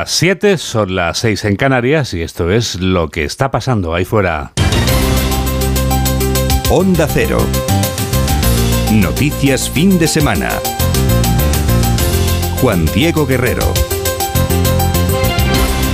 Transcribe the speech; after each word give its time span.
Las 0.00 0.12
7 0.12 0.56
son 0.56 0.94
las 0.94 1.18
6 1.18 1.44
en 1.44 1.56
Canarias 1.56 2.14
y 2.14 2.22
esto 2.22 2.50
es 2.50 2.80
lo 2.80 3.10
que 3.10 3.22
está 3.22 3.50
pasando 3.50 3.94
ahí 3.94 4.06
fuera. 4.06 4.52
Onda 6.70 7.06
Cero. 7.06 7.36
Noticias 8.94 9.68
fin 9.68 9.98
de 9.98 10.08
semana. 10.08 10.48
Juan 12.62 12.86
Diego 12.94 13.26
Guerrero. 13.26 13.74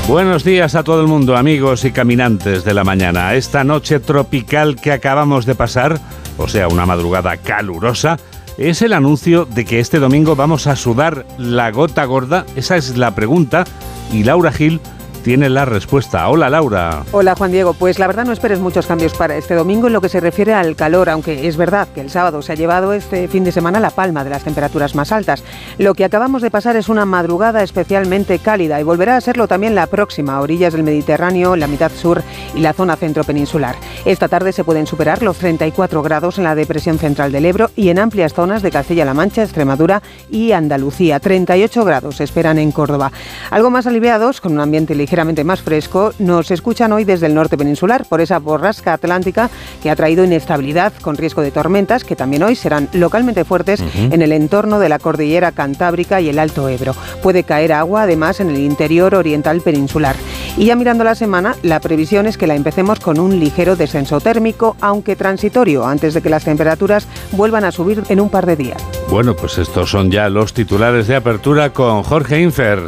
Buenos 0.06 0.44
días 0.44 0.76
a 0.76 0.84
todo 0.84 1.00
el 1.00 1.08
mundo, 1.08 1.36
amigos 1.36 1.84
y 1.84 1.90
caminantes 1.90 2.62
de 2.62 2.74
la 2.74 2.84
mañana. 2.84 3.34
Esta 3.34 3.64
noche 3.64 3.98
tropical 3.98 4.76
que 4.76 4.92
acabamos 4.92 5.46
de 5.46 5.56
pasar, 5.56 5.98
o 6.38 6.46
sea, 6.46 6.68
una 6.68 6.86
madrugada 6.86 7.38
calurosa, 7.38 8.18
es 8.58 8.82
el 8.82 8.92
anuncio 8.92 9.44
de 9.44 9.64
que 9.64 9.80
este 9.80 9.98
domingo 9.98 10.36
vamos 10.36 10.66
a 10.66 10.76
sudar 10.76 11.26
la 11.38 11.70
gota 11.70 12.04
gorda. 12.04 12.46
Esa 12.56 12.76
es 12.76 12.96
la 12.96 13.14
pregunta 13.14 13.64
y 14.12 14.24
Laura 14.24 14.52
Gil 14.52 14.80
tiene 15.26 15.50
la 15.50 15.64
respuesta. 15.64 16.28
Hola 16.28 16.48
Laura. 16.48 17.02
Hola 17.10 17.34
Juan 17.34 17.50
Diego, 17.50 17.74
pues 17.74 17.98
la 17.98 18.06
verdad 18.06 18.24
no 18.24 18.32
esperes 18.32 18.60
muchos 18.60 18.86
cambios 18.86 19.12
para 19.12 19.36
este 19.36 19.56
domingo 19.56 19.88
en 19.88 19.92
lo 19.92 20.00
que 20.00 20.08
se 20.08 20.20
refiere 20.20 20.54
al 20.54 20.76
calor, 20.76 21.08
aunque 21.08 21.48
es 21.48 21.56
verdad 21.56 21.88
que 21.92 22.00
el 22.00 22.10
sábado 22.10 22.42
se 22.42 22.52
ha 22.52 22.54
llevado 22.54 22.92
este 22.92 23.26
fin 23.26 23.42
de 23.42 23.50
semana 23.50 23.80
la 23.80 23.90
palma 23.90 24.22
de 24.22 24.30
las 24.30 24.44
temperaturas 24.44 24.94
más 24.94 25.10
altas. 25.10 25.42
Lo 25.78 25.94
que 25.94 26.04
acabamos 26.04 26.42
de 26.42 26.52
pasar 26.52 26.76
es 26.76 26.88
una 26.88 27.06
madrugada 27.06 27.64
especialmente 27.64 28.38
cálida 28.38 28.80
y 28.80 28.84
volverá 28.84 29.16
a 29.16 29.20
serlo 29.20 29.48
también 29.48 29.74
la 29.74 29.88
próxima, 29.88 30.36
a 30.36 30.42
orillas 30.42 30.74
del 30.74 30.84
Mediterráneo, 30.84 31.56
la 31.56 31.66
mitad 31.66 31.90
sur 31.90 32.22
y 32.54 32.60
la 32.60 32.72
zona 32.72 32.94
centro 32.94 33.24
peninsular. 33.24 33.74
Esta 34.04 34.28
tarde 34.28 34.52
se 34.52 34.62
pueden 34.62 34.86
superar 34.86 35.24
los 35.24 35.38
34 35.38 36.04
grados 36.04 36.38
en 36.38 36.44
la 36.44 36.54
depresión 36.54 37.00
central 37.00 37.32
del 37.32 37.46
Ebro 37.46 37.72
y 37.74 37.88
en 37.88 37.98
amplias 37.98 38.32
zonas 38.32 38.62
de 38.62 38.70
Castilla-La 38.70 39.12
Mancha, 39.12 39.42
Extremadura 39.42 40.02
y 40.30 40.52
Andalucía. 40.52 41.18
38 41.18 41.84
grados 41.84 42.18
se 42.18 42.22
esperan 42.22 42.60
en 42.60 42.70
Córdoba. 42.70 43.10
Algo 43.50 43.70
más 43.70 43.88
aliviados, 43.88 44.40
con 44.40 44.52
un 44.52 44.60
ambiente 44.60 44.94
ligero 44.94 45.15
más 45.24 45.62
fresco, 45.62 46.12
nos 46.18 46.50
escuchan 46.50 46.92
hoy 46.92 47.04
desde 47.04 47.26
el 47.26 47.34
norte 47.34 47.56
peninsular 47.56 48.04
por 48.06 48.20
esa 48.20 48.38
borrasca 48.38 48.92
atlántica 48.92 49.48
que 49.82 49.90
ha 49.90 49.96
traído 49.96 50.24
inestabilidad 50.24 50.92
con 51.00 51.16
riesgo 51.16 51.40
de 51.40 51.50
tormentas 51.50 52.04
que 52.04 52.16
también 52.16 52.42
hoy 52.42 52.54
serán 52.54 52.88
localmente 52.92 53.44
fuertes 53.44 53.82
en 53.94 54.20
el 54.20 54.32
entorno 54.32 54.78
de 54.78 54.90
la 54.90 54.98
cordillera 54.98 55.52
cantábrica 55.52 56.20
y 56.20 56.28
el 56.28 56.38
Alto 56.38 56.68
Ebro. 56.68 56.94
Puede 57.22 57.44
caer 57.44 57.72
agua 57.72 58.02
además 58.02 58.40
en 58.40 58.50
el 58.50 58.58
interior 58.58 59.14
oriental 59.14 59.62
peninsular. 59.62 60.16
Y 60.58 60.66
ya 60.66 60.76
mirando 60.76 61.04
la 61.04 61.14
semana, 61.14 61.54
la 61.62 61.80
previsión 61.80 62.26
es 62.26 62.36
que 62.36 62.46
la 62.46 62.54
empecemos 62.54 63.00
con 63.00 63.18
un 63.18 63.40
ligero 63.40 63.76
descenso 63.76 64.20
térmico, 64.20 64.76
aunque 64.80 65.16
transitorio, 65.16 65.86
antes 65.86 66.14
de 66.14 66.22
que 66.22 66.30
las 66.30 66.44
temperaturas 66.44 67.08
vuelvan 67.32 67.64
a 67.64 67.72
subir 67.72 68.02
en 68.08 68.20
un 68.20 68.28
par 68.28 68.46
de 68.46 68.56
días. 68.56 68.82
Bueno, 69.10 69.34
pues 69.34 69.58
estos 69.58 69.90
son 69.90 70.10
ya 70.10 70.28
los 70.28 70.52
titulares 70.52 71.06
de 71.06 71.16
apertura 71.16 71.72
con 71.72 72.02
Jorge 72.02 72.40
Infer. 72.40 72.82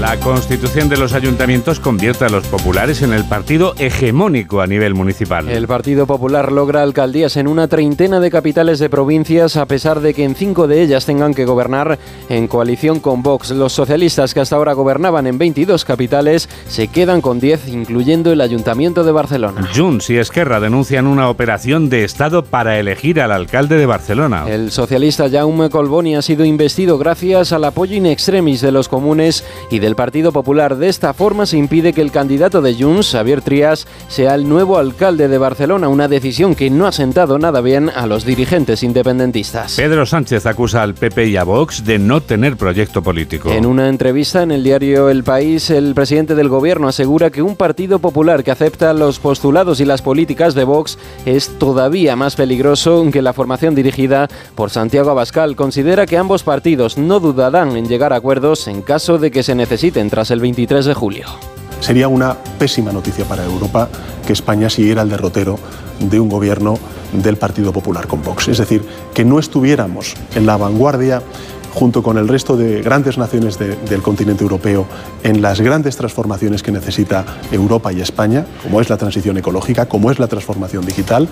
La 0.00 0.18
constitución 0.18 0.88
de 0.88 0.96
los 0.96 1.12
ayuntamientos 1.12 1.78
convierte 1.78 2.24
a 2.24 2.30
los 2.30 2.46
populares 2.46 3.02
en 3.02 3.12
el 3.12 3.22
partido 3.26 3.74
hegemónico 3.76 4.62
a 4.62 4.66
nivel 4.66 4.94
municipal. 4.94 5.46
El 5.46 5.66
Partido 5.66 6.06
Popular 6.06 6.52
logra 6.52 6.82
alcaldías 6.82 7.36
en 7.36 7.46
una 7.46 7.68
treintena 7.68 8.18
de 8.18 8.30
capitales 8.30 8.78
de 8.78 8.88
provincias, 8.88 9.58
a 9.58 9.66
pesar 9.66 10.00
de 10.00 10.14
que 10.14 10.24
en 10.24 10.34
cinco 10.34 10.66
de 10.66 10.80
ellas 10.80 11.04
tengan 11.04 11.34
que 11.34 11.44
gobernar 11.44 11.98
en 12.30 12.48
coalición 12.48 13.00
con 13.00 13.22
Vox. 13.22 13.50
Los 13.50 13.74
socialistas 13.74 14.32
que 14.32 14.40
hasta 14.40 14.56
ahora 14.56 14.72
gobernaban 14.72 15.26
en 15.26 15.36
22 15.36 15.84
capitales 15.84 16.48
se 16.66 16.88
quedan 16.88 17.20
con 17.20 17.38
10, 17.38 17.68
incluyendo 17.68 18.32
el 18.32 18.40
Ayuntamiento 18.40 19.04
de 19.04 19.12
Barcelona. 19.12 19.68
Junts 19.76 20.08
y 20.08 20.16
Esquerra 20.16 20.60
denuncian 20.60 21.06
una 21.06 21.28
operación 21.28 21.90
de 21.90 22.04
Estado 22.04 22.42
para 22.42 22.78
elegir 22.78 23.20
al 23.20 23.32
alcalde 23.32 23.76
de 23.76 23.84
Barcelona. 23.84 24.46
El 24.48 24.70
socialista 24.70 25.28
Jaume 25.28 25.68
Colboni 25.68 26.16
ha 26.16 26.22
sido 26.22 26.46
investido 26.46 26.96
gracias 26.96 27.52
al 27.52 27.64
apoyo 27.64 27.94
in 27.94 28.06
extremis 28.06 28.62
de 28.62 28.72
los 28.72 28.88
comunes 28.88 29.44
y 29.70 29.78
de 29.78 29.89
el 29.90 29.96
Partido 29.96 30.30
Popular. 30.32 30.76
De 30.76 30.88
esta 30.88 31.12
forma 31.12 31.46
se 31.46 31.58
impide 31.58 31.92
que 31.92 32.00
el 32.00 32.12
candidato 32.12 32.62
de 32.62 32.74
Junts, 32.74 33.10
Xavier 33.10 33.42
Trias, 33.42 33.88
sea 34.08 34.36
el 34.36 34.48
nuevo 34.48 34.78
alcalde 34.78 35.26
de 35.26 35.36
Barcelona, 35.36 35.88
una 35.88 36.06
decisión 36.06 36.54
que 36.54 36.70
no 36.70 36.86
ha 36.86 36.92
sentado 36.92 37.38
nada 37.38 37.60
bien 37.60 37.90
a 37.90 38.06
los 38.06 38.24
dirigentes 38.24 38.84
independentistas. 38.84 39.74
Pedro 39.76 40.06
Sánchez 40.06 40.46
acusa 40.46 40.82
al 40.82 40.94
PP 40.94 41.26
y 41.26 41.36
a 41.36 41.42
Vox 41.42 41.84
de 41.84 41.98
no 41.98 42.20
tener 42.20 42.56
proyecto 42.56 43.02
político. 43.02 43.50
En 43.50 43.66
una 43.66 43.88
entrevista 43.88 44.44
en 44.44 44.52
el 44.52 44.62
diario 44.62 45.08
El 45.10 45.24
País, 45.24 45.70
el 45.70 45.92
presidente 45.94 46.36
del 46.36 46.48
gobierno 46.48 46.86
asegura 46.86 47.30
que 47.30 47.42
un 47.42 47.56
Partido 47.56 47.98
Popular 47.98 48.44
que 48.44 48.52
acepta 48.52 48.92
los 48.92 49.18
postulados 49.18 49.80
y 49.80 49.84
las 49.84 50.02
políticas 50.02 50.54
de 50.54 50.62
Vox 50.62 50.98
es 51.26 51.58
todavía 51.58 52.14
más 52.14 52.36
peligroso 52.36 53.04
que 53.12 53.22
la 53.22 53.32
formación 53.32 53.74
dirigida 53.74 54.28
por 54.54 54.70
Santiago 54.70 55.10
Abascal. 55.10 55.56
Considera 55.56 56.06
que 56.06 56.16
ambos 56.16 56.44
partidos 56.44 56.96
no 56.96 57.18
dudarán 57.18 57.76
en 57.76 57.88
llegar 57.88 58.12
a 58.12 58.16
acuerdos 58.16 58.68
en 58.68 58.82
caso 58.82 59.18
de 59.18 59.32
que 59.32 59.42
se 59.42 59.56
necesite 59.56 59.79
tras 60.10 60.30
el 60.30 60.40
23 60.40 60.84
de 60.84 60.92
julio. 60.92 61.26
Sería 61.80 62.06
una 62.06 62.36
pésima 62.58 62.92
noticia 62.92 63.24
para 63.24 63.46
Europa 63.46 63.88
que 64.26 64.34
España 64.34 64.68
siguiera 64.68 65.00
el 65.00 65.08
derrotero 65.08 65.58
de 65.98 66.20
un 66.20 66.28
gobierno 66.28 66.78
del 67.14 67.36
Partido 67.36 67.72
Popular 67.72 68.06
con 68.06 68.22
Vox. 68.22 68.48
Es 68.48 68.58
decir, 68.58 68.84
que 69.14 69.24
no 69.24 69.38
estuviéramos 69.38 70.16
en 70.34 70.44
la 70.44 70.58
vanguardia 70.58 71.22
junto 71.72 72.02
con 72.02 72.18
el 72.18 72.28
resto 72.28 72.58
de 72.58 72.82
grandes 72.82 73.16
naciones 73.16 73.58
del 73.58 74.02
continente 74.02 74.42
europeo 74.42 74.84
en 75.22 75.40
las 75.40 75.62
grandes 75.62 75.96
transformaciones 75.96 76.62
que 76.62 76.72
necesita 76.72 77.24
Europa 77.50 77.90
y 77.90 78.02
España, 78.02 78.44
como 78.62 78.82
es 78.82 78.90
la 78.90 78.98
transición 78.98 79.38
ecológica, 79.38 79.86
como 79.86 80.10
es 80.10 80.18
la 80.18 80.26
transformación 80.26 80.84
digital, 80.84 81.26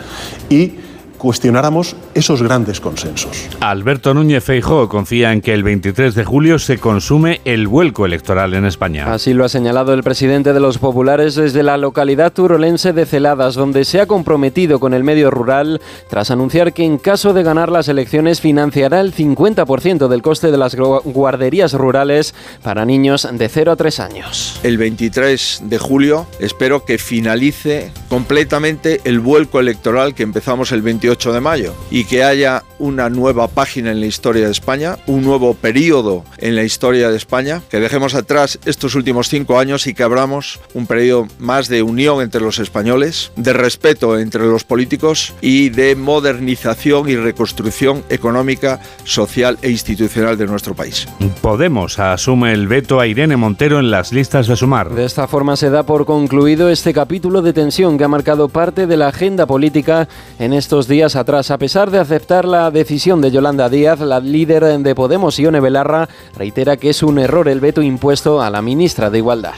y 0.48 0.72
cuestionáramos 1.18 1.96
esos 2.14 2.42
grandes 2.42 2.80
consensos. 2.80 3.48
Alberto 3.60 4.14
Núñez 4.14 4.44
Feijóo 4.44 4.88
confía 4.88 5.32
en 5.32 5.40
que 5.40 5.52
el 5.52 5.62
23 5.62 6.14
de 6.14 6.24
julio 6.24 6.58
se 6.58 6.78
consume 6.78 7.40
el 7.44 7.68
vuelco 7.68 8.06
electoral 8.06 8.54
en 8.54 8.64
España. 8.64 9.12
Así 9.12 9.34
lo 9.34 9.44
ha 9.44 9.48
señalado 9.48 9.92
el 9.92 10.02
presidente 10.02 10.52
de 10.52 10.60
los 10.60 10.78
populares 10.78 11.34
desde 11.34 11.62
la 11.62 11.76
localidad 11.76 12.32
turolense 12.32 12.92
de 12.92 13.04
Celadas, 13.04 13.54
donde 13.54 13.84
se 13.84 14.00
ha 14.00 14.06
comprometido 14.06 14.80
con 14.80 14.94
el 14.94 15.04
medio 15.04 15.30
rural 15.30 15.80
tras 16.08 16.30
anunciar 16.30 16.72
que 16.72 16.84
en 16.84 16.98
caso 16.98 17.32
de 17.32 17.42
ganar 17.42 17.70
las 17.70 17.88
elecciones 17.88 18.40
financiará 18.40 19.00
el 19.00 19.14
50% 19.14 20.08
del 20.08 20.22
coste 20.22 20.50
de 20.50 20.58
las 20.58 20.76
guarderías 20.76 21.72
rurales 21.72 22.34
para 22.62 22.84
niños 22.84 23.28
de 23.30 23.48
0 23.48 23.72
a 23.72 23.76
3 23.76 24.00
años. 24.00 24.60
El 24.62 24.78
23 24.78 25.62
de 25.64 25.78
julio 25.78 26.26
espero 26.38 26.84
que 26.84 26.98
finalice 26.98 27.90
completamente 28.08 29.00
el 29.04 29.20
vuelco 29.20 29.60
electoral 29.60 30.14
que 30.14 30.22
empezamos 30.22 30.72
el 30.72 30.82
28 31.08 31.18
8 31.18 31.32
de 31.32 31.40
mayo 31.40 31.74
y 31.90 32.04
que 32.04 32.22
haya 32.22 32.62
una 32.78 33.08
nueva 33.08 33.48
página 33.48 33.90
en 33.90 34.00
la 34.00 34.06
historia 34.06 34.46
de 34.46 34.52
España, 34.52 34.98
un 35.06 35.22
nuevo 35.22 35.54
periodo 35.54 36.24
en 36.38 36.54
la 36.54 36.62
historia 36.62 37.10
de 37.10 37.16
España, 37.16 37.62
que 37.70 37.80
dejemos 37.80 38.14
atrás 38.14 38.58
estos 38.66 38.94
últimos 38.94 39.28
cinco 39.28 39.58
años 39.58 39.86
y 39.86 39.94
que 39.94 40.02
abramos 40.02 40.60
un 40.74 40.86
periodo 40.86 41.26
más 41.38 41.68
de 41.68 41.82
unión 41.82 42.22
entre 42.22 42.40
los 42.40 42.58
españoles, 42.58 43.32
de 43.36 43.52
respeto 43.52 44.18
entre 44.18 44.44
los 44.44 44.64
políticos 44.64 45.34
y 45.40 45.70
de 45.70 45.96
modernización 45.96 47.08
y 47.08 47.16
reconstrucción 47.16 48.04
económica, 48.10 48.80
social 49.04 49.58
e 49.62 49.70
institucional 49.70 50.38
de 50.38 50.46
nuestro 50.46 50.74
país. 50.74 51.08
Podemos 51.42 51.98
asume 51.98 52.52
el 52.52 52.68
veto 52.68 53.00
a 53.00 53.06
Irene 53.06 53.36
Montero 53.36 53.80
en 53.80 53.90
las 53.90 54.12
listas 54.12 54.46
de 54.46 54.56
sumar. 54.56 54.90
De 54.90 55.04
esta 55.04 55.26
forma 55.26 55.56
se 55.56 55.70
da 55.70 55.82
por 55.82 56.04
concluido 56.04 56.68
este 56.70 56.94
capítulo 56.94 57.42
de 57.42 57.52
tensión 57.52 57.98
que 57.98 58.04
ha 58.04 58.08
marcado 58.08 58.48
parte 58.48 58.86
de 58.86 58.96
la 58.96 59.08
agenda 59.08 59.46
política 59.46 60.08
en 60.38 60.52
estos 60.52 60.86
días 60.86 60.97
atrás. 61.02 61.50
A 61.50 61.58
pesar 61.58 61.90
de 61.90 61.98
aceptar 61.98 62.44
la 62.44 62.70
decisión 62.70 63.20
de 63.20 63.30
Yolanda 63.30 63.68
Díaz, 63.68 64.00
la 64.00 64.20
líder 64.20 64.64
de 64.78 64.94
Podemos, 64.94 65.38
Ione 65.38 65.60
Belarra, 65.60 66.08
reitera 66.36 66.76
que 66.76 66.90
es 66.90 67.02
un 67.02 67.18
error 67.18 67.48
el 67.48 67.60
veto 67.60 67.82
impuesto 67.82 68.42
a 68.42 68.50
la 68.50 68.62
ministra 68.62 69.08
de 69.10 69.18
Igualdad. 69.18 69.54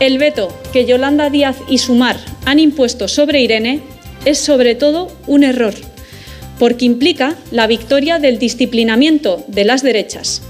El 0.00 0.18
veto 0.18 0.48
que 0.72 0.84
Yolanda 0.84 1.30
Díaz 1.30 1.56
y 1.68 1.78
Sumar 1.78 2.16
han 2.44 2.58
impuesto 2.58 3.08
sobre 3.08 3.40
Irene 3.40 3.82
es 4.24 4.38
sobre 4.38 4.74
todo 4.74 5.08
un 5.26 5.44
error, 5.44 5.74
porque 6.58 6.84
implica 6.84 7.36
la 7.50 7.66
victoria 7.66 8.18
del 8.18 8.38
disciplinamiento 8.38 9.44
de 9.48 9.64
las 9.64 9.82
derechas. 9.82 10.42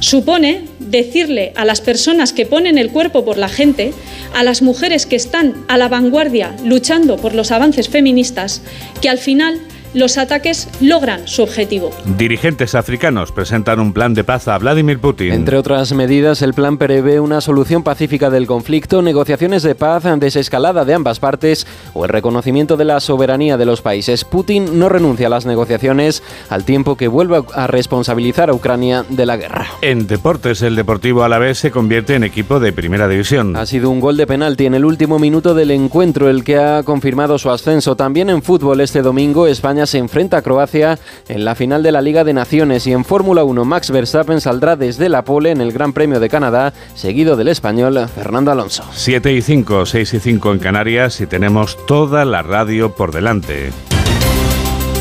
Supone 0.00 0.64
decirle 0.78 1.52
a 1.56 1.64
las 1.64 1.80
personas 1.80 2.32
que 2.32 2.46
ponen 2.46 2.78
el 2.78 2.90
cuerpo 2.90 3.24
por 3.24 3.36
la 3.36 3.48
gente 3.48 3.92
a 4.34 4.42
las 4.42 4.62
mujeres 4.62 5.06
que 5.06 5.16
están 5.16 5.64
a 5.68 5.76
la 5.76 5.88
vanguardia 5.88 6.56
luchando 6.64 7.16
por 7.16 7.34
los 7.34 7.50
avances 7.50 7.88
feministas 7.88 8.62
que 9.00 9.08
al 9.08 9.18
final 9.18 9.60
los 9.94 10.18
ataques 10.18 10.68
logran 10.80 11.26
su 11.26 11.42
objetivo. 11.42 11.90
Dirigentes 12.16 12.74
africanos 12.74 13.32
presentan 13.32 13.80
un 13.80 13.92
plan 13.92 14.14
de 14.14 14.24
paz 14.24 14.48
a 14.48 14.58
Vladimir 14.58 14.98
Putin. 14.98 15.32
Entre 15.32 15.56
otras 15.56 15.92
medidas, 15.92 16.42
el 16.42 16.54
plan 16.54 16.78
prevé 16.78 17.20
una 17.20 17.40
solución 17.40 17.82
pacífica 17.82 18.30
del 18.30 18.46
conflicto, 18.46 19.02
negociaciones 19.02 19.62
de 19.62 19.74
paz, 19.74 20.04
desescalada 20.18 20.84
de 20.84 20.94
ambas 20.94 21.18
partes 21.18 21.66
o 21.94 22.04
el 22.04 22.10
reconocimiento 22.10 22.76
de 22.76 22.84
la 22.84 23.00
soberanía 23.00 23.56
de 23.56 23.66
los 23.66 23.82
países. 23.82 24.24
Putin 24.24 24.78
no 24.78 24.88
renuncia 24.88 25.26
a 25.26 25.30
las 25.30 25.46
negociaciones 25.46 26.22
al 26.48 26.64
tiempo 26.64 26.96
que 26.96 27.08
vuelve 27.08 27.42
a 27.54 27.66
responsabilizar 27.66 28.50
a 28.50 28.54
Ucrania 28.54 29.04
de 29.08 29.26
la 29.26 29.36
guerra. 29.36 29.66
En 29.82 30.06
deportes, 30.06 30.62
el 30.62 30.76
Deportivo 30.76 31.22
Alavés 31.22 31.58
se 31.58 31.70
convierte 31.70 32.14
en 32.14 32.24
equipo 32.24 32.60
de 32.60 32.72
primera 32.72 33.08
división. 33.08 33.56
Ha 33.56 33.66
sido 33.66 33.90
un 33.90 34.00
gol 34.00 34.16
de 34.16 34.26
penalti 34.26 34.66
en 34.66 34.74
el 34.74 34.84
último 34.84 35.18
minuto 35.18 35.54
del 35.54 35.70
encuentro 35.70 36.28
el 36.30 36.44
que 36.44 36.58
ha 36.58 36.82
confirmado 36.82 37.38
su 37.38 37.50
ascenso. 37.50 37.96
También 37.96 38.30
en 38.30 38.42
fútbol 38.42 38.80
este 38.80 39.02
domingo 39.02 39.46
España 39.46 39.79
España 39.80 39.86
se 39.86 39.98
enfrenta 39.98 40.36
a 40.38 40.42
Croacia 40.42 40.98
en 41.28 41.44
la 41.44 41.54
final 41.54 41.82
de 41.82 41.92
la 41.92 42.02
Liga 42.02 42.22
de 42.22 42.34
Naciones 42.34 42.86
y 42.86 42.92
en 42.92 43.04
Fórmula 43.04 43.44
1 43.44 43.64
Max 43.64 43.90
Verstappen 43.90 44.40
saldrá 44.40 44.76
desde 44.76 45.08
la 45.08 45.24
pole 45.24 45.52
en 45.52 45.60
el 45.62 45.72
Gran 45.72 45.92
Premio 45.94 46.20
de 46.20 46.28
Canadá, 46.28 46.74
seguido 46.94 47.36
del 47.36 47.48
español 47.48 47.98
Fernando 48.14 48.50
Alonso. 48.50 48.84
7 48.92 49.32
y 49.32 49.40
5, 49.40 49.86
6 49.86 50.14
y 50.14 50.20
5 50.20 50.52
en 50.52 50.58
Canarias 50.58 51.20
y 51.22 51.26
tenemos 51.26 51.78
toda 51.86 52.26
la 52.26 52.42
radio 52.42 52.94
por 52.94 53.12
delante. 53.12 53.70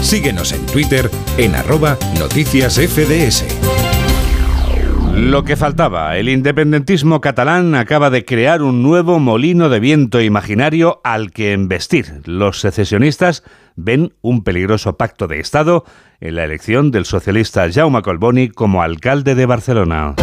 Síguenos 0.01 0.53
en 0.53 0.65
Twitter 0.67 1.11
en 1.37 1.55
arroba 1.55 1.97
noticias 2.17 2.75
FDS. 2.75 3.43
Lo 5.19 5.43
que 5.43 5.57
faltaba, 5.57 6.15
el 6.15 6.29
independentismo 6.29 7.19
catalán 7.19 7.75
acaba 7.75 8.09
de 8.09 8.23
crear 8.23 8.61
un 8.61 8.81
nuevo 8.81 9.19
molino 9.19 9.67
de 9.67 9.81
viento 9.81 10.21
imaginario 10.21 11.01
al 11.03 11.31
que 11.31 11.51
embestir. 11.51 12.21
Los 12.23 12.61
secesionistas 12.61 13.43
ven 13.83 14.13
un 14.21 14.43
peligroso 14.43 14.97
pacto 14.97 15.27
de 15.27 15.39
Estado 15.39 15.85
en 16.19 16.35
la 16.35 16.43
elección 16.43 16.91
del 16.91 17.05
socialista 17.05 17.71
Jaume 17.71 18.01
Colboni 18.01 18.49
como 18.49 18.81
alcalde 18.81 19.35
de 19.35 19.45
Barcelona. 19.45 20.15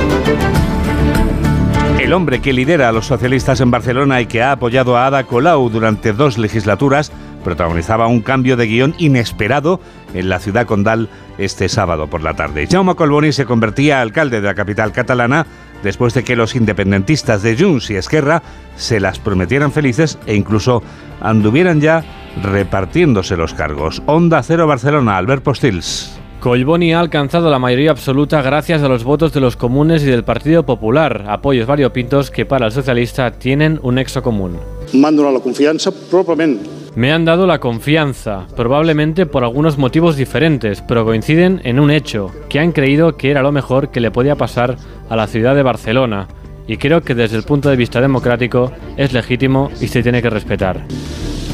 El 1.99 2.12
hombre 2.12 2.41
que 2.41 2.53
lidera 2.53 2.88
a 2.88 2.93
los 2.93 3.06
socialistas 3.06 3.61
en 3.61 3.70
Barcelona 3.70 4.20
y 4.20 4.26
que 4.26 4.43
ha 4.43 4.53
apoyado 4.53 4.97
a 4.97 5.06
Ada 5.06 5.25
Colau 5.25 5.70
durante 5.70 6.12
dos 6.12 6.38
legislaturas 6.38 7.11
protagonizaba 7.43 8.06
un 8.06 8.20
cambio 8.20 8.56
de 8.56 8.67
guion 8.67 8.94
inesperado 8.99 9.81
en 10.14 10.29
la 10.29 10.38
ciudad 10.38 10.67
condal 10.67 11.08
este 11.38 11.69
sábado 11.69 12.08
por 12.08 12.23
la 12.23 12.35
tarde. 12.35 12.67
Jaume 12.70 12.94
Colboni 12.94 13.32
se 13.32 13.47
convertía 13.47 14.00
alcalde 14.00 14.41
de 14.41 14.47
la 14.47 14.55
capital 14.55 14.93
catalana 14.93 15.47
después 15.82 16.12
de 16.14 16.25
que 16.25 16.37
los 16.37 16.55
independentistas 16.55 17.43
de 17.43 17.56
Junts 17.56 17.91
y 17.91 17.97
Esquerra 17.97 18.43
se 18.76 19.00
las 19.00 19.19
prometieran 19.19 19.73
felices 19.73 20.19
e 20.26 20.35
incluso 20.35 20.82
anduvieran 21.20 21.81
ya 21.81 22.05
repartiéndose 22.42 23.36
los 23.36 23.54
cargos. 23.54 24.02
Onda 24.06 24.42
Cero 24.42 24.66
Barcelona, 24.66 25.16
Albert 25.16 25.42
Postils. 25.42 26.18
Colboni 26.40 26.92
ha 26.92 27.00
alcanzado 27.00 27.50
la 27.50 27.58
mayoría 27.58 27.90
absoluta 27.90 28.42
gracias 28.42 28.82
a 28.82 28.88
los 28.88 29.04
votos 29.04 29.32
de 29.32 29.40
los 29.40 29.56
comunes 29.56 30.02
y 30.02 30.06
del 30.06 30.22
Partido 30.22 30.64
Popular, 30.64 31.24
apoyos 31.28 31.66
variopintos 31.66 32.30
que 32.30 32.46
para 32.46 32.66
el 32.66 32.72
socialista 32.72 33.32
tienen 33.32 33.80
un 33.82 33.96
nexo 33.96 34.22
común. 34.22 34.58
Mando 34.92 35.30
la 35.30 35.40
confianza 35.40 35.90
propiamente 36.10 36.76
me 36.96 37.12
han 37.12 37.26
dado 37.26 37.46
la 37.46 37.60
confianza, 37.60 38.46
probablemente 38.56 39.26
por 39.26 39.44
algunos 39.44 39.76
motivos 39.76 40.16
diferentes, 40.16 40.80
pero 40.80 41.04
coinciden 41.04 41.60
en 41.62 41.78
un 41.78 41.90
hecho, 41.90 42.32
que 42.48 42.58
han 42.58 42.72
creído 42.72 43.18
que 43.18 43.30
era 43.30 43.42
lo 43.42 43.52
mejor 43.52 43.90
que 43.90 44.00
le 44.00 44.10
podía 44.10 44.34
pasar 44.34 44.76
a 45.10 45.14
la 45.14 45.26
ciudad 45.26 45.54
de 45.54 45.62
Barcelona, 45.62 46.26
y 46.66 46.78
creo 46.78 47.02
que 47.02 47.14
desde 47.14 47.36
el 47.36 47.42
punto 47.42 47.68
de 47.68 47.76
vista 47.76 48.00
democrático 48.00 48.72
es 48.96 49.12
legítimo 49.12 49.70
y 49.78 49.88
se 49.88 50.02
tiene 50.02 50.22
que 50.22 50.30
respetar. 50.30 50.86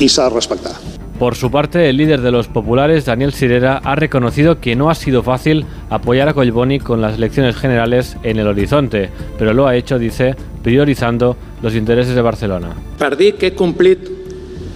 Y. 0.02 0.08
Por 1.16 1.36
su 1.36 1.52
parte, 1.52 1.88
el 1.88 1.96
líder 1.96 2.22
de 2.22 2.32
los 2.32 2.48
populares, 2.48 3.04
Daniel 3.04 3.32
Sirera, 3.32 3.80
ha 3.84 3.94
reconocido 3.94 4.58
que 4.58 4.74
no 4.74 4.90
ha 4.90 4.96
sido 4.96 5.22
fácil 5.22 5.64
apoyar 5.90 6.28
a 6.28 6.34
Collboni 6.34 6.80
con 6.80 7.00
las 7.00 7.14
elecciones 7.14 7.54
generales 7.54 8.16
en 8.24 8.40
el 8.40 8.48
horizonte, 8.48 9.10
pero 9.38 9.54
lo 9.54 9.68
ha 9.68 9.76
hecho, 9.76 10.00
dice, 10.00 10.34
priorizando 10.64 11.36
los 11.62 11.76
intereses 11.76 12.16
de 12.16 12.20
Barcelona. 12.20 12.70
Perdí 12.98 13.34
que 13.34 13.48
he 13.48 13.52
cumplido 13.54 14.10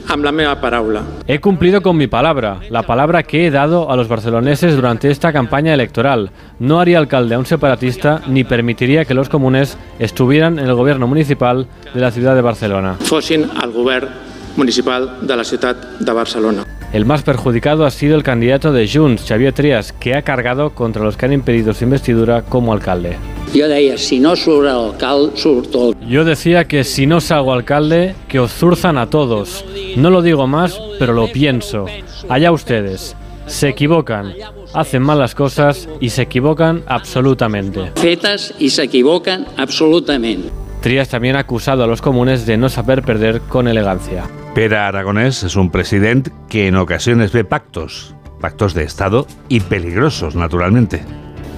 la 0.08 1.02
He 1.26 1.40
cumplido 1.40 1.82
con 1.82 1.96
mi 1.96 2.06
palabra, 2.06 2.61
la 2.70 2.84
palabra 2.84 3.25
que 3.25 3.49
he 3.49 3.50
dado 3.50 3.90
a 3.90 3.96
los 3.96 4.06
barceloneses 4.06 4.76
durante 4.76 5.11
esta 5.11 5.32
campaña 5.32 5.75
electoral. 5.75 6.31
No 6.61 6.78
haría 6.78 6.99
alcalde 6.99 7.34
a 7.34 7.40
un 7.40 7.46
separatista 7.46 8.23
ni 8.28 8.44
permitiría 8.44 9.05
que 9.05 9.14
los 9.14 9.28
comunes 9.28 9.76
estuvieran 9.99 10.61
en 10.61 10.67
el 10.67 10.75
gobierno 10.76 11.08
municipal 11.08 11.67
de 11.93 12.00
la 12.00 12.12
ciudad 12.12 12.37
de 12.37 12.43
Barcelona. 12.43 12.94
Fossin 13.00 13.50
al 13.61 13.73
gobierno 13.73 14.25
municipal 14.56 15.18
de 15.22 15.36
la 15.36 15.44
ciudad 15.44 15.76
de 15.76 16.12
Barcelona. 16.12 16.64
El 16.92 17.04
más 17.04 17.22
perjudicado 17.22 17.84
ha 17.84 17.90
sido 17.90 18.16
el 18.16 18.22
candidato 18.22 18.72
de 18.72 18.88
Junts, 18.88 19.26
Xavier 19.28 19.52
Trias, 19.52 19.92
que 19.92 20.14
ha 20.14 20.22
cargado 20.22 20.70
contra 20.70 21.02
los 21.02 21.16
que 21.16 21.26
han 21.26 21.32
impedido 21.32 21.74
su 21.74 21.84
investidura 21.84 22.42
como 22.42 22.72
alcalde. 22.72 23.16
Yo 23.52 23.68
decía, 23.68 23.98
si 23.98 24.20
no 24.20 24.36
sube 24.36 24.70
alcalde, 24.70 25.32
Yo 26.08 26.24
decía 26.24 26.64
que 26.66 26.84
si 26.84 27.06
no 27.06 27.20
salgo 27.20 27.52
alcalde, 27.52 28.14
que 28.28 28.38
os 28.38 28.52
zurzan 28.52 28.98
a 28.98 29.10
todos. 29.10 29.64
No 29.96 30.10
lo 30.10 30.22
digo 30.22 30.46
más, 30.46 30.80
pero 30.98 31.12
lo 31.12 31.30
pienso. 31.32 31.86
Allá 32.28 32.52
ustedes. 32.52 33.16
Se 33.46 33.68
equivocan, 33.68 34.34
hacen 34.72 35.02
malas 35.02 35.34
cosas 35.34 35.88
y 36.00 36.10
se 36.10 36.22
equivocan 36.22 36.82
absolutamente. 36.86 37.92
Fetas 37.94 38.54
y 38.58 38.70
se 38.70 38.84
equivocan 38.84 39.46
absolutamente. 39.56 40.50
Trias 40.80 41.08
también 41.08 41.36
ha 41.36 41.40
acusado 41.40 41.84
a 41.84 41.86
los 41.86 42.02
comunes 42.02 42.46
de 42.46 42.56
no 42.56 42.68
saber 42.68 43.02
perder 43.02 43.40
con 43.42 43.68
elegancia. 43.68 44.24
Pera 44.56 44.88
Aragonés 44.88 45.42
es 45.42 45.54
un 45.54 45.68
presidente 45.70 46.32
que 46.48 46.66
en 46.66 46.76
ocasiones 46.76 47.30
ve 47.30 47.44
pactos, 47.44 48.14
pactos 48.40 48.72
de 48.72 48.84
Estado 48.84 49.26
y 49.50 49.60
peligrosos, 49.60 50.34
naturalmente 50.34 51.04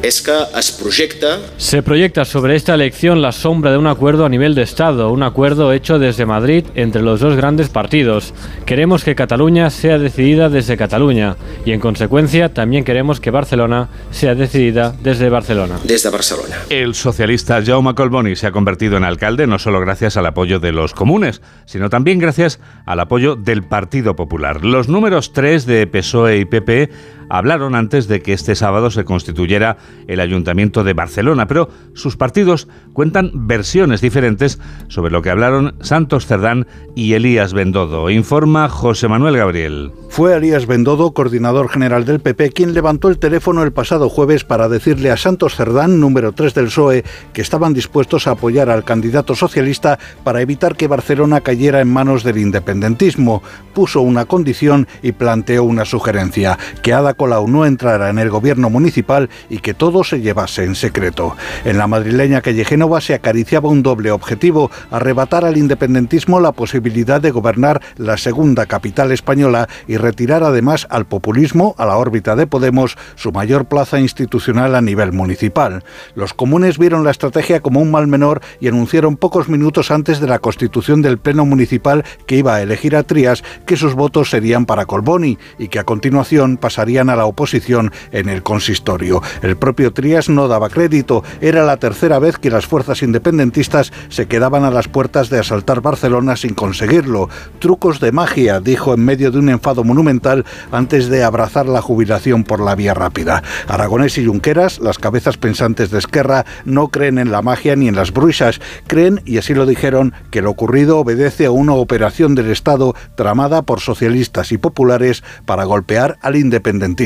es 0.03 0.23
que 0.23 0.33
es 0.57 0.73
proyecta... 0.73 1.39
Se 1.57 1.83
proyecta 1.83 2.25
sobre 2.25 2.55
esta 2.55 2.75
elección 2.75 3.21
la 3.21 3.33
sombra 3.33 3.73
de 3.73 3.79
un 3.79 3.87
acuerdo 3.87 4.25
a 4.25 4.29
nivel 4.29 4.55
de 4.55 4.63
Estado, 4.63 5.11
un 5.11 5.23
acuerdo 5.23 5.73
hecho 5.73 5.99
desde 5.99 6.27
Madrid 6.27 6.65
entre 6.75 7.03
los 7.03 7.21
dos 7.21 7.37
grandes 7.37 7.69
partidos. 7.69 8.33
Queremos 8.65 9.03
que 9.05 9.15
Cataluña 9.15 9.71
sea 9.71 9.99
decidida 9.99 10.49
desde 10.49 10.77
Cataluña 10.77 11.37
y 11.65 11.73
en 11.73 11.81
consecuencia 11.81 12.53
también 12.53 12.85
queremos 12.85 13.21
que 13.21 13.31
Barcelona 13.31 13.89
sea 14.11 14.35
decidida 14.35 14.95
desde 15.03 15.29
Barcelona. 15.29 15.79
Desde 15.85 16.11
Barcelona. 16.11 16.57
El 16.71 16.95
socialista 16.95 17.63
Jaume 17.65 17.95
Colboni 17.95 18.37
se 18.37 18.47
ha 18.47 18.53
convertido 18.53 18.97
en 18.97 19.05
alcalde 19.05 19.47
no 19.47 19.59
solo 19.59 19.81
gracias 19.81 20.17
al 20.17 20.27
apoyo 20.27 20.61
de 20.61 20.73
los 20.73 20.95
comunes, 20.95 21.43
sino 21.67 21.91
también 21.91 22.19
gracias 22.19 22.61
al 22.87 23.01
apoyo 23.01 23.37
del 23.37 23.65
Partido 23.65 24.15
Popular. 24.15 24.65
Los 24.65 24.89
números 24.89 25.33
3 25.33 25.67
de 25.67 25.87
PSOE 25.87 26.39
y 26.39 26.45
PP 26.45 26.91
hablaron 27.29 27.75
antes 27.75 28.09
de 28.09 28.23
que 28.23 28.33
este 28.33 28.55
sábado 28.55 28.91
se 28.91 29.05
constituyera 29.05 29.77
el 30.07 30.21
Ayuntamiento 30.21 30.85
de 30.85 30.93
Barcelona, 30.95 31.47
pero 31.47 31.69
sus 31.95 32.17
partidos 32.17 32.69
cuentan 32.93 33.31
versiones 33.35 34.01
diferentes 34.01 34.59
sobre 34.89 35.11
lo 35.11 35.23
que 35.23 35.31
hablaron 35.31 35.75
Santos 35.81 36.27
Cerdán 36.27 36.67
y 36.95 37.15
Elías 37.15 37.53
Bendodo. 37.53 38.11
Informa 38.11 38.69
José 38.69 39.09
Manuel 39.09 39.37
Gabriel. 39.37 39.93
Fue 40.09 40.35
Elías 40.35 40.67
Bendodo, 40.67 41.13
coordinador 41.13 41.69
general 41.69 42.05
del 42.05 42.21
PP, 42.21 42.51
quien 42.51 42.75
levantó 42.75 43.09
el 43.09 43.19
teléfono 43.19 43.63
el 43.63 43.73
pasado 43.73 44.09
jueves 44.09 44.45
para 44.45 44.69
decirle 44.69 45.11
a 45.11 45.17
Santos 45.17 45.55
Cerdán, 45.55 46.01
número 46.01 46.33
3 46.33 46.55
del 46.55 46.67
PSOE, 46.67 47.05
que 47.33 47.43
estaban 47.43 47.75
dispuestos 47.75 48.27
a 48.27 48.33
apoyar 48.33 48.71
al 48.71 48.85
candidato 48.85 49.35
socialista 49.35 49.99
para 50.25 50.41
evitar 50.41 50.77
que 50.77 50.89
Barcelona 50.89 51.41
cayera 51.41 51.81
en 51.81 51.93
manos 51.93 52.25
del 52.25 52.39
independentismo. 52.39 53.43
Puso 53.75 54.01
una 54.01 54.25
condición 54.25 54.89
y 55.03 55.13
planteó 55.13 55.65
una 55.65 55.85
sugerencia, 55.85 56.59
que 56.83 56.93
Ada 56.93 57.15
Colau 57.19 57.47
no 57.47 57.67
entrara 57.67 58.09
en 58.09 58.19
el 58.19 58.31
gobierno 58.31 58.71
municipal 58.71 59.29
y 59.51 59.59
que 59.59 59.75
todo 59.75 60.05
se 60.05 60.23
llevase 60.23 60.65
en 60.65 60.75
secreto. 60.75 61.37
En 61.67 61.77
la 61.77 61.87
madrileña 61.87 62.41
calle 62.41 62.65
Génova 62.65 63.03
se 63.03 63.13
acariciaba 63.13 63.69
un 63.69 63.83
doble 63.83 64.11
objetivo, 64.11 64.71
arrebatar 64.91 65.45
al 65.45 65.59
independentismo 65.59 66.41
la 66.41 66.53
posibilidad 66.53 67.21
de 67.21 67.31
gobernar 67.31 67.83
la 67.99 68.17
segunda 68.17 68.65
capital 68.65 69.13
española 69.13 69.69
y 69.87 69.99
retirar 69.99 70.43
además 70.43 70.87
al 70.89 71.05
populismo, 71.07 71.75
a 71.77 71.85
la 71.85 71.99
órbita 71.99 72.37
de 72.37 72.47
Podemos, 72.47 72.97
su 73.17 73.33
mayor 73.33 73.67
plaza 73.67 74.01
institucional 74.01 74.75
a 74.75 74.81
nivel 74.81 75.13
municipal. 75.13 75.85
Los 76.15 76.33
comunes 76.33 76.79
vieron 76.79 77.05
la 77.05 77.11
estrategia 77.11 77.61
como 77.61 77.81
un 77.81 77.91
mal 77.91 78.07
menor 78.07 78.41
y 78.61 78.69
anunciaron 78.69 79.17
pocos 79.17 79.49
minutos 79.49 79.91
antes 79.91 80.21
de 80.21 80.29
la 80.29 80.39
constitución 80.39 81.03
del 81.03 81.19
Pleno 81.19 81.45
Municipal 81.45 82.05
que 82.27 82.37
iba 82.37 82.55
a 82.55 82.63
elegir 82.63 82.95
a 82.95 83.03
Trías 83.03 83.43
que 83.67 83.77
sus 83.77 83.95
votos 83.95 84.31
serían 84.31 84.67
para 84.67 84.87
Colboni 84.87 85.39
y 85.59 85.69
que 85.69 85.81
a 85.81 85.85
continuación 85.85 86.57
pasarían 86.57 87.08
a 87.11 87.17
la 87.17 87.27
oposición 87.27 87.93
en 88.13 88.29
el 88.29 88.43
consistorio. 88.43 89.23
El 89.43 89.57
propio 89.57 89.93
Trías 89.93 90.29
no 90.29 90.49
daba 90.49 90.69
crédito. 90.69 91.25
Era 91.41 91.65
la 91.65 91.77
tercera 91.77 92.19
vez 92.19 92.39
que 92.39 92.51
las 92.51 92.67
fuerzas 92.67 93.03
independentistas 93.03 93.93
se 94.09 94.27
quedaban 94.27 94.65
a 94.65 94.71
las 94.71 94.89
puertas 94.89 95.31
de 95.31 95.39
asaltar 95.39 95.81
Barcelona 95.81 96.37
sin 96.37 96.55
conseguirlo. 96.55 97.29
Trucos 97.59 98.01
de 98.01 98.13
magia, 98.13 98.61
dijo 98.61 98.95
en 98.95 99.05
medio 99.05 99.31
de 99.31 99.39
un 99.39 99.49
enfado 99.49 99.85
monumental 99.85 100.45
antes 100.73 101.09
de 101.09 101.25
abrazar 101.25 101.67
la 101.67 101.83
jubilación 101.83 102.45
por 102.45 102.61
la 102.61 102.75
vía 102.75 102.95
rápida. 102.95 103.43
Aragonés 103.67 104.19
y 104.19 104.27
Junqueras, 104.27 104.81
las 104.81 104.99
cabezas 104.99 105.37
pensantes 105.37 105.91
de 105.91 105.99
Esquerra, 105.99 106.45
no 106.65 106.89
creen 106.89 107.19
en 107.19 107.33
la 107.33 107.43
magia 107.43 107.77
ni 107.77 107.89
en 107.89 107.97
las 107.97 108.13
bruisas. 108.13 108.61
Creen, 108.87 109.23
y 109.25 109.39
así 109.39 109.55
lo 109.55 109.67
dijeron, 109.67 110.13
que 110.31 110.43
lo 110.43 110.51
ocurrido 110.51 110.99
obedece 110.99 111.47
a 111.47 111.51
una 111.51 111.75
operación 111.75 112.35
del 112.35 112.51
Estado 112.51 112.95
tramada 113.15 113.63
por 113.63 113.81
socialistas 113.81 114.53
y 114.53 114.59
populares 114.59 115.23
para 115.47 115.65
golpear 115.65 116.19
al 116.23 116.37
independentismo 116.37 116.98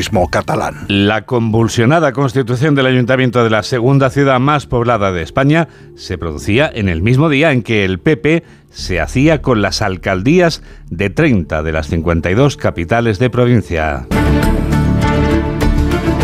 La 0.89 1.27
convulsionada 1.27 2.13
constitución 2.13 2.75
del 2.75 2.87
ayuntamiento 2.87 3.45
de 3.45 3.51
la 3.51 3.63
segunda 3.63 4.09
ciudad 4.09 4.41
más 4.41 4.67
poblada 4.67 5.13
de 5.13 5.21
España 5.21 5.69
se 5.97 6.17
producía 6.17 6.71
en 6.73 6.89
el 6.89 7.03
mismo 7.03 7.29
día 7.29 7.53
en 7.53 7.63
que 7.63 7.85
el 7.85 7.99
PP 7.99 8.43
se 8.71 9.01
hacía 9.01 9.43
con 9.43 9.61
las 9.61 9.83
alcaldías 9.83 10.63
de 10.89 11.11
30 11.11 11.63
de 11.63 11.73
las 11.73 11.89
52 11.89 12.57
capitales 12.57 13.19
de 13.19 13.29
provincia. 13.29 14.07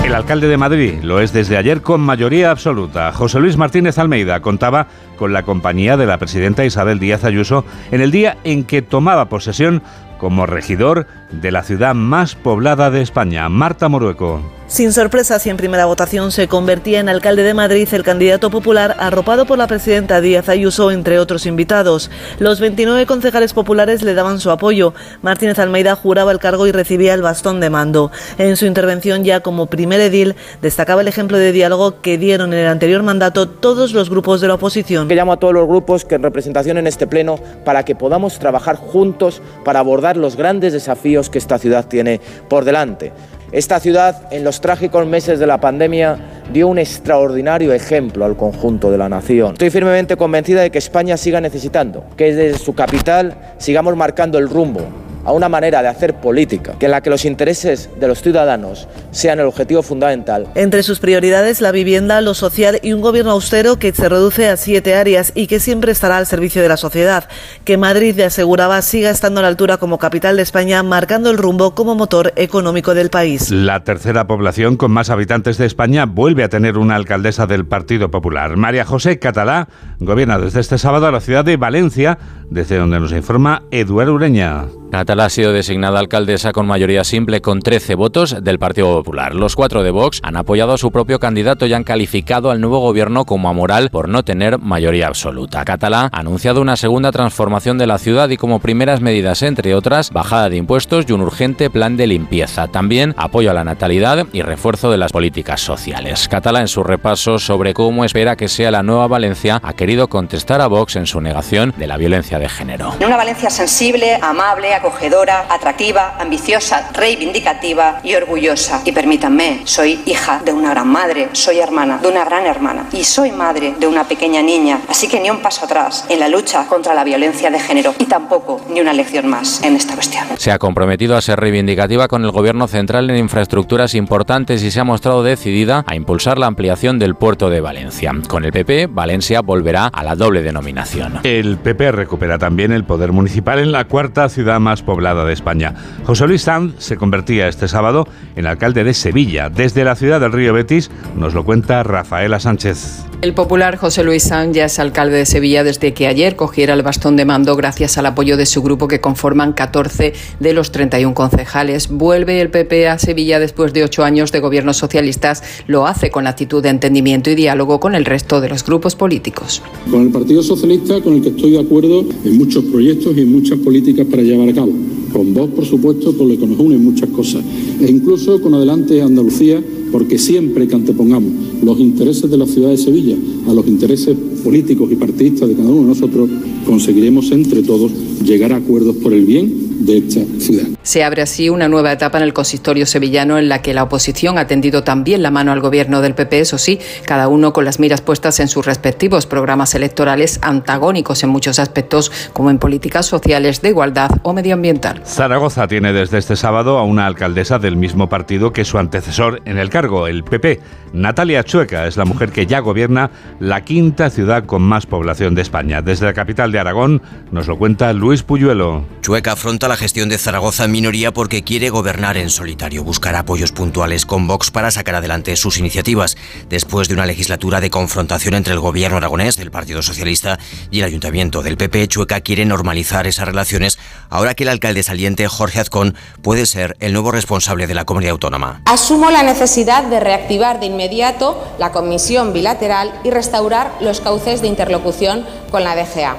El 0.09 0.15
alcalde 0.15 0.49
de 0.49 0.57
Madrid 0.57 0.95
lo 1.03 1.21
es 1.21 1.35
desde 1.35 1.59
ayer 1.59 1.83
con 1.83 2.01
mayoría 2.01 2.51
absoluta. 2.51 3.13
José 3.13 3.41
Luis 3.41 3.59
Martínez 3.59 3.99
Almeida 3.99 4.41
contaba 4.41 4.87
con 5.19 5.35
la 5.35 5.43
compañía 5.43 5.99
de 5.99 6.07
la 6.07 6.17
presidenta 6.17 6.65
Isabel 6.65 6.99
Díaz 6.99 7.25
Ayuso 7.25 7.67
en 7.91 8.01
el 8.01 8.11
día 8.11 8.39
en 8.45 8.65
que 8.65 8.81
tomaba 8.81 9.29
posesión 9.29 9.83
como 10.19 10.47
regidor 10.47 11.07
de 11.31 11.51
la 11.51 11.63
ciudad 11.63 11.95
más 11.95 12.35
poblada 12.35 12.91
de 12.91 13.03
España, 13.03 13.49
Marta 13.49 13.89
Morueco. 13.89 14.58
Sin 14.69 14.93
sorpresas 14.93 15.47
y 15.47 15.51
en 15.51 15.57
primera 15.57 15.87
votación 15.87 16.31
se 16.31 16.47
convertía 16.47 17.01
en 17.01 17.09
alcalde 17.09 17.43
de 17.43 17.55
Madrid 17.55 17.89
el 17.93 18.03
candidato 18.03 18.51
popular 18.51 18.97
arropado 18.99 19.47
por 19.47 19.57
la 19.57 19.67
presidenta 19.67 20.21
Díaz 20.21 20.51
Ayuso, 20.51 20.91
entre 20.91 21.19
otros 21.19 21.47
invitados. 21.47 22.11
Los 22.39 22.61
29 22.61 23.07
concejales 23.07 23.55
populares 23.55 24.03
le 24.03 24.13
daban 24.13 24.41
su 24.41 24.51
apoyo. 24.51 24.93
Martínez 25.23 25.59
Almeida 25.59 25.97
juraba 25.97 26.33
el 26.33 26.39
cargo 26.39 26.67
y 26.67 26.73
recibía 26.73 27.15
el 27.15 27.23
bastón 27.23 27.61
de 27.61 27.71
mando. 27.71 28.13
En 28.37 28.59
su 28.59 28.67
intervención 28.67 29.25
ya 29.25 29.41
como 29.41 29.69
primer 29.69 30.03
edil 30.03 30.37
destacaba 30.61 31.01
el 31.01 31.09
ejemplo 31.09 31.39
de 31.39 31.53
diálogo 31.53 32.03
que 32.03 32.19
dieron 32.19 32.53
en 32.53 32.59
el 32.59 32.69
anterior 32.69 33.03
mandato 33.03 33.49
todos 33.49 33.95
los 33.95 34.11
grupos 34.11 34.43
de 34.43 34.49
la 34.49 34.55
oposición. 34.55 35.09
Que 35.09 35.15
llamo 35.15 35.33
a 35.33 35.39
todos 35.39 35.55
los 35.55 35.67
grupos 35.67 36.05
que 36.05 36.17
en 36.17 36.23
representación 36.23 36.77
en 36.77 36.87
este 36.87 37.07
pleno 37.07 37.41
para 37.65 37.87
que 37.87 37.95
podamos 37.95 38.39
trabajar 38.39 38.77
juntos 38.77 39.41
para 39.65 39.81
abordar 39.81 40.19
los 40.19 40.37
grandes 40.37 40.75
desafíos 40.75 41.31
que 41.31 41.39
esta 41.39 41.57
ciudad 41.57 41.87
tiene 41.87 42.21
por 42.51 42.67
delante. 42.67 43.15
Esta 43.51 43.81
ciudad, 43.81 44.29
en 44.31 44.45
los 44.45 44.61
trágicos 44.61 45.07
meses 45.07 45.39
de 45.39 45.47
la 45.47 45.59
pandemia, 45.59 46.19
dio 46.53 46.69
un 46.69 46.79
extraordinario 46.79 47.73
ejemplo 47.73 48.27
al 48.27 48.37
conjunto 48.37 48.91
de 48.91 48.99
la 48.99 49.09
nación. 49.09 49.53
Estoy 49.53 49.71
firmemente 49.71 50.17
convencida 50.17 50.61
de 50.61 50.71
que 50.71 50.77
España 50.77 51.17
siga 51.17 51.41
necesitando, 51.41 52.05
que 52.17 52.35
desde 52.35 52.59
su 52.59 52.75
capital 52.75 53.35
sigamos 53.57 53.97
marcando 53.97 54.39
el 54.39 54.51
rumbo 54.51 54.83
a 55.25 55.33
una 55.33 55.49
manera 55.49 55.83
de 55.83 55.89
hacer 55.89 56.15
política, 56.15 56.75
que 56.79 56.87
en 56.87 56.93
la 56.93 57.01
que 57.01 57.11
los 57.11 57.25
intereses 57.25 57.91
de 57.99 58.09
los 58.09 58.23
ciudadanos 58.23 58.89
sean 59.11 59.41
el 59.41 59.47
objetivo 59.47 59.83
fundamental. 59.83 60.47
Entre 60.55 60.83
sus 60.83 61.01
prioridades, 61.01 61.61
la 61.61 61.73
vivienda, 61.73 62.21
lo 62.21 62.35
social 62.35 62.79
y 62.83 62.93
un 62.93 63.01
gobierno 63.01 63.33
austero 63.33 63.79
que 63.79 63.93
se 63.93 64.09
reduce 64.09 64.49
a 64.49 64.57
siete 64.57 64.95
áreas 64.95 65.33
y 65.35 65.47
que 65.47 65.61
siempre 65.61 65.93
estará 65.93 66.19
al 66.19 66.27
servicio 66.27 66.63
de 66.63 66.69
la 66.69 66.77
sociedad. 66.77 67.29
Que 67.65 67.77
Madrid, 67.77 68.15
le 68.17 68.25
aseguraba, 68.25 68.81
siga 68.83 69.11
estando 69.11 69.41
a 69.41 69.43
la 69.43 69.49
altura 69.49 69.77
como 69.77 69.99
capital 69.99 70.37
de 70.37 70.43
España, 70.43 70.83
marcando 70.83 71.31
el 71.31 71.39
rumbo 71.39 71.75
como 71.75 71.95
motor 71.95 72.33
económico 72.37 72.95
del 72.95 73.11
país. 73.11 73.51
La 73.51 73.85
tercera 73.85 74.27
población 74.27 74.77
con 74.77 74.93
más 74.93 75.11
habitantes 75.11 75.59
de 75.59 75.67
España 75.67 76.07
vuelve 76.07 76.45
a 76.45 76.49
tener 76.49 76.79
una 76.79 76.97
alcaldesa 76.97 77.47
del 77.47 77.67
Partido 77.67 78.11
Popular. 78.11 78.57
María 78.57 78.85
José 78.85 79.19
Catalá 79.19 79.69
gobierna 80.01 80.39
desde 80.39 80.61
este 80.61 80.79
sábado 80.79 81.11
la 81.11 81.21
ciudad 81.21 81.45
de 81.45 81.57
Valencia, 81.57 82.19
desde 82.51 82.79
donde 82.79 83.01
nos 83.01 83.13
informa 83.13 83.63
Eduardo 83.71 84.15
Ureña. 84.15 84.67
Catalá 84.91 85.27
ha 85.27 85.31
sido 85.31 85.53
designada 85.53 85.99
alcaldesa 85.99 86.53
con 86.53 86.67
mayoría 86.67 87.05
simple 87.05 87.43
con 87.43 87.61
13 87.61 87.95
votos 87.95 88.37
del 88.43 88.59
Partido 88.59 88.95
Popular. 88.95 89.35
Los 89.35 89.55
cuatro 89.55 89.83
de 89.83 89.91
Vox 89.91 90.21
han 90.23 90.37
apoyado 90.37 90.73
a 90.73 90.79
su 90.79 90.91
propio 90.91 91.21
candidato 91.21 91.67
y 91.67 91.75
han 91.75 91.85
calificado 91.85 92.51
al 92.51 92.61
nuevo 92.61 92.81
gobierno 92.81 93.27
como 93.27 93.51
amoral 93.51 93.91
por 93.91 94.09
no 94.09 94.23
tener 94.25 94.59
mayoría 94.59 95.07
absoluta. 95.07 95.65
Catalá 95.65 96.09
ha 96.11 96.19
anunciado 96.19 96.63
una 96.63 96.77
segunda 96.77 97.13
transformación 97.13 97.77
de 97.77 97.87
la 97.87 97.99
ciudad 97.99 98.31
y 98.31 98.39
como 98.39 98.61
primeras 98.61 99.03
medidas, 99.03 99.43
entre 99.43 99.75
otras, 99.75 100.11
bajada 100.11 100.49
de 100.49 100.57
impuestos 100.57 101.05
y 101.07 101.13
un 101.13 101.21
urgente 101.21 101.69
plan 101.69 101.99
de 101.99 102.07
limpieza. 102.07 102.67
También 102.69 103.15
apoyo 103.19 103.51
a 103.51 103.55
la 103.55 103.65
natalidad 103.65 104.27
y 104.33 104.41
refuerzo 104.41 104.91
de 104.91 104.97
las 104.97 105.13
políticas 105.13 105.61
sociales. 105.61 106.29
Catalá 106.29 106.61
en 106.61 106.69
su 106.69 106.83
repaso 106.83 107.39
sobre 107.39 107.75
cómo 107.75 108.07
espera 108.07 108.37
que 108.37 108.49
sea 108.49 108.71
la 108.71 108.83
nueva 108.83 109.07
Valencia 109.07 109.61
ha 109.63 109.75
querido 109.75 110.09
contestar 110.09 110.63
a 110.63 110.67
Vox 110.67 110.97
en 110.97 111.07
su 111.07 111.21
negación 111.21 111.75
de 111.77 111.87
la 111.87 111.99
violencia 111.99 112.39
de 112.39 112.49
género. 112.49 112.95
Una 113.05 113.17
Valencia 113.17 113.51
sensible, 113.51 114.19
amable, 114.23 114.78
acogedora, 114.79 115.47
atractiva, 115.49 116.17
ambiciosa, 116.19 116.91
reivindicativa 116.95 118.01
y 118.03 118.15
orgullosa. 118.15 118.83
Y 118.85 118.93
permítanme, 118.93 119.63
soy 119.65 120.01
hija 120.07 120.41
de 120.45 120.53
una 120.53 120.71
gran 120.71 120.89
madre, 120.89 121.29
soy 121.33 121.59
hermana 121.59 121.99
de 121.99 122.09
una 122.09 122.25
gran 122.25 122.47
hermana 122.47 122.87
y 122.93 123.05
soy 123.05 123.33
madre 123.33 123.75
de 123.79 123.87
una 123.87 124.05
pequeña 124.05 124.43
niña. 124.43 124.81
Así 124.89 125.09
que 125.09 125.21
ni 125.21 125.31
un 125.31 125.41
paso 125.41 125.65
atrás 125.65 126.05
en 126.09 126.21
la 126.21 126.29
lucha 126.29 126.67
contra 126.67 126.95
la 126.95 127.05
violencia 127.05 127.51
de 127.51 127.59
género 127.59 127.95
y 127.99 128.05
tampoco 128.05 128.61
ni 128.71 128.81
una 128.81 128.93
lección 128.93 129.29
más 129.29 129.63
en 129.63 129.77
esta 129.77 129.95
cuestión. 129.95 130.25
Se 130.37 130.51
ha 130.51 130.59
comprometido 130.59 131.17
a 131.17 131.21
ser 131.21 131.39
reivindicativa 131.41 132.09
con 132.09 132.25
el 132.25 132.31
gobierno 132.31 132.69
central 132.69 133.11
en 133.11 133.17
infraestructuras 133.17 133.95
importantes 133.95 134.63
y 134.63 134.71
se 134.71 134.81
ha 134.81 134.85
mostrado 134.85 135.23
decidida 135.23 135.85
a 135.87 135.95
impulsar 135.95 136.39
la 136.39 136.47
ampliación 136.47 136.99
del 136.99 137.15
puerto 137.15 137.51
de 137.51 137.61
Valencia. 137.61 138.13
Con 138.29 138.45
el 138.45 138.53
PP, 138.53 138.89
Valencia 138.91 139.41
volverá 139.41 139.87
a 139.87 140.05
la 140.05 140.15
doble 140.15 140.43
denominación. 140.43 141.21
El 141.23 141.59
PP 141.59 141.93
recupera 141.93 142.39
también 142.39 142.73
el 142.73 142.85
poder 142.85 143.13
municipal 143.13 143.59
en 143.59 143.73
la 143.73 143.85
cuarta 143.85 144.29
ciudad 144.29 144.61
más 144.61 144.68
poblada 144.77 145.25
de 145.25 145.33
España. 145.33 145.75
José 146.05 146.27
Luis 146.27 146.43
Sanz 146.43 146.75
se 146.79 146.97
convertía 146.97 147.49
este 147.49 147.69
sábado 147.69 148.07
en 148.37 148.47
alcalde 148.47 148.85
de 148.85 148.95
Sevilla. 148.95 149.49
Desde 149.49 149.85
la 149.85 149.97
ciudad 149.97 150.21
del 150.21 150.33
Río 150.33 150.53
Betis 150.53 150.91
nos 151.17 151.35
lo 151.35 151.45
cuenta 151.45 151.83
Rafaela 151.83 152.41
Sánchez. 152.41 153.07
El 153.21 153.35
popular 153.35 153.77
José 153.77 154.05
Luis 154.05 154.23
Sanz 154.23 154.55
ya 154.55 154.67
es 154.67 154.79
alcalde 154.79 155.17
de 155.17 155.27
Sevilla 155.27 155.65
desde 155.65 155.93
que 155.93 156.07
ayer 156.07 156.37
cogiera 156.37 156.75
el 156.75 156.83
bastón 156.83 157.17
de 157.17 157.25
mando 157.25 157.57
gracias 157.57 157.99
al 157.99 158.07
apoyo 158.07 158.37
de 158.37 158.47
su 158.47 158.63
grupo 158.63 158.87
que 158.87 159.01
conforman 159.01 159.55
14 159.55 160.13
de 160.39 160.53
los 160.53 160.71
31 160.71 161.15
concejales. 161.15 161.89
Vuelve 161.89 162.41
el 162.41 162.49
PP 162.51 162.87
a 162.87 162.97
Sevilla 162.97 163.41
después 163.41 163.73
de 163.73 163.83
ocho 163.83 164.05
años 164.05 164.31
de 164.31 164.39
gobiernos 164.39 164.77
socialistas. 164.77 165.43
Lo 165.67 165.89
hace 165.89 166.13
con 166.13 166.29
actitud 166.29 166.63
de 166.63 166.69
entendimiento 166.69 167.29
y 167.29 167.35
diálogo 167.35 167.81
con 167.81 167.97
el 167.97 168.05
resto 168.05 168.41
de 168.41 168.51
los 168.51 168.65
grupos 168.65 168.95
políticos. 168.95 169.63
Con 169.91 170.03
el 170.03 170.11
Partido 170.11 170.41
Socialista, 170.41 171.01
con 171.01 171.15
el 171.15 171.23
que 171.23 171.31
estoy 171.31 171.51
de 171.51 171.59
acuerdo 171.59 172.05
en 172.25 172.39
muchos 172.39 172.63
proyectos 172.67 173.17
y 173.17 173.23
en 173.23 173.33
muchas 173.33 173.59
políticas 173.59 174.07
para 174.07 174.23
llevar 174.23 174.49
a 174.49 174.55
cabo. 174.55 174.71
Con 175.13 175.35
vos, 175.35 175.51
por 175.51 175.67
supuesto, 175.67 176.17
con 176.17 176.29
lo 176.29 176.39
que 176.39 176.47
nos 176.47 176.59
une 176.61 176.77
en 176.77 176.85
muchas 176.85 177.11
cosas. 177.11 177.43
E 177.81 177.91
incluso 177.91 178.41
con 178.41 178.55
Adelante 178.55 179.03
Andalucía, 179.03 179.61
porque 179.91 180.19
siempre 180.19 180.67
que 180.69 180.75
antepongamos 180.75 181.33
los 181.63 181.79
intereses 181.81 182.31
de 182.31 182.37
la 182.37 182.47
ciudad 182.47 182.71
de 182.71 182.79
Sevilla 182.79 183.17
a 183.49 183.53
los 183.53 183.67
intereses 183.67 184.17
políticos 184.45 184.91
y 184.93 184.97
partidistas 184.97 185.49
de 185.49 185.55
cada 185.55 185.69
uno 185.69 185.83
de 185.83 185.89
nosotros, 185.89 186.29
conseguiremos 186.67 187.31
entre 187.33 187.63
todos 187.63 187.93
llegar 188.23 188.53
a 188.53 188.57
acuerdos 188.57 188.97
por 188.97 189.13
el 189.13 189.25
bien 189.25 189.69
de 189.81 189.99
esta 189.99 190.21
ciudad. 190.39 190.67
Se 190.83 191.05
abre 191.05 191.23
así 191.23 191.49
una 191.49 191.69
nueva 191.69 191.93
etapa 191.93 192.19
en 192.19 192.25
el 192.25 192.33
consistorio 192.33 192.87
sevillano 192.87 193.39
en 193.39 193.49
la 193.49 193.63
que 193.63 193.75
la 193.75 193.85
oposición 193.85 194.39
ha 194.39 194.47
tendido 194.47 194.83
también 194.85 195.23
la 195.23 195.31
mano 195.31 195.53
al 195.53 195.61
gobierno 195.61 196.01
del 196.01 196.15
PP, 196.15 196.41
eso 196.41 196.59
sí, 196.59 196.79
cada 197.05 197.29
uno 197.29 197.53
con 197.53 197.65
las 197.65 197.79
miras 197.79 198.01
puestas 198.01 198.41
en 198.41 198.49
sus 198.49 198.67
respectivos 198.67 199.27
programas 199.27 199.75
electorales 199.75 200.39
antagónicos 200.43 201.23
en 201.23 201.31
muchos 201.31 201.59
aspectos, 201.59 202.11
como 202.33 202.51
en 202.51 202.59
políticas 202.59 203.07
sociales, 203.07 203.63
de 203.63 203.69
igualdad 203.69 204.11
o 204.23 204.33
medioambiental. 204.33 205.03
Zaragoza 205.05 205.69
tiene 205.69 205.93
desde 205.93 206.19
este 206.19 206.37
sábado 206.37 206.79
a 206.79 206.85
una 206.85 207.07
alcaldesa 207.07 207.59
del 207.59 207.77
mismo 207.77 208.09
partido 208.09 208.53
que 208.53 208.65
su 208.65 208.79
antecesor 208.79 209.43
en 209.45 209.59
el 209.59 209.71
cargo, 209.79 210.09
el 210.09 210.25
PP. 210.25 210.61
Natalia 210.93 211.45
Chueca 211.45 211.87
es 211.87 211.97
la 211.97 212.05
mujer 212.05 212.33
que 212.33 212.47
ya 212.47 212.61
gobierna 212.61 213.11
la 213.41 213.63
quinta 213.65 214.11
ciudad 214.11 214.45
con 214.45 214.63
más 214.63 214.87
población 214.87 215.35
de 215.35 215.43
España. 215.43 215.83
Desde 215.83 216.07
la 216.07 216.15
capital 216.15 216.51
de 216.51 216.59
Aragón 216.59 217.03
nos 217.31 217.47
lo 217.47 217.59
cuenta 217.59 217.93
Luis 217.93 218.23
Puyuelo. 218.23 218.85
Chueca 219.03 219.33
afronta 219.33 219.69
la 219.69 219.77
gestión 219.77 220.09
de 220.09 220.19
Zaragoza 220.19 220.65
en 220.65 220.73
minoría 220.73 221.13
porque 221.13 221.45
quiere 221.45 221.71
gobernar 221.71 222.17
en 222.17 222.31
solitario, 222.31 222.85
buscar 222.85 223.15
apoyos 223.15 223.53
puntuales 223.53 224.07
con 224.07 224.27
Vox 224.27 224.51
para 224.51 224.71
sacar 224.71 224.97
adelante 224.97 225.37
sus 225.37 225.59
iniciativas. 225.59 226.17
Después 226.49 226.89
de 226.89 226.95
una 226.95 227.07
legislatura 227.07 227.61
de 227.61 227.71
confrontación 227.71 228.35
entre 228.35 228.55
el 228.55 228.61
gobierno 228.61 228.97
aragonés 228.97 229.37
del 229.37 229.51
Partido 229.51 229.83
Socialista 229.83 230.39
y 230.71 230.81
el 230.81 230.87
ayuntamiento 230.87 231.43
del 231.43 231.57
PP, 231.57 231.87
Chueca 231.89 232.21
quiere 232.21 232.45
normalizar 232.47 233.07
esas 233.07 233.29
relaciones 233.29 233.79
ahora 234.11 234.35
que 234.35 234.45
el 234.45 234.49
alcalde 234.49 234.83
saliente 234.83 235.29
Jorge 235.29 235.61
Azcón 235.61 235.95
puede 236.23 236.47
ser 236.47 236.77
el 236.81 236.93
nuevo 236.93 237.13
responsable 237.13 237.67
de 237.67 237.75
la 237.75 237.85
comunidad 237.85 238.13
autónoma. 238.13 238.63
Asumo 238.65 239.11
la 239.11 239.23
necesidad 239.23 239.68
de 239.69 240.01
reactivar 240.01 240.61
de 240.61 240.67
inmediato 240.67 241.37
la 241.59 241.73
comisión 241.73 242.33
bilateral 242.33 242.91
y 243.05 243.11
restaurar 243.11 243.71
los 243.81 244.01
cauces 244.01 244.41
de 244.41 244.49
interlocución 244.49 245.27
con 245.51 245.63
la 245.63 245.77
DGA. 245.77 246.17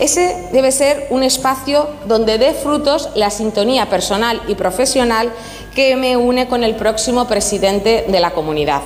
Ese 0.00 0.48
debe 0.50 0.72
ser 0.72 1.06
un 1.10 1.22
espacio 1.22 1.88
donde 2.06 2.38
dé 2.38 2.52
frutos 2.52 3.10
la 3.14 3.30
sintonía 3.30 3.88
personal 3.88 4.42
y 4.48 4.56
profesional 4.56 5.30
que 5.76 5.94
me 5.94 6.16
une 6.16 6.48
con 6.48 6.64
el 6.64 6.74
próximo 6.74 7.28
presidente 7.28 8.06
de 8.08 8.18
la 8.18 8.32
comunidad. 8.32 8.82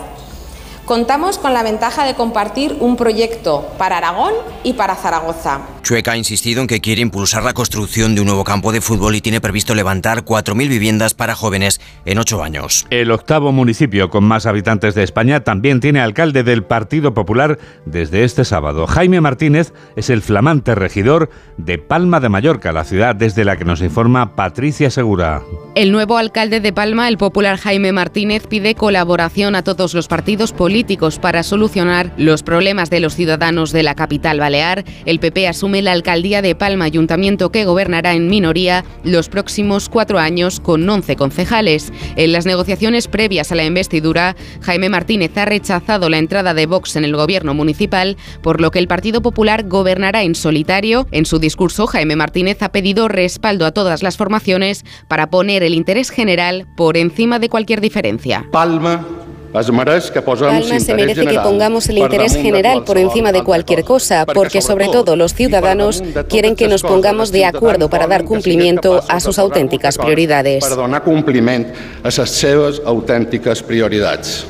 Contamos 0.85 1.39
con 1.39 1.55
la 1.55 1.63
ventaja 1.63 2.05
de 2.05 2.15
compartir 2.15 2.77
un 2.79 2.97
proyecto 2.97 3.67
para 3.79 3.97
Aragón 3.97 4.35
y 4.65 4.75
para 4.75 4.95
Zaragoza. 4.95 5.63
Chueca 5.83 6.13
ha 6.13 6.17
insistido 6.17 6.61
en 6.61 6.67
que 6.67 6.83
quiere 6.83 7.01
impulsar 7.01 7.43
la 7.43 7.55
construcción 7.55 8.15
de 8.15 8.21
un 8.21 8.27
nuevo 8.27 8.45
campo 8.45 8.71
de 8.71 8.83
fútbol 8.83 9.15
y 9.15 9.23
tiene 9.23 9.41
previsto 9.41 9.75
levantar 9.75 10.25
4.000 10.25 10.69
viviendas 10.69 11.15
para 11.15 11.35
jóvenes 11.35 11.81
en 12.05 12.19
ocho 12.19 12.43
años. 12.43 12.87
El 12.91 13.11
octavo 13.13 13.51
municipio 13.51 14.11
con 14.11 14.25
más 14.25 14.45
habitantes 14.45 14.95
de 14.95 15.05
España 15.05 15.41
también 15.41 15.81
tiene 15.81 16.01
alcalde 16.01 16.43
del 16.43 16.65
Partido 16.65 17.15
Popular 17.15 17.59
desde 17.87 18.25
este 18.25 18.45
sábado. 18.45 18.87
Jaime 18.87 19.23
Martínez 19.23 19.73
es 19.97 20.11
el 20.11 20.21
flamante 20.21 20.75
regidor 20.75 21.31
de 21.57 21.79
Palma 21.79 22.21
de 22.21 22.29
Mallorca, 22.29 22.73
la 22.73 22.85
ciudad 22.85 23.15
desde 23.17 23.47
la 23.47 23.57
que 23.57 23.65
nos 23.65 23.81
informa 23.81 24.37
Patricia 24.37 24.91
Segura. 24.91 25.43
El 25.75 25.93
nuevo 25.93 26.19
alcalde 26.19 26.61
de 26.61 26.73
Palma, 26.73 27.09
el 27.09 27.19
popular 27.19 27.57
Jaime 27.59 27.93
Martínez, 27.93 28.47
pide 28.47 28.75
colaboración 28.75 29.55
a 29.55 29.65
todos 29.65 29.93
los 29.95 30.09
partidos 30.09 30.53
políticos 30.53 30.74
para 31.21 31.45
solucionar 31.45 32.13
los 32.17 32.43
problemas 32.43 32.91
de 32.91 32.99
los 32.99 33.15
ciudadanos 33.15 33.71
de 33.71 33.85
la 33.85 33.95
capital 33.95 34.41
balear. 34.41 34.85
El 35.07 35.21
PP 35.21 35.47
asume 35.47 35.83
la 35.83 35.93
alcaldía 35.93 36.43
de 36.43 36.57
Palma, 36.57 36.87
ayuntamiento 36.87 37.53
que 37.53 37.65
gobernará 37.65 38.15
en 38.15 38.29
minoría 38.29 38.85
los 39.05 39.29
próximos 39.29 39.89
cuatro 39.89 40.19
años 40.19 40.59
con 40.59 40.89
11 40.89 41.15
concejales. 41.15 41.93
En 42.17 42.33
las 42.33 42.45
negociaciones 42.45 43.07
previas 43.07 43.53
a 43.53 43.55
la 43.55 43.65
investidura, 43.65 44.35
Jaime 44.63 44.89
Martínez 44.89 45.31
ha 45.39 45.45
rechazado 45.45 46.09
la 46.09 46.19
entrada 46.19 46.55
de 46.55 46.67
Vox 46.67 46.97
en 46.97 47.05
el 47.05 47.15
gobierno 47.15 47.55
municipal, 47.55 48.17
por 48.43 48.61
lo 48.61 48.73
que 48.73 48.81
el 48.81 48.89
Partido 48.89 49.23
Popular 49.23 49.69
gobernará 49.69 50.25
en 50.25 50.35
solitario. 50.35 51.07
En 51.13 51.25
su 51.25 51.39
discurso, 51.39 51.87
Jaime 51.87 52.17
Martínez 52.17 52.61
ha 52.63 52.73
pedido 52.73 53.07
respaldo 53.07 53.65
a 53.65 53.71
todas 53.71 54.03
las 54.03 54.17
formaciones 54.17 54.85
para 55.07 55.31
poner 55.31 55.63
el 55.63 55.75
interés 55.75 56.11
general 56.11 56.67
por 56.77 56.97
encima 56.97 57.39
de 57.39 57.49
cualquier 57.49 57.81
diferencia. 57.81 58.45
Palma 58.51 59.24
Palma 59.55 60.81
se 60.81 60.95
merece 60.95 61.27
que 61.27 61.39
pongamos 61.39 61.89
el 61.89 61.99
interés 61.99 62.35
general 62.35 62.83
por 62.83 62.99
encima 62.99 63.31
de 63.31 63.45
cualquier 63.45 63.85
cosa, 63.85 64.27
porque 64.27 64.61
sobre 64.61 64.89
todo 64.89 65.15
los 65.15 65.33
ciudadanos 65.33 66.03
quieren 66.29 66.57
que 66.57 66.67
nos 66.67 66.83
pongamos 66.83 67.31
de 67.31 67.45
acuerdo 67.45 67.89
para 67.89 68.09
dar 68.09 68.25
cumplimiento 68.25 69.01
a 69.09 69.21
sus 69.21 69.39
auténticas 69.39 69.97
prioridades. 69.97 70.65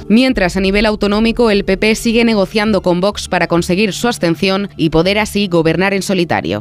Mientras 0.08 0.56
a 0.56 0.60
nivel 0.60 0.86
autonómico 0.86 1.50
el 1.50 1.64
PP 1.66 1.94
sigue 1.96 2.24
negociando 2.24 2.80
con 2.80 3.02
Vox 3.02 3.28
para 3.28 3.46
conseguir 3.46 3.92
su 3.92 4.08
abstención 4.08 4.70
y 4.78 4.88
poder 4.88 5.18
así 5.18 5.48
gobernar 5.48 5.92
en 5.92 6.00
solitario. 6.00 6.60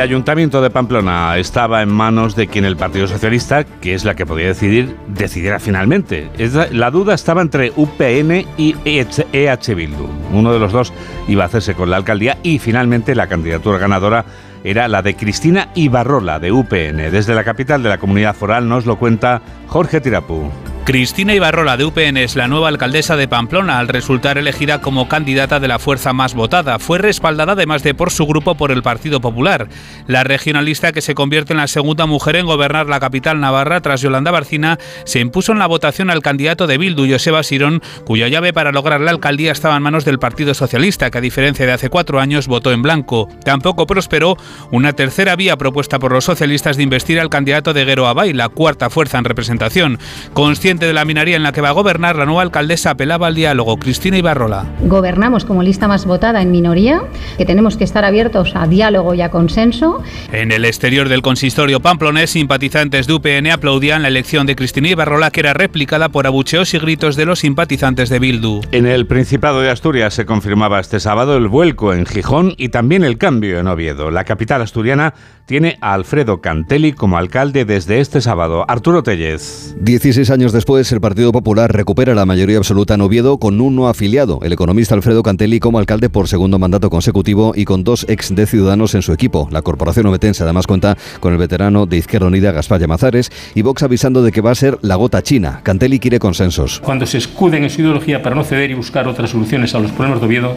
El 0.00 0.04
Ayuntamiento 0.04 0.62
de 0.62 0.70
Pamplona 0.70 1.36
estaba 1.36 1.82
en 1.82 1.90
manos 1.90 2.34
de 2.34 2.46
quien 2.46 2.64
el 2.64 2.78
Partido 2.78 3.06
Socialista, 3.06 3.64
que 3.64 3.92
es 3.92 4.06
la 4.06 4.14
que 4.14 4.24
podía 4.24 4.46
decidir, 4.46 4.96
decidiera 5.08 5.58
finalmente. 5.58 6.30
La 6.72 6.90
duda 6.90 7.12
estaba 7.12 7.42
entre 7.42 7.70
UPN 7.76 8.46
y 8.56 8.74
EH 8.86 9.74
Bildu. 9.74 10.08
Uno 10.32 10.54
de 10.54 10.58
los 10.58 10.72
dos 10.72 10.94
iba 11.28 11.42
a 11.42 11.48
hacerse 11.48 11.74
con 11.74 11.90
la 11.90 11.98
alcaldía 11.98 12.38
y 12.42 12.58
finalmente 12.58 13.14
la 13.14 13.26
candidatura 13.26 13.76
ganadora 13.76 14.24
era 14.64 14.88
la 14.88 15.02
de 15.02 15.16
Cristina 15.16 15.68
Ibarrola, 15.74 16.38
de 16.38 16.50
UPN. 16.50 17.10
Desde 17.10 17.34
la 17.34 17.44
capital 17.44 17.82
de 17.82 17.90
la 17.90 17.98
comunidad 17.98 18.34
foral 18.34 18.70
nos 18.70 18.86
lo 18.86 18.96
cuenta 18.96 19.42
Jorge 19.66 20.00
Tirapú. 20.00 20.50
Cristina 20.84 21.34
Ibarrola 21.34 21.76
de 21.76 21.84
UPN 21.84 22.16
es 22.16 22.36
la 22.36 22.48
nueva 22.48 22.68
alcaldesa 22.68 23.14
de 23.14 23.28
Pamplona 23.28 23.78
al 23.78 23.86
resultar 23.86 24.38
elegida 24.38 24.80
como 24.80 25.08
candidata 25.08 25.60
de 25.60 25.68
la 25.68 25.78
fuerza 25.78 26.14
más 26.14 26.34
votada. 26.34 26.78
Fue 26.78 26.98
respaldada 26.98 27.52
además 27.52 27.82
de 27.82 27.94
por 27.94 28.10
su 28.10 28.26
grupo 28.26 28.54
por 28.54 28.72
el 28.72 28.82
Partido 28.82 29.20
Popular. 29.20 29.68
La 30.06 30.24
regionalista 30.24 30.92
que 30.92 31.02
se 31.02 31.14
convierte 31.14 31.52
en 31.52 31.58
la 31.58 31.68
segunda 31.68 32.06
mujer 32.06 32.36
en 32.36 32.46
gobernar 32.46 32.86
la 32.86 32.98
capital 32.98 33.40
navarra 33.40 33.82
tras 33.82 34.00
Yolanda 34.00 34.30
Barcina 34.30 34.78
se 35.04 35.20
impuso 35.20 35.52
en 35.52 35.58
la 35.58 35.66
votación 35.66 36.08
al 36.08 36.22
candidato 36.22 36.66
de 36.66 36.78
Bildu, 36.78 37.06
Joseba 37.08 37.42
Sirón, 37.42 37.82
cuya 38.06 38.28
llave 38.28 38.54
para 38.54 38.72
lograr 38.72 39.02
la 39.02 39.10
alcaldía 39.10 39.52
estaba 39.52 39.76
en 39.76 39.82
manos 39.82 40.06
del 40.06 40.18
Partido 40.18 40.54
Socialista, 40.54 41.10
que 41.10 41.18
a 41.18 41.22
diferencia 41.22 41.66
de 41.66 41.72
hace 41.72 41.90
cuatro 41.90 42.20
años 42.20 42.48
votó 42.48 42.72
en 42.72 42.82
blanco. 42.82 43.28
Tampoco 43.44 43.86
prosperó 43.86 44.36
una 44.72 44.94
tercera 44.94 45.36
vía 45.36 45.58
propuesta 45.58 45.98
por 45.98 46.10
los 46.10 46.24
socialistas 46.24 46.78
de 46.78 46.84
investir 46.84 47.20
al 47.20 47.28
candidato 47.28 47.74
de 47.74 47.84
Guero 47.84 48.08
Abay, 48.08 48.32
la 48.32 48.48
cuarta 48.48 48.88
fuerza 48.88 49.18
en 49.18 49.24
representación. 49.24 49.98
Consciente 50.32 50.69
de 50.78 50.92
la 50.92 51.04
minería 51.04 51.36
en 51.36 51.42
la 51.42 51.52
que 51.52 51.60
va 51.60 51.70
a 51.70 51.72
gobernar, 51.72 52.16
la 52.16 52.26
nueva 52.26 52.42
alcaldesa 52.42 52.90
apelaba 52.90 53.26
al 53.26 53.34
diálogo. 53.34 53.78
Cristina 53.78 54.18
Ibarrola. 54.18 54.66
Gobernamos 54.82 55.44
como 55.44 55.62
lista 55.62 55.88
más 55.88 56.04
votada 56.06 56.42
en 56.42 56.52
minoría, 56.52 57.02
que 57.36 57.44
tenemos 57.44 57.76
que 57.76 57.84
estar 57.84 58.04
abiertos 58.04 58.52
a 58.54 58.66
diálogo 58.66 59.14
y 59.14 59.22
a 59.22 59.30
consenso. 59.30 60.02
En 60.32 60.52
el 60.52 60.64
exterior 60.64 61.08
del 61.08 61.22
consistorio 61.22 61.80
pamplonés, 61.80 62.30
simpatizantes 62.30 63.06
de 63.06 63.14
UPN 63.14 63.50
aplaudían 63.50 64.02
la 64.02 64.08
elección 64.08 64.46
de 64.46 64.56
Cristina 64.56 64.88
Ibarrola, 64.88 65.30
que 65.30 65.40
era 65.40 65.54
replicada 65.54 66.08
por 66.10 66.26
abucheos 66.26 66.72
y 66.74 66.78
gritos 66.78 67.16
de 67.16 67.26
los 67.26 67.40
simpatizantes 67.40 68.08
de 68.08 68.18
Bildu. 68.18 68.60
En 68.72 68.86
el 68.86 69.06
Principado 69.06 69.60
de 69.60 69.70
Asturias 69.70 70.14
se 70.14 70.26
confirmaba 70.26 70.80
este 70.80 71.00
sábado 71.00 71.36
el 71.36 71.48
vuelco 71.48 71.92
en 71.92 72.06
Gijón 72.06 72.54
y 72.56 72.68
también 72.68 73.04
el 73.04 73.18
cambio 73.18 73.58
en 73.58 73.66
Oviedo. 73.66 74.10
La 74.10 74.24
capital 74.24 74.62
asturiana 74.62 75.14
tiene 75.46 75.78
a 75.80 75.94
Alfredo 75.94 76.40
Cantelli 76.40 76.92
como 76.92 77.18
alcalde 77.18 77.64
desde 77.64 78.00
este 78.00 78.20
sábado. 78.20 78.64
Arturo 78.68 79.02
Tellez. 79.02 79.74
16 79.80 80.30
años 80.30 80.52
después, 80.60 80.92
el 80.92 81.00
Partido 81.00 81.32
Popular 81.32 81.72
recupera 81.72 82.14
la 82.14 82.26
mayoría 82.26 82.58
absoluta 82.58 82.92
en 82.92 83.00
Oviedo 83.00 83.38
con 83.38 83.58
un 83.62 83.76
no 83.76 83.88
afiliado, 83.88 84.40
el 84.42 84.52
economista 84.52 84.94
Alfredo 84.94 85.22
Cantelli 85.22 85.58
como 85.58 85.78
alcalde 85.78 86.10
por 86.10 86.28
segundo 86.28 86.58
mandato 86.58 86.90
consecutivo 86.90 87.54
y 87.56 87.64
con 87.64 87.82
dos 87.82 88.04
ex 88.10 88.34
de 88.34 88.46
Ciudadanos 88.46 88.94
en 88.94 89.00
su 89.00 89.14
equipo. 89.14 89.48
La 89.50 89.62
corporación 89.62 90.04
obetense 90.04 90.42
además 90.42 90.66
cuenta 90.66 90.98
con 91.20 91.32
el 91.32 91.38
veterano 91.38 91.86
de 91.86 91.96
Izquierda 91.96 92.26
Unida 92.26 92.52
Gaspar 92.52 92.78
Llamazares 92.78 93.32
y 93.54 93.62
Vox 93.62 93.82
avisando 93.82 94.22
de 94.22 94.32
que 94.32 94.42
va 94.42 94.50
a 94.50 94.54
ser 94.54 94.78
la 94.82 94.96
gota 94.96 95.22
china. 95.22 95.60
Cantelli 95.62 95.98
quiere 95.98 96.18
consensos. 96.18 96.80
Cuando 96.80 97.06
se 97.06 97.16
escuden 97.16 97.64
en 97.64 97.70
su 97.70 97.80
ideología 97.80 98.22
para 98.22 98.36
no 98.36 98.44
ceder 98.44 98.70
y 98.70 98.74
buscar 98.74 99.08
otras 99.08 99.30
soluciones 99.30 99.74
a 99.74 99.78
los 99.78 99.92
problemas 99.92 100.20
de 100.20 100.26
Oviedo, 100.26 100.56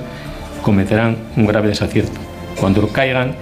cometerán 0.64 1.16
un 1.38 1.46
grave 1.46 1.70
desacierto. 1.70 2.20
Cuando 2.60 2.90
caigan 2.90 3.38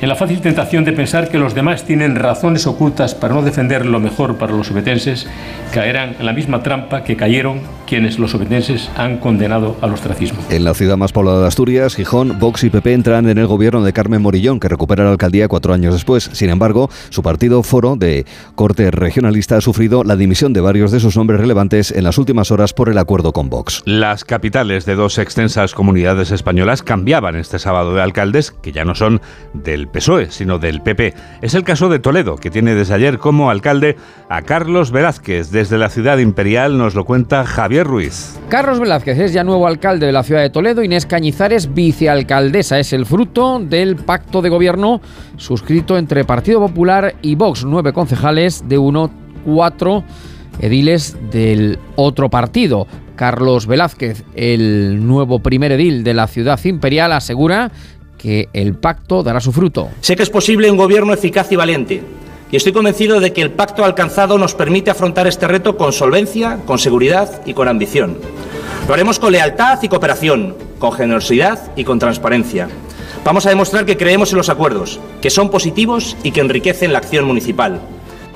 en 0.00 0.08
la 0.08 0.16
fácil 0.16 0.40
tentación 0.40 0.84
de 0.84 0.92
pensar 0.92 1.28
que 1.28 1.38
los 1.38 1.54
demás 1.54 1.84
tienen 1.84 2.16
razones 2.16 2.66
ocultas 2.66 3.14
para 3.14 3.34
no 3.34 3.42
defender 3.42 3.84
lo 3.84 4.00
mejor 4.00 4.38
para 4.38 4.52
los 4.52 4.70
obetenses, 4.70 5.26
caerán 5.72 6.16
en 6.18 6.26
la 6.26 6.32
misma 6.32 6.62
trampa 6.62 7.04
que 7.04 7.16
cayeron 7.16 7.60
quienes 7.86 8.18
los 8.18 8.34
obetenses 8.34 8.88
han 8.96 9.18
condenado 9.18 9.76
al 9.80 9.92
ostracismo. 9.92 10.40
En 10.48 10.64
la 10.64 10.74
ciudad 10.74 10.96
más 10.96 11.12
poblada 11.12 11.40
de 11.40 11.48
Asturias, 11.48 11.96
Gijón, 11.96 12.38
Vox 12.38 12.64
y 12.64 12.70
PP 12.70 12.92
entran 12.92 13.28
en 13.28 13.36
el 13.36 13.46
gobierno 13.46 13.82
de 13.82 13.92
Carmen 13.92 14.22
Morillón, 14.22 14.60
que 14.60 14.68
recupera 14.68 15.04
la 15.04 15.10
alcaldía 15.10 15.48
cuatro 15.48 15.74
años 15.74 15.92
después. 15.92 16.30
Sin 16.32 16.50
embargo, 16.50 16.88
su 17.10 17.22
partido 17.22 17.62
Foro, 17.62 17.96
de 17.96 18.24
corte 18.54 18.90
regionalista, 18.90 19.56
ha 19.56 19.60
sufrido 19.60 20.04
la 20.04 20.16
dimisión 20.16 20.52
de 20.52 20.60
varios 20.60 20.92
de 20.92 21.00
sus 21.00 21.16
nombres 21.16 21.40
relevantes 21.40 21.90
en 21.90 22.04
las 22.04 22.16
últimas 22.16 22.50
horas 22.50 22.72
por 22.72 22.88
el 22.88 22.96
acuerdo 22.96 23.32
con 23.32 23.50
Vox. 23.50 23.82
Las 23.84 24.24
capitales 24.24 24.86
de 24.86 24.94
dos 24.94 25.18
extensas 25.18 25.74
comunidades 25.74 26.30
españolas 26.30 26.82
cambiaban 26.82 27.36
este 27.36 27.58
sábado 27.58 27.94
de 27.94 28.02
alcaldes, 28.02 28.52
que 28.62 28.72
ya 28.72 28.84
no 28.84 28.94
son 28.94 29.20
del 29.52 29.89
PSOE, 29.92 30.30
sino 30.30 30.58
del 30.58 30.80
PP. 30.80 31.14
Es 31.42 31.54
el 31.54 31.64
caso 31.64 31.88
de 31.88 31.98
Toledo, 31.98 32.36
que 32.36 32.50
tiene 32.50 32.74
desde 32.74 32.94
ayer 32.94 33.18
como 33.18 33.50
alcalde 33.50 33.96
a 34.28 34.42
Carlos 34.42 34.90
Velázquez. 34.90 35.50
Desde 35.50 35.78
la 35.78 35.88
ciudad 35.88 36.18
imperial 36.18 36.78
nos 36.78 36.94
lo 36.94 37.04
cuenta 37.04 37.44
Javier 37.44 37.86
Ruiz. 37.86 38.38
Carlos 38.48 38.80
Velázquez 38.80 39.18
es 39.18 39.32
ya 39.32 39.44
nuevo 39.44 39.66
alcalde 39.66 40.06
de 40.06 40.12
la 40.12 40.22
ciudad 40.22 40.42
de 40.42 40.50
Toledo. 40.50 40.82
Inés 40.82 41.06
Cañizares, 41.06 41.74
vicealcaldesa. 41.74 42.78
Es 42.78 42.92
el 42.92 43.06
fruto 43.06 43.58
del 43.58 43.96
pacto 43.96 44.42
de 44.42 44.48
gobierno 44.48 45.00
suscrito 45.36 45.98
entre 45.98 46.24
Partido 46.24 46.60
Popular 46.60 47.14
y 47.22 47.34
Vox. 47.34 47.64
Nueve 47.64 47.92
concejales 47.92 48.68
de 48.68 48.78
uno, 48.78 49.10
cuatro 49.44 50.04
ediles 50.60 51.16
del 51.30 51.78
otro 51.96 52.28
partido. 52.30 52.86
Carlos 53.16 53.66
Velázquez, 53.66 54.24
el 54.34 55.06
nuevo 55.06 55.40
primer 55.40 55.72
edil 55.72 56.04
de 56.04 56.14
la 56.14 56.26
ciudad 56.26 56.58
imperial, 56.64 57.12
asegura 57.12 57.70
que 58.20 58.50
el 58.52 58.74
pacto 58.74 59.22
dará 59.22 59.40
su 59.40 59.50
fruto. 59.50 59.88
Sé 60.02 60.14
que 60.14 60.22
es 60.22 60.28
posible 60.28 60.70
un 60.70 60.76
gobierno 60.76 61.14
eficaz 61.14 61.50
y 61.52 61.56
valiente. 61.56 62.02
Y 62.52 62.56
estoy 62.56 62.72
convencido 62.72 63.18
de 63.18 63.32
que 63.32 63.40
el 63.40 63.50
pacto 63.50 63.82
alcanzado 63.82 64.36
nos 64.36 64.54
permite 64.54 64.90
afrontar 64.90 65.26
este 65.26 65.48
reto 65.48 65.78
con 65.78 65.92
solvencia, 65.92 66.58
con 66.66 66.78
seguridad 66.78 67.40
y 67.46 67.54
con 67.54 67.66
ambición. 67.68 68.18
Lo 68.86 68.92
haremos 68.92 69.18
con 69.18 69.32
lealtad 69.32 69.78
y 69.82 69.88
cooperación, 69.88 70.54
con 70.78 70.92
generosidad 70.92 71.72
y 71.76 71.84
con 71.84 71.98
transparencia. 71.98 72.68
Vamos 73.24 73.46
a 73.46 73.50
demostrar 73.50 73.86
que 73.86 73.96
creemos 73.96 74.32
en 74.32 74.38
los 74.38 74.50
acuerdos, 74.50 75.00
que 75.22 75.30
son 75.30 75.50
positivos 75.50 76.16
y 76.22 76.32
que 76.32 76.40
enriquecen 76.40 76.92
la 76.92 76.98
acción 76.98 77.24
municipal. 77.24 77.80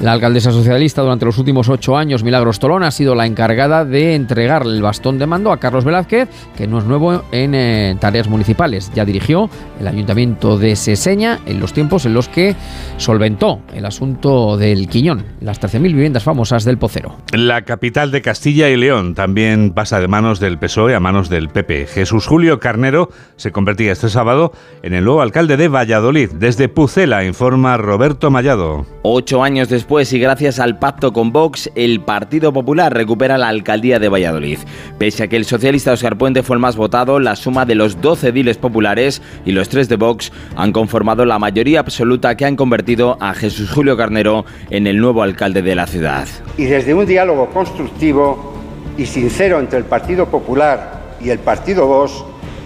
La 0.00 0.12
alcaldesa 0.12 0.50
socialista 0.50 1.02
durante 1.02 1.24
los 1.24 1.38
últimos 1.38 1.68
ocho 1.68 1.96
años, 1.96 2.24
Milagros 2.24 2.58
Tolón, 2.58 2.82
ha 2.82 2.90
sido 2.90 3.14
la 3.14 3.26
encargada 3.26 3.84
de 3.84 4.14
entregar 4.14 4.62
el 4.62 4.82
bastón 4.82 5.18
de 5.18 5.26
mando 5.26 5.52
a 5.52 5.60
Carlos 5.60 5.84
Velázquez, 5.84 6.28
que 6.56 6.66
no 6.66 6.78
es 6.78 6.84
nuevo 6.84 7.22
en 7.30 7.54
eh, 7.54 7.96
tareas 8.00 8.28
municipales. 8.28 8.90
Ya 8.94 9.04
dirigió 9.04 9.48
el 9.80 9.86
ayuntamiento 9.86 10.58
de 10.58 10.74
Seseña 10.74 11.38
en 11.46 11.60
los 11.60 11.72
tiempos 11.72 12.06
en 12.06 12.12
los 12.12 12.28
que 12.28 12.56
solventó 12.96 13.60
el 13.72 13.86
asunto 13.86 14.56
del 14.56 14.88
Quiñón, 14.88 15.24
las 15.40 15.60
13.000 15.60 15.82
viviendas 15.82 16.24
famosas 16.24 16.64
del 16.64 16.76
Pocero. 16.76 17.16
La 17.32 17.62
capital 17.62 18.10
de 18.10 18.20
Castilla 18.20 18.68
y 18.68 18.76
León 18.76 19.14
también 19.14 19.70
pasa 19.70 20.00
de 20.00 20.08
manos 20.08 20.40
del 20.40 20.58
PSOE 20.58 20.94
a 20.96 21.00
manos 21.00 21.28
del 21.28 21.48
PP. 21.48 21.86
Jesús 21.86 22.26
Julio 22.26 22.58
Carnero 22.58 23.10
se 23.36 23.52
convertía 23.52 23.92
este 23.92 24.08
sábado 24.08 24.52
en 24.82 24.92
el 24.92 25.04
nuevo 25.04 25.22
alcalde 25.22 25.56
de 25.56 25.68
Valladolid. 25.68 26.30
Desde 26.32 26.68
Pucela 26.68 27.24
informa 27.24 27.76
Roberto 27.76 28.30
Mallado. 28.30 28.86
Ocho 29.02 29.44
años 29.44 29.68
después 29.68 29.83
después 29.84 30.10
y 30.14 30.18
gracias 30.18 30.60
al 30.60 30.78
pacto 30.78 31.12
con 31.12 31.30
Vox, 31.30 31.70
el 31.74 32.00
Partido 32.00 32.54
Popular 32.54 32.94
recupera 32.94 33.36
la 33.36 33.48
alcaldía 33.48 33.98
de 33.98 34.08
Valladolid. 34.08 34.58
Pese 34.96 35.24
a 35.24 35.28
que 35.28 35.36
el 35.36 35.44
socialista 35.44 35.92
Oscar 35.92 36.16
Puente 36.16 36.42
fue 36.42 36.56
el 36.56 36.60
más 36.60 36.74
votado, 36.74 37.20
la 37.20 37.36
suma 37.36 37.66
de 37.66 37.74
los 37.74 38.00
12 38.00 38.28
ediles 38.28 38.56
populares 38.56 39.20
y 39.44 39.52
los 39.52 39.68
3 39.68 39.90
de 39.90 39.96
Vox 39.96 40.32
han 40.56 40.72
conformado 40.72 41.26
la 41.26 41.38
mayoría 41.38 41.80
absoluta 41.80 42.34
que 42.34 42.46
han 42.46 42.56
convertido 42.56 43.18
a 43.20 43.34
Jesús 43.34 43.70
Julio 43.70 43.94
Carnero 43.94 44.46
en 44.70 44.86
el 44.86 44.96
nuevo 44.96 45.22
alcalde 45.22 45.60
de 45.60 45.74
la 45.74 45.86
ciudad. 45.86 46.26
Y 46.56 46.64
desde 46.64 46.94
un 46.94 47.04
diálogo 47.04 47.50
constructivo 47.50 48.54
y 48.96 49.04
sincero 49.04 49.60
entre 49.60 49.78
el 49.78 49.84
Partido 49.84 50.30
Popular 50.30 51.02
y 51.20 51.28
el 51.28 51.40
Partido 51.40 51.86
Vox, 51.86 52.24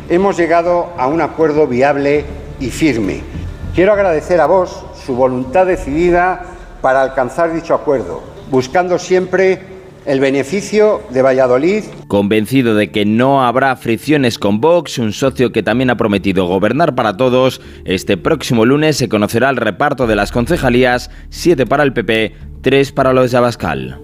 hemos 0.09 0.37
llegado 0.37 0.93
a 0.97 1.09
un 1.09 1.21
acuerdo 1.21 1.67
viable 1.67 2.25
y 2.61 2.71
firme. 2.71 3.23
Quiero 3.75 3.93
agradecer 3.93 4.41
a 4.41 4.47
vos 4.47 4.85
su 5.05 5.17
voluntad 5.17 5.67
decidida 5.67 6.58
para 6.81 7.03
alcanzar 7.03 7.53
dicho 7.53 7.75
acuerdo, 7.75 8.23
buscando 8.51 8.99
siempre 8.99 9.61
el 10.09 10.21
beneficio 10.21 11.03
de 11.11 11.21
Valladolid. 11.21 11.85
Convencido 12.07 12.75
de 12.75 12.91
que 12.91 13.05
no 13.05 13.45
habrá 13.45 13.77
fricciones 13.77 14.39
con 14.39 14.61
Vox, 14.61 14.99
un 14.99 15.13
socio 15.13 15.53
que 15.53 15.63
también 15.63 15.91
ha 15.91 15.97
prometido 15.97 16.47
gobernar 16.47 16.95
para 16.95 17.17
todos, 17.17 17.61
este 17.85 18.17
próximo 18.17 18.65
lunes 18.65 18.97
se 18.97 19.09
conocerá 19.11 19.51
el 19.51 19.57
reparto 19.57 20.07
de 20.07 20.17
las 20.17 20.33
concejalías, 20.33 21.11
siete 21.29 21.67
para 21.67 21.83
el 21.83 21.93
PP, 21.93 22.35
tres 22.63 22.91
para 22.91 23.13
los 23.13 23.31
de 23.31 23.37
Abascal. 23.37 24.01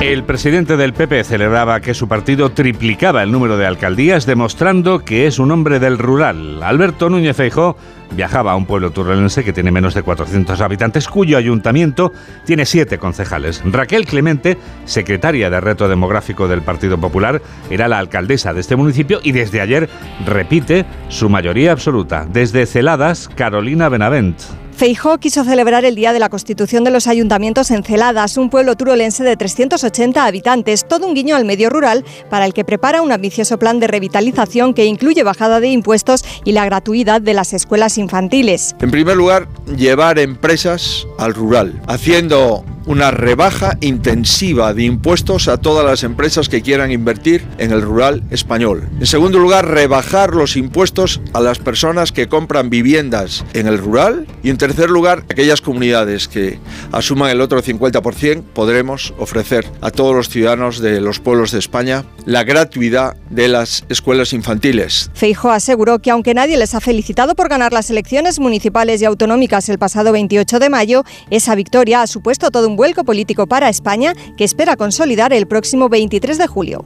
El 0.00 0.24
presidente 0.24 0.78
del 0.78 0.94
PP 0.94 1.24
celebraba 1.24 1.80
que 1.80 1.92
su 1.92 2.08
partido 2.08 2.52
triplicaba 2.52 3.22
el 3.22 3.30
número 3.30 3.58
de 3.58 3.66
alcaldías, 3.66 4.24
demostrando 4.24 5.00
que 5.00 5.26
es 5.26 5.38
un 5.38 5.50
hombre 5.50 5.78
del 5.78 5.98
rural. 5.98 6.62
Alberto 6.62 7.10
Núñez 7.10 7.36
Feijó 7.36 7.76
viajaba 8.12 8.52
a 8.52 8.56
un 8.56 8.66
pueblo 8.66 8.90
turrelense 8.90 9.44
que 9.44 9.52
tiene 9.52 9.70
menos 9.70 9.94
de 9.94 10.02
400 10.02 10.60
habitantes, 10.60 11.08
cuyo 11.08 11.36
ayuntamiento 11.36 12.12
tiene 12.44 12.66
siete 12.66 12.98
concejales. 12.98 13.62
Raquel 13.64 14.06
Clemente, 14.06 14.58
secretaria 14.84 15.50
de 15.50 15.60
Reto 15.60 15.88
Demográfico 15.88 16.48
del 16.48 16.62
Partido 16.62 16.98
Popular, 16.98 17.40
era 17.70 17.88
la 17.88 17.98
alcaldesa 17.98 18.52
de 18.52 18.60
este 18.60 18.76
municipio 18.76 19.20
y 19.22 19.32
desde 19.32 19.60
ayer 19.60 19.88
repite 20.26 20.84
su 21.08 21.28
mayoría 21.28 21.72
absoluta. 21.72 22.26
Desde 22.30 22.66
Celadas, 22.66 23.28
Carolina 23.28 23.88
Benavent. 23.88 24.59
Feijó 24.80 25.18
quiso 25.18 25.44
celebrar 25.44 25.84
el 25.84 25.94
Día 25.94 26.14
de 26.14 26.18
la 26.18 26.30
Constitución 26.30 26.84
de 26.84 26.90
los 26.90 27.06
Ayuntamientos 27.06 27.70
en 27.70 27.84
Celadas, 27.84 28.38
un 28.38 28.48
pueblo 28.48 28.76
turolense 28.76 29.22
de 29.22 29.36
380 29.36 30.24
habitantes, 30.24 30.88
todo 30.88 31.06
un 31.06 31.12
guiño 31.12 31.36
al 31.36 31.44
medio 31.44 31.68
rural 31.68 32.02
para 32.30 32.46
el 32.46 32.54
que 32.54 32.64
prepara 32.64 33.02
un 33.02 33.12
ambicioso 33.12 33.58
plan 33.58 33.78
de 33.78 33.88
revitalización 33.88 34.72
que 34.72 34.86
incluye 34.86 35.22
bajada 35.22 35.60
de 35.60 35.68
impuestos 35.68 36.24
y 36.46 36.52
la 36.52 36.64
gratuidad 36.64 37.20
de 37.20 37.34
las 37.34 37.52
escuelas 37.52 37.98
infantiles. 37.98 38.74
En 38.80 38.90
primer 38.90 39.18
lugar, 39.18 39.48
llevar 39.76 40.18
empresas 40.18 41.06
al 41.18 41.34
rural, 41.34 41.78
haciendo 41.86 42.64
una 42.86 43.10
rebaja 43.10 43.76
intensiva 43.80 44.74
de 44.74 44.84
impuestos 44.84 45.48
a 45.48 45.58
todas 45.58 45.84
las 45.84 46.02
empresas 46.02 46.48
que 46.48 46.62
quieran 46.62 46.90
invertir 46.90 47.44
en 47.58 47.72
el 47.72 47.82
rural 47.82 48.22
español. 48.30 48.88
En 48.98 49.06
segundo 49.06 49.38
lugar, 49.38 49.68
rebajar 49.68 50.34
los 50.34 50.56
impuestos 50.56 51.20
a 51.32 51.40
las 51.40 51.58
personas 51.58 52.12
que 52.12 52.28
compran 52.28 52.70
viviendas 52.70 53.44
en 53.52 53.66
el 53.66 53.78
rural. 53.78 54.26
Y 54.42 54.50
en 54.50 54.58
tercer 54.58 54.90
lugar, 54.90 55.24
aquellas 55.28 55.60
comunidades 55.60 56.28
que 56.28 56.58
asuman 56.92 57.30
el 57.30 57.40
otro 57.40 57.62
50% 57.62 58.42
podremos 58.54 59.14
ofrecer 59.18 59.66
a 59.80 59.90
todos 59.90 60.14
los 60.14 60.28
ciudadanos 60.28 60.80
de 60.80 61.00
los 61.00 61.20
pueblos 61.20 61.52
de 61.52 61.58
España 61.58 62.04
la 62.24 62.44
gratuidad 62.44 63.16
de 63.30 63.48
las 63.48 63.84
escuelas 63.88 64.32
infantiles. 64.32 65.10
Feijo 65.14 65.50
aseguró 65.50 66.00
que 66.00 66.10
aunque 66.10 66.34
nadie 66.34 66.56
les 66.56 66.74
ha 66.74 66.80
felicitado 66.80 67.34
por 67.34 67.48
ganar 67.48 67.72
las 67.72 67.90
elecciones 67.90 68.38
municipales 68.38 69.00
y 69.00 69.04
autonómicas 69.04 69.68
el 69.68 69.78
pasado 69.78 70.12
28 70.12 70.58
de 70.58 70.70
mayo, 70.70 71.04
esa 71.30 71.54
victoria 71.54 72.02
ha 72.02 72.06
supuesto 72.06 72.50
todo 72.50 72.68
un 72.68 72.69
vuelco 72.76 73.04
político 73.04 73.46
para 73.46 73.68
España 73.68 74.14
que 74.36 74.44
espera 74.44 74.76
consolidar 74.76 75.32
el 75.32 75.46
próximo 75.46 75.88
23 75.88 76.38
de 76.38 76.46
julio. 76.46 76.84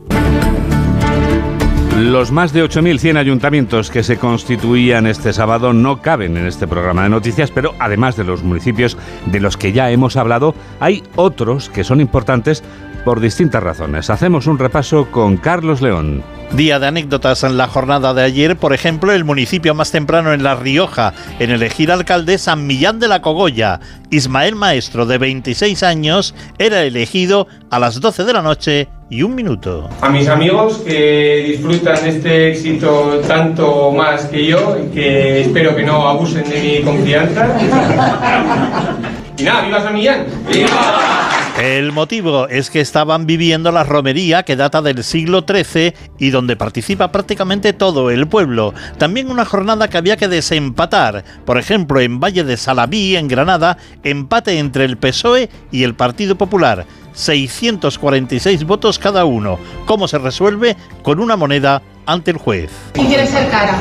Los 1.99 2.33
más 2.33 2.53
de 2.53 2.65
8.100 2.65 3.17
ayuntamientos 3.19 3.89
que 3.89 4.03
se 4.03 4.19
constituían 4.19 5.07
este 5.07 5.33
sábado 5.33 5.73
no 5.73 6.03
caben 6.03 6.37
en 6.37 6.45
este 6.45 6.67
programa 6.67 7.05
de 7.05 7.09
noticias, 7.09 7.53
pero 7.53 7.73
además 7.79 8.17
de 8.17 8.25
los 8.25 8.43
municipios 8.43 8.99
de 9.27 9.39
los 9.39 9.57
que 9.57 9.73
ya 9.73 9.93
hemos 9.93 10.17
hablado, 10.17 10.57
hay 10.81 11.05
otros 11.15 11.71
que 11.71 11.85
son 11.85 12.01
importantes 12.01 12.65
por 13.05 13.21
distintas 13.21 13.63
razones. 13.63 14.11
Hacemos 14.11 14.47
un 14.47 14.59
repaso 14.59 15.11
con 15.11 15.37
Carlos 15.37 15.83
León. 15.83 16.23
Día 16.53 16.79
de 16.79 16.87
anécdotas 16.87 17.43
en 17.43 17.57
la 17.57 17.67
jornada 17.67 18.15
de 18.15 18.23
ayer, 18.23 18.57
por 18.57 18.73
ejemplo, 18.73 19.13
el 19.13 19.25
municipio 19.25 19.75
más 19.75 19.91
temprano 19.91 20.33
en 20.33 20.43
La 20.43 20.55
Rioja, 20.55 21.13
en 21.39 21.51
elegir 21.51 21.91
alcalde 21.91 22.39
San 22.39 22.67
Millán 22.67 23.01
de 23.01 23.09
la 23.09 23.21
Cogolla. 23.23 23.81
Ismael 24.11 24.55
Maestro, 24.55 25.05
de 25.07 25.19
26 25.19 25.83
años, 25.83 26.35
era 26.59 26.83
elegido 26.83 27.49
a 27.71 27.79
las 27.79 28.01
12 28.01 28.25
de 28.25 28.33
la 28.33 28.43
noche 28.43 28.89
y 29.11 29.23
un 29.23 29.35
minuto. 29.35 29.89
A 30.01 30.09
mis 30.09 30.29
amigos 30.29 30.79
que 30.79 31.45
disfrutan 31.49 32.07
este 32.07 32.51
éxito 32.53 33.21
tanto 33.27 33.91
más 33.93 34.27
que 34.27 34.47
yo, 34.47 34.77
que 34.93 35.43
espero 35.43 35.75
que 35.75 35.83
no 35.83 36.09
abusen 36.09 36.49
de 36.49 36.61
mi 36.61 36.83
confianza. 36.83 37.49
y 39.37 39.43
nada, 39.43 39.63
¡viva 39.63 39.83
San 39.83 39.95
Millán! 39.95 40.27
¡Viva! 40.49 41.44
El 41.61 41.93
motivo 41.93 42.49
es 42.49 42.69
que 42.69 42.81
estaban 42.81 43.27
viviendo 43.27 43.71
la 43.71 43.85
romería 43.85 44.43
que 44.43 44.57
data 44.57 44.83
del 44.83 45.05
siglo 45.05 45.45
XIII 45.49 45.95
y 46.19 46.31
donde 46.31 46.57
participa 46.57 47.13
prácticamente 47.13 47.73
todo 47.73 48.11
el 48.11 48.27
pueblo. 48.27 48.75
También 48.99 49.31
una 49.31 49.45
jornada 49.45 49.89
que 49.89 49.97
había 49.97 50.17
que 50.17 50.27
desempatar. 50.27 51.25
Por 51.45 51.57
ejemplo, 51.57 52.01
en 52.01 52.19
Valle 52.19 52.43
de 52.43 52.57
Salaví, 52.57 53.15
en 53.15 53.29
Granada, 53.29 53.79
empate 54.03 54.59
entre 54.59 54.85
el 54.85 54.97
PSOE 54.97 55.49
y 55.71 55.85
el 55.85 55.95
Partido 55.95 56.37
Popular. 56.37 56.87
646 57.13 58.65
votos 58.65 58.99
cada 58.99 59.25
uno. 59.25 59.61
¿Cómo 59.87 60.09
se 60.09 60.19
resuelve? 60.19 60.77
Con 61.05 61.21
una 61.21 61.37
moneda 61.37 61.83
ante 62.05 62.33
el 62.33 62.39
juez. 62.39 62.71
¿Quién 62.95 63.07
quiere 63.07 63.29
ser 63.29 63.49
cara? 63.51 63.79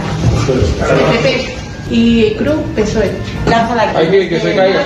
Y 1.90 2.36
Cruz, 2.36 2.60
PSOE. 2.76 3.12
Lánzala. 3.48 3.98
Hay 3.98 4.12
que 4.12 4.30
que 4.30 4.40
se 4.40 4.56
caiga. 4.56 4.86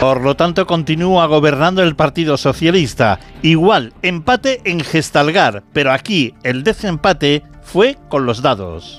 Por 0.00 0.22
lo 0.22 0.34
tanto, 0.34 0.66
continúa 0.66 1.26
gobernando 1.26 1.82
el 1.82 1.94
Partido 1.94 2.36
Socialista. 2.36 3.20
Igual, 3.42 3.92
empate 4.02 4.62
en 4.64 4.80
Gestalgar, 4.80 5.62
pero 5.72 5.92
aquí 5.92 6.34
el 6.42 6.64
desempate 6.64 7.42
fue 7.62 7.98
con 8.08 8.24
los 8.26 8.40
dados. 8.42 8.96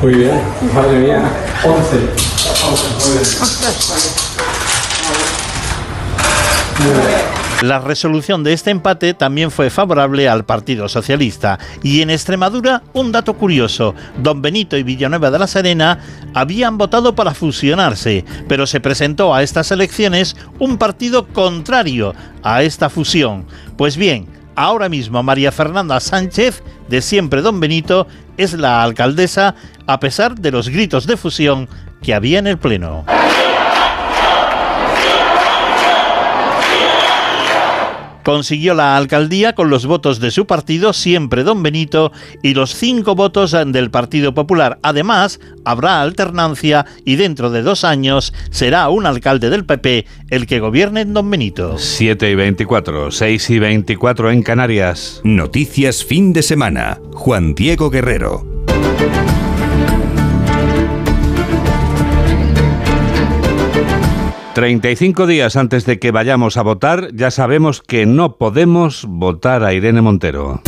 Muy 0.00 0.14
bien, 0.14 0.40
madre 0.74 0.98
mía, 0.98 1.22
11. 1.64 1.96
11. 6.78 7.43
La 7.64 7.78
resolución 7.78 8.44
de 8.44 8.52
este 8.52 8.70
empate 8.70 9.14
también 9.14 9.50
fue 9.50 9.70
favorable 9.70 10.28
al 10.28 10.44
Partido 10.44 10.86
Socialista. 10.86 11.58
Y 11.82 12.02
en 12.02 12.10
Extremadura, 12.10 12.82
un 12.92 13.10
dato 13.10 13.38
curioso. 13.38 13.94
Don 14.18 14.42
Benito 14.42 14.76
y 14.76 14.82
Villanueva 14.82 15.30
de 15.30 15.38
la 15.38 15.46
Serena 15.46 15.98
habían 16.34 16.76
votado 16.76 17.14
para 17.14 17.32
fusionarse, 17.32 18.26
pero 18.48 18.66
se 18.66 18.80
presentó 18.80 19.34
a 19.34 19.42
estas 19.42 19.70
elecciones 19.70 20.36
un 20.58 20.76
partido 20.76 21.26
contrario 21.28 22.14
a 22.42 22.62
esta 22.62 22.90
fusión. 22.90 23.46
Pues 23.78 23.96
bien, 23.96 24.26
ahora 24.56 24.90
mismo 24.90 25.22
María 25.22 25.50
Fernanda 25.50 26.00
Sánchez, 26.00 26.62
de 26.90 27.00
siempre 27.00 27.40
Don 27.40 27.60
Benito, 27.60 28.06
es 28.36 28.52
la 28.52 28.82
alcaldesa 28.82 29.54
a 29.86 30.00
pesar 30.00 30.34
de 30.34 30.50
los 30.50 30.68
gritos 30.68 31.06
de 31.06 31.16
fusión 31.16 31.66
que 32.02 32.12
había 32.12 32.40
en 32.40 32.46
el 32.46 32.58
Pleno. 32.58 33.06
Consiguió 38.24 38.74
la 38.74 38.96
alcaldía 38.96 39.54
con 39.54 39.70
los 39.70 39.86
votos 39.86 40.18
de 40.18 40.30
su 40.30 40.46
partido, 40.46 40.92
siempre 40.92 41.44
Don 41.44 41.62
Benito, 41.62 42.10
y 42.42 42.54
los 42.54 42.74
cinco 42.74 43.14
votos 43.14 43.52
del 43.52 43.90
Partido 43.90 44.34
Popular. 44.34 44.78
Además, 44.82 45.38
habrá 45.64 46.00
alternancia 46.02 46.86
y 47.04 47.16
dentro 47.16 47.50
de 47.50 47.62
dos 47.62 47.84
años 47.84 48.32
será 48.50 48.88
un 48.88 49.06
alcalde 49.06 49.50
del 49.50 49.64
PP 49.64 50.06
el 50.30 50.46
que 50.46 50.60
gobierne 50.60 51.02
en 51.02 51.14
Don 51.14 51.30
Benito. 51.30 51.78
7 51.78 52.30
y 52.30 52.34
24, 52.34 53.10
6 53.10 53.50
y 53.50 53.58
24 53.58 54.30
en 54.30 54.42
Canarias. 54.42 55.20
Noticias 55.22 56.04
fin 56.04 56.32
de 56.32 56.42
semana. 56.42 56.98
Juan 57.12 57.54
Diego 57.54 57.90
Guerrero. 57.90 58.64
35 64.54 65.26
días 65.26 65.56
antes 65.56 65.84
de 65.84 65.98
que 65.98 66.12
vayamos 66.12 66.56
a 66.56 66.62
votar, 66.62 67.08
ya 67.12 67.32
sabemos 67.32 67.82
que 67.82 68.06
no 68.06 68.36
podemos 68.36 69.04
votar 69.08 69.64
a 69.64 69.72
Irene 69.72 70.00
Montero. 70.00 70.62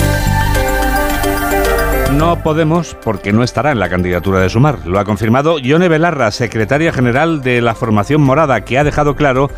No 2.15 2.43
podemos 2.43 2.97
porque 3.05 3.33
no 3.33 3.45
estará 3.45 3.71
en 3.71 3.79
la 3.79 3.89
candidatura 3.89 4.41
de 4.41 4.49
Sumar. 4.49 4.85
Lo 4.87 4.99
ha 4.99 5.05
confirmado 5.05 5.61
Yone 5.61 5.89
Belarra, 5.89 6.33
secretaria 6.33 6.93
general 6.93 7.43
de 7.43 7.61
la 7.61 7.77
formación 7.77 8.23
morada, 8.23 8.65
que 8.65 8.77
ha 8.77 8.83
dejado 8.83 9.15
claro, 9.15 9.51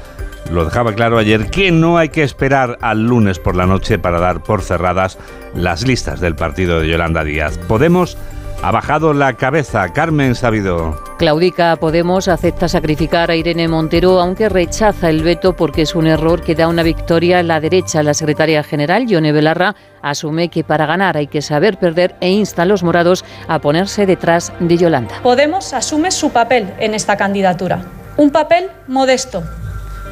lo 0.52 0.66
dejaba 0.66 0.92
claro 0.92 1.16
ayer, 1.16 1.48
que 1.48 1.70
no 1.70 1.96
hay 1.96 2.10
que 2.10 2.22
esperar 2.22 2.76
al 2.82 3.06
lunes 3.06 3.38
por 3.38 3.56
la 3.56 3.66
noche 3.66 3.98
para 3.98 4.20
dar 4.20 4.42
por 4.42 4.60
cerradas 4.60 5.18
las 5.54 5.86
listas 5.86 6.20
del 6.20 6.34
partido 6.36 6.80
de 6.80 6.88
Yolanda 6.90 7.24
Díaz. 7.24 7.56
Podemos 7.66 8.18
ha 8.62 8.70
bajado 8.70 9.12
la 9.14 9.34
cabeza. 9.34 9.92
Carmen 9.92 10.34
Sabido. 10.34 11.00
Claudica 11.18 11.76
Podemos 11.76 12.28
acepta 12.28 12.68
sacrificar 12.68 13.30
a 13.30 13.36
Irene 13.36 13.68
Montero, 13.68 14.20
aunque 14.20 14.48
rechaza 14.48 15.10
el 15.10 15.22
veto 15.22 15.54
porque 15.54 15.82
es 15.82 15.94
un 15.94 16.06
error 16.06 16.42
que 16.42 16.54
da 16.54 16.68
una 16.68 16.82
victoria 16.82 17.40
a 17.40 17.42
la 17.42 17.60
derecha. 17.60 18.02
La 18.02 18.14
secretaria 18.14 18.62
general, 18.62 19.06
Yone 19.06 19.32
Belarra, 19.32 19.74
asume 20.02 20.48
que 20.48 20.64
para 20.64 20.86
ganar 20.86 21.16
hay 21.16 21.26
que 21.26 21.42
saber 21.42 21.78
perder 21.78 22.16
e 22.20 22.30
insta 22.30 22.62
a 22.62 22.66
los 22.66 22.82
morados 22.82 23.24
a 23.48 23.58
ponerse 23.58 24.06
detrás 24.06 24.52
de 24.60 24.76
Yolanda. 24.76 25.20
Podemos 25.22 25.72
asume 25.72 26.10
su 26.10 26.30
papel 26.30 26.72
en 26.78 26.94
esta 26.94 27.16
candidatura. 27.16 27.82
Un 28.16 28.30
papel 28.30 28.70
modesto. 28.86 29.42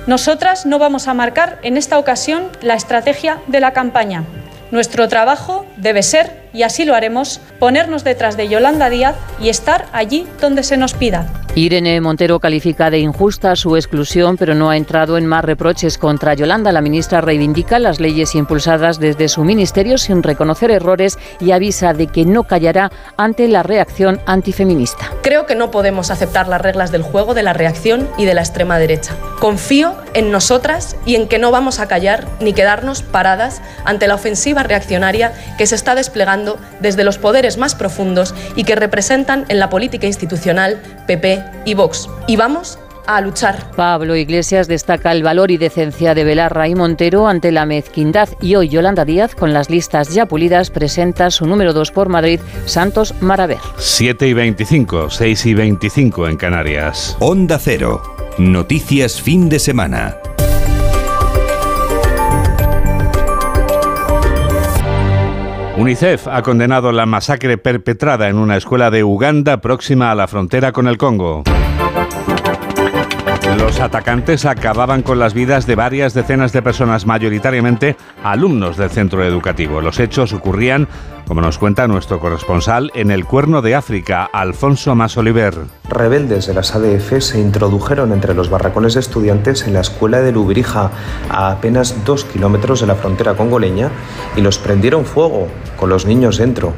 Nosotras 0.06 0.66
no 0.66 0.78
vamos 0.78 1.09
a 1.09 1.14
marcar 1.14 1.59
en 1.62 1.76
esta 1.76 1.98
ocasión 1.98 2.44
la 2.62 2.74
estrategia 2.74 3.38
de 3.48 3.59
la 3.59 3.72
campaña. 3.72 4.24
Nuestro 4.70 5.09
trabajo 5.09 5.66
debe 5.76 6.02
ser 6.02 6.45
y 6.57 6.62
así 6.62 6.87
lo 6.87 6.95
haremos, 6.95 7.38
ponernos 7.59 8.03
detrás 8.03 8.38
de 8.38 8.49
Yolanda 8.49 8.88
Díaz 8.88 9.14
y 9.38 9.51
estar 9.51 9.87
allí 9.92 10.27
donde 10.40 10.62
se 10.62 10.79
nos 10.79 10.95
pida. 10.95 11.27
Irene 11.55 12.03
Montero 12.03 12.38
califica 12.38 12.90
de 12.90 12.99
injusta 12.99 13.57
su 13.57 13.77
exclusión, 13.77 14.37
pero 14.37 14.55
no 14.55 14.69
ha 14.69 14.77
entrado 14.77 15.16
en 15.16 15.27
más 15.27 15.42
reproches 15.42 15.97
contra 15.97 16.35
Yolanda. 16.35 16.71
La 16.71 16.83
ministra 16.83 17.23
reivindica 17.23 17.79
las 17.79 17.99
leyes 17.99 18.35
impulsadas 18.35 19.01
desde 19.01 19.29
su 19.29 19.42
ministerio 19.42 19.97
sin 19.97 20.23
reconocer 20.23 20.71
errores 20.71 21.19
y 21.40 21.53
avisa 21.53 21.95
de 21.95 22.09
que 22.09 22.27
no 22.27 22.45
callará 22.45 22.90
ante 23.16 23.49
la 23.49 23.62
reacción 23.62 24.21
antifeminista. 24.27 25.11
Creo 25.23 25.47
que 25.47 25.55
no 25.55 25.71
podemos 25.71 26.11
aceptar 26.11 26.47
las 26.47 26.61
reglas 26.61 26.92
del 26.92 27.01
juego 27.01 27.33
de 27.33 27.42
la 27.42 27.55
reacción 27.55 28.07
y 28.19 28.27
de 28.27 28.35
la 28.35 28.42
extrema 28.42 28.79
derecha. 28.79 29.16
Confío 29.40 29.95
en 30.12 30.31
nosotras 30.31 30.97
y 31.07 31.14
en 31.14 31.27
que 31.27 31.38
no 31.38 31.51
vamos 31.51 31.81
a 31.81 31.88
callar 31.88 32.27
ni 32.38 32.53
quedarnos 32.53 33.01
paradas 33.03 33.62
ante 33.87 34.09
la 34.09 34.14
ofensiva 34.16 34.62
reaccionaria 34.62 35.33
que 35.57 35.66
se 35.66 35.75
está 35.75 35.95
desplegando 35.95 36.45
desde 36.80 37.04
los 37.04 37.18
poderes 37.18 37.59
más 37.59 37.74
profundos 37.74 38.35
y 38.54 38.64
que 38.64 38.76
representan 38.76 39.44
en 39.48 39.59
la 39.59 39.70
política 39.70 40.06
institucional 40.06 40.80
PP 41.06 41.42
y 41.64 41.74
Vox. 41.74 42.09
Y 42.26 42.37
vamos 42.37 42.78
a 43.06 43.20
luchar. 43.20 43.70
Pablo 43.76 44.16
Iglesias 44.16 44.68
destaca 44.68 45.12
el 45.12 45.22
valor 45.22 45.50
y 45.50 45.56
decencia 45.56 46.14
de 46.14 46.24
Belarra 46.24 46.68
y 46.68 46.74
Montero 46.74 47.28
ante 47.28 47.52
la 47.52 47.66
mezquindad 47.66 48.28
y 48.40 48.56
hoy 48.56 48.68
Yolanda 48.68 49.04
Díaz, 49.04 49.35
con 49.35 49.52
las 49.52 49.70
listas 49.70 50.12
ya 50.12 50.26
pulidas, 50.26 50.70
presenta 50.70 51.30
su 51.30 51.46
número 51.46 51.72
2 51.72 51.90
por 51.92 52.09
Madrid, 52.09 52.40
Santos 52.66 53.14
Maraver. 53.20 53.59
7 53.78 54.26
y 54.26 54.32
25, 54.32 55.11
6 55.11 55.46
y 55.46 55.54
25 55.54 56.28
en 56.28 56.37
Canarias. 56.37 57.16
Onda 57.20 57.59
Cero. 57.59 58.02
Noticias 58.38 59.20
fin 59.22 59.48
de 59.48 59.59
semana. 59.59 60.16
UNICEF 65.78 66.26
ha 66.28 66.40
condenado 66.40 66.90
la 66.90 67.04
masacre 67.04 67.58
perpetrada 67.58 68.28
en 68.28 68.36
una 68.36 68.56
escuela 68.56 68.90
de 68.90 69.04
Uganda 69.04 69.60
próxima 69.60 70.10
a 70.10 70.14
la 70.14 70.26
frontera 70.26 70.72
con 70.72 70.88
el 70.88 70.96
Congo. 70.96 71.44
Los 73.59 73.81
atacantes 73.81 74.45
acababan 74.45 75.03
con 75.03 75.19
las 75.19 75.33
vidas 75.33 75.66
de 75.66 75.77
varias 75.77 76.12
decenas 76.12 76.53
de 76.53 76.61
personas, 76.61 77.07
mayoritariamente 77.07 77.97
alumnos 78.23 78.77
del 78.77 78.90
centro 78.90 79.25
educativo. 79.25 79.81
Los 79.81 79.99
hechos 79.99 80.35
ocurrían, 80.35 80.88
como 81.27 81.40
nos 81.40 81.57
cuenta 81.57 81.88
nuestro 81.88 82.21
corresponsal, 82.21 82.90
en 82.95 83.11
el 83.11 83.25
Cuerno 83.25 83.62
de 83.62 83.75
África, 83.75 84.29
Alfonso 84.31 84.95
Masoliver. 84.95 85.55
Rebeldes 85.88 86.47
de 86.47 86.55
las 86.55 86.75
ADF 86.75 87.21
se 87.21 87.40
introdujeron 87.40 88.12
entre 88.12 88.35
los 88.35 88.51
barracones 88.51 88.95
de 88.95 89.01
estudiantes 89.01 89.66
en 89.66 89.73
la 89.73 89.81
escuela 89.81 90.21
de 90.21 90.33
Lubrija, 90.33 90.90
a 91.31 91.51
apenas 91.51 92.05
dos 92.05 92.25
kilómetros 92.25 92.81
de 92.81 92.88
la 92.88 92.95
frontera 92.95 93.35
congoleña, 93.35 93.90
y 94.37 94.42
los 94.42 94.59
prendieron 94.59 95.07
fuego, 95.07 95.49
con 95.77 95.88
los 95.88 96.05
niños 96.05 96.37
dentro. 96.37 96.75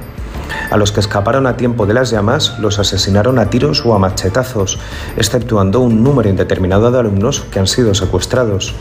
A 0.70 0.76
los 0.76 0.92
que 0.92 1.00
escaparon 1.00 1.46
a 1.46 1.56
tiempo 1.56 1.86
de 1.86 1.94
las 1.94 2.10
llamas 2.10 2.58
los 2.58 2.78
asesinaron 2.78 3.38
a 3.38 3.50
tiros 3.50 3.84
o 3.84 3.94
a 3.94 3.98
machetazos, 3.98 4.78
exceptuando 5.16 5.80
un 5.80 6.02
número 6.02 6.28
indeterminado 6.28 6.90
de 6.90 6.98
alumnos 6.98 7.44
que 7.50 7.58
han 7.58 7.66
sido 7.66 7.94
secuestrados. 7.94 8.74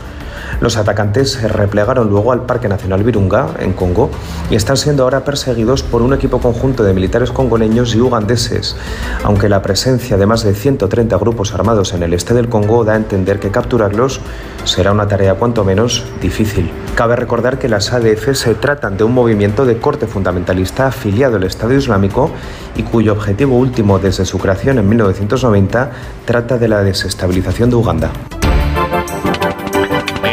Los 0.60 0.76
atacantes 0.76 1.32
se 1.32 1.48
replegaron 1.48 2.08
luego 2.08 2.32
al 2.32 2.46
Parque 2.46 2.68
Nacional 2.68 3.02
Virunga, 3.02 3.48
en 3.58 3.72
Congo, 3.72 4.10
y 4.50 4.56
están 4.56 4.76
siendo 4.76 5.04
ahora 5.04 5.24
perseguidos 5.24 5.82
por 5.82 6.02
un 6.02 6.12
equipo 6.14 6.40
conjunto 6.40 6.82
de 6.84 6.92
militares 6.92 7.30
congoleños 7.30 7.94
y 7.94 8.00
ugandeses, 8.00 8.76
aunque 9.24 9.48
la 9.48 9.62
presencia 9.62 10.16
de 10.16 10.26
más 10.26 10.42
de 10.42 10.54
130 10.54 11.16
grupos 11.16 11.54
armados 11.54 11.92
en 11.92 12.02
el 12.02 12.14
este 12.14 12.34
del 12.34 12.48
Congo 12.48 12.84
da 12.84 12.94
a 12.94 12.96
entender 12.96 13.38
que 13.38 13.50
capturarlos 13.50 14.20
será 14.64 14.92
una 14.92 15.08
tarea 15.08 15.34
cuanto 15.34 15.64
menos 15.64 16.04
difícil. 16.20 16.70
Cabe 16.94 17.16
recordar 17.16 17.58
que 17.58 17.68
las 17.68 17.92
ADF 17.92 18.34
se 18.34 18.54
tratan 18.54 18.96
de 18.96 19.04
un 19.04 19.14
movimiento 19.14 19.64
de 19.64 19.78
corte 19.78 20.06
fundamentalista 20.06 20.88
afiliado 20.88 21.36
al 21.36 21.44
Estado 21.44 21.74
Islámico 21.74 22.30
y 22.76 22.82
cuyo 22.82 23.12
objetivo 23.12 23.56
último 23.56 23.98
desde 23.98 24.24
su 24.24 24.38
creación 24.38 24.78
en 24.78 24.88
1990 24.88 25.90
trata 26.24 26.58
de 26.58 26.68
la 26.68 26.82
desestabilización 26.82 27.70
de 27.70 27.76
Uganda. 27.76 28.10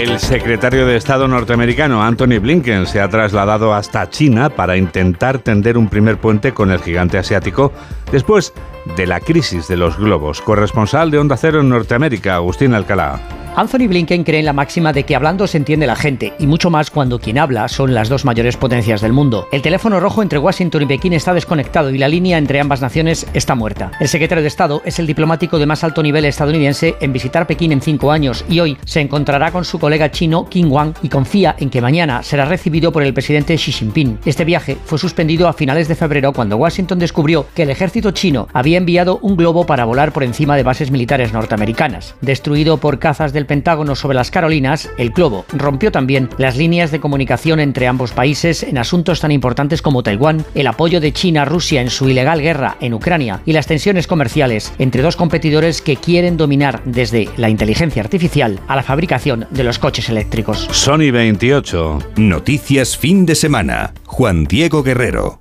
El 0.06 0.20
secretario 0.20 0.86
de 0.86 0.98
Estado 0.98 1.28
norteamericano 1.28 2.04
Anthony 2.04 2.40
Blinken 2.40 2.86
se 2.86 3.02
ha 3.02 3.10
trasladado 3.10 3.74
hasta 3.74 4.08
China 4.08 4.52
para 4.52 4.78
intentar 4.78 5.40
tender 5.40 5.80
un 5.80 5.90
primer 5.90 6.20
puente 6.20 6.54
con 6.54 6.70
el 6.70 6.80
gigante 6.80 7.18
asiático. 7.18 7.74
Después 8.12 8.54
de 8.98 9.08
la 9.08 9.20
crisis 9.20 9.68
de 9.68 9.78
los 9.78 9.98
globos. 9.98 10.42
Corresponsal 10.42 11.12
de 11.12 11.20
Onda 11.20 11.38
Cero 11.38 11.62
en 11.62 11.70
Norteamérica, 11.70 12.36
Agustín 12.36 12.74
Alcalá. 12.74 13.20
Anthony 13.58 13.88
Blinken 13.88 14.26
cree 14.26 14.40
en 14.40 14.46
la 14.46 14.52
máxima 14.52 14.92
de 14.92 15.04
que 15.04 15.16
hablando 15.16 15.48
se 15.48 15.56
entiende 15.56 15.88
la 15.88 15.96
gente, 15.96 16.34
y 16.40 16.46
mucho 16.46 16.70
más 16.70 16.92
cuando 16.92 17.20
quien 17.20 17.38
habla 17.38 17.70
son 17.70 17.94
las 17.94 18.10
dos 18.10 18.26
mayores 18.26 18.58
potencias 18.58 19.00
del 19.00 19.14
mundo. 19.14 19.48
El 19.54 19.62
teléfono 19.62 20.02
rojo 20.02 20.22
entre 20.22 20.40
Washington 20.40 20.82
y 20.82 20.86
Pekín 20.88 21.14
está 21.14 21.34
desconectado 21.34 21.90
y 21.90 21.98
la 21.98 22.10
línea 22.10 22.38
entre 22.38 22.60
ambas 22.60 22.82
naciones 22.82 23.26
está 23.34 23.56
muerta. 23.56 23.92
El 24.02 24.10
secretario 24.10 24.42
de 24.42 24.50
Estado 24.50 24.82
es 24.84 25.00
el 25.00 25.08
diplomático 25.08 25.58
de 25.58 25.68
más 25.68 25.86
alto 25.86 26.04
nivel 26.04 26.26
estadounidense 26.26 26.96
en 27.00 27.14
visitar 27.14 27.48
Pekín 27.48 27.72
en 27.72 27.80
cinco 27.80 28.12
años 28.12 28.44
y 28.50 28.60
hoy 28.60 28.78
se 28.84 29.00
encontrará 29.00 29.54
con 29.54 29.64
su 29.64 29.80
colega 29.80 30.12
chino 30.12 30.50
Qin 30.50 30.70
Wang 30.70 30.94
y 31.02 31.08
confía 31.08 31.56
en 31.58 31.70
que 31.70 31.80
mañana 31.80 32.24
será 32.24 32.44
recibido 32.44 32.92
por 32.92 33.04
el 33.04 33.14
presidente 33.14 33.56
Xi 33.56 33.72
Jinping. 33.72 34.20
Este 34.26 34.44
viaje 34.44 34.78
fue 34.84 35.00
suspendido 35.00 35.48
a 35.48 35.54
finales 35.54 35.88
de 35.88 35.96
febrero 35.96 36.34
cuando 36.34 36.58
Washington 36.58 37.00
descubrió 37.00 37.46
que 37.56 37.64
el 37.64 37.70
ejército 37.70 38.12
chino 38.12 38.50
había 38.52 38.75
enviado 38.78 39.20
un 39.22 39.36
globo 39.36 39.66
para 39.66 39.86
volar 39.86 40.12
por 40.12 40.24
encima 40.24 40.56
de 40.56 40.64
bases 40.64 40.92
militares 40.92 41.34
norteamericanas. 41.34 42.16
Destruido 42.22 42.78
por 42.78 43.00
cazas 43.00 43.34
del 43.34 43.46
Pentágono 43.46 43.96
sobre 43.96 44.16
las 44.16 44.32
Carolinas, 44.32 44.90
el 44.98 45.12
globo 45.12 45.46
rompió 45.54 45.92
también 45.92 46.30
las 46.38 46.58
líneas 46.58 46.92
de 46.92 47.00
comunicación 47.00 47.60
entre 47.60 47.88
ambos 47.88 48.12
países 48.12 48.64
en 48.64 48.78
asuntos 48.78 49.20
tan 49.20 49.32
importantes 49.32 49.82
como 49.82 50.04
Taiwán, 50.04 50.46
el 50.56 50.68
apoyo 50.68 51.00
de 51.00 51.14
China 51.14 51.44
a 51.44 51.46
Rusia 51.46 51.82
en 51.82 51.90
su 51.90 52.10
ilegal 52.10 52.42
guerra 52.42 52.78
en 52.82 52.94
Ucrania 52.94 53.42
y 53.46 53.54
las 53.54 53.68
tensiones 53.68 54.08
comerciales 54.08 54.74
entre 54.78 55.02
dos 55.02 55.16
competidores 55.16 55.82
que 55.82 55.96
quieren 55.96 56.38
dominar 56.38 56.82
desde 56.86 57.30
la 57.38 57.50
inteligencia 57.50 58.02
artificial 58.02 58.60
a 58.68 58.76
la 58.76 58.84
fabricación 58.84 59.48
de 59.50 59.64
los 59.64 59.80
coches 59.80 60.10
eléctricos. 60.10 60.68
Sony 60.72 61.12
28. 61.12 62.00
Noticias 62.18 62.98
fin 62.98 63.26
de 63.26 63.36
semana. 63.36 63.94
Juan 64.06 64.46
Diego 64.46 64.84
Guerrero. 64.84 65.40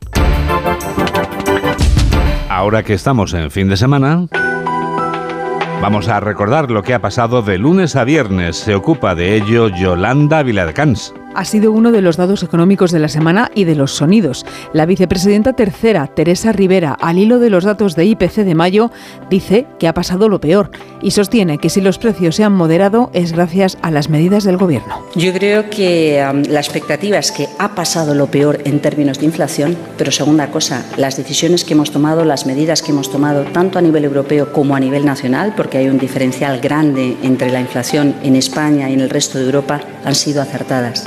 Ahora 2.54 2.84
que 2.84 2.94
estamos 2.94 3.34
en 3.34 3.50
fin 3.50 3.68
de 3.68 3.76
semana, 3.76 4.28
vamos 5.82 6.06
a 6.06 6.20
recordar 6.20 6.70
lo 6.70 6.84
que 6.84 6.94
ha 6.94 7.00
pasado 7.00 7.42
de 7.42 7.58
lunes 7.58 7.96
a 7.96 8.04
viernes. 8.04 8.54
Se 8.54 8.76
ocupa 8.76 9.16
de 9.16 9.34
ello 9.34 9.66
Yolanda 9.66 10.44
Viladecans 10.44 11.12
ha 11.34 11.44
sido 11.44 11.72
uno 11.72 11.92
de 11.92 12.00
los 12.00 12.16
dados 12.16 12.42
económicos 12.42 12.90
de 12.92 12.98
la 12.98 13.08
semana 13.08 13.50
y 13.54 13.64
de 13.64 13.74
los 13.74 13.92
sonidos. 13.92 14.46
La 14.72 14.86
vicepresidenta 14.86 15.54
tercera, 15.54 16.06
Teresa 16.06 16.52
Rivera, 16.52 16.92
al 17.00 17.18
hilo 17.18 17.38
de 17.38 17.50
los 17.50 17.64
datos 17.64 17.96
de 17.96 18.04
IPC 18.04 18.44
de 18.44 18.54
mayo, 18.54 18.90
dice 19.30 19.66
que 19.78 19.88
ha 19.88 19.94
pasado 19.94 20.28
lo 20.28 20.40
peor 20.40 20.70
y 21.02 21.10
sostiene 21.10 21.58
que 21.58 21.70
si 21.70 21.80
los 21.80 21.98
precios 21.98 22.36
se 22.36 22.44
han 22.44 22.52
moderado 22.52 23.10
es 23.12 23.32
gracias 23.32 23.78
a 23.82 23.90
las 23.90 24.08
medidas 24.08 24.44
del 24.44 24.56
Gobierno. 24.56 25.04
Yo 25.14 25.32
creo 25.32 25.68
que 25.70 26.24
um, 26.30 26.42
la 26.50 26.60
expectativa 26.60 27.18
es 27.18 27.32
que 27.32 27.48
ha 27.58 27.74
pasado 27.74 28.14
lo 28.14 28.26
peor 28.26 28.60
en 28.64 28.80
términos 28.80 29.18
de 29.18 29.26
inflación, 29.26 29.76
pero 29.98 30.10
segunda 30.12 30.50
cosa, 30.50 30.84
las 30.96 31.16
decisiones 31.16 31.64
que 31.64 31.74
hemos 31.74 31.90
tomado, 31.90 32.24
las 32.24 32.46
medidas 32.46 32.82
que 32.82 32.92
hemos 32.92 33.10
tomado, 33.10 33.44
tanto 33.44 33.78
a 33.78 33.82
nivel 33.82 34.04
europeo 34.04 34.52
como 34.52 34.76
a 34.76 34.80
nivel 34.80 35.04
nacional, 35.04 35.54
porque 35.56 35.78
hay 35.78 35.88
un 35.88 35.98
diferencial 35.98 36.60
grande 36.60 37.16
entre 37.22 37.50
la 37.50 37.60
inflación 37.60 38.14
en 38.22 38.36
España 38.36 38.88
y 38.90 38.94
en 38.94 39.00
el 39.00 39.10
resto 39.10 39.38
de 39.38 39.44
Europa, 39.44 39.80
han 40.04 40.14
sido 40.14 40.42
acertadas. 40.42 41.04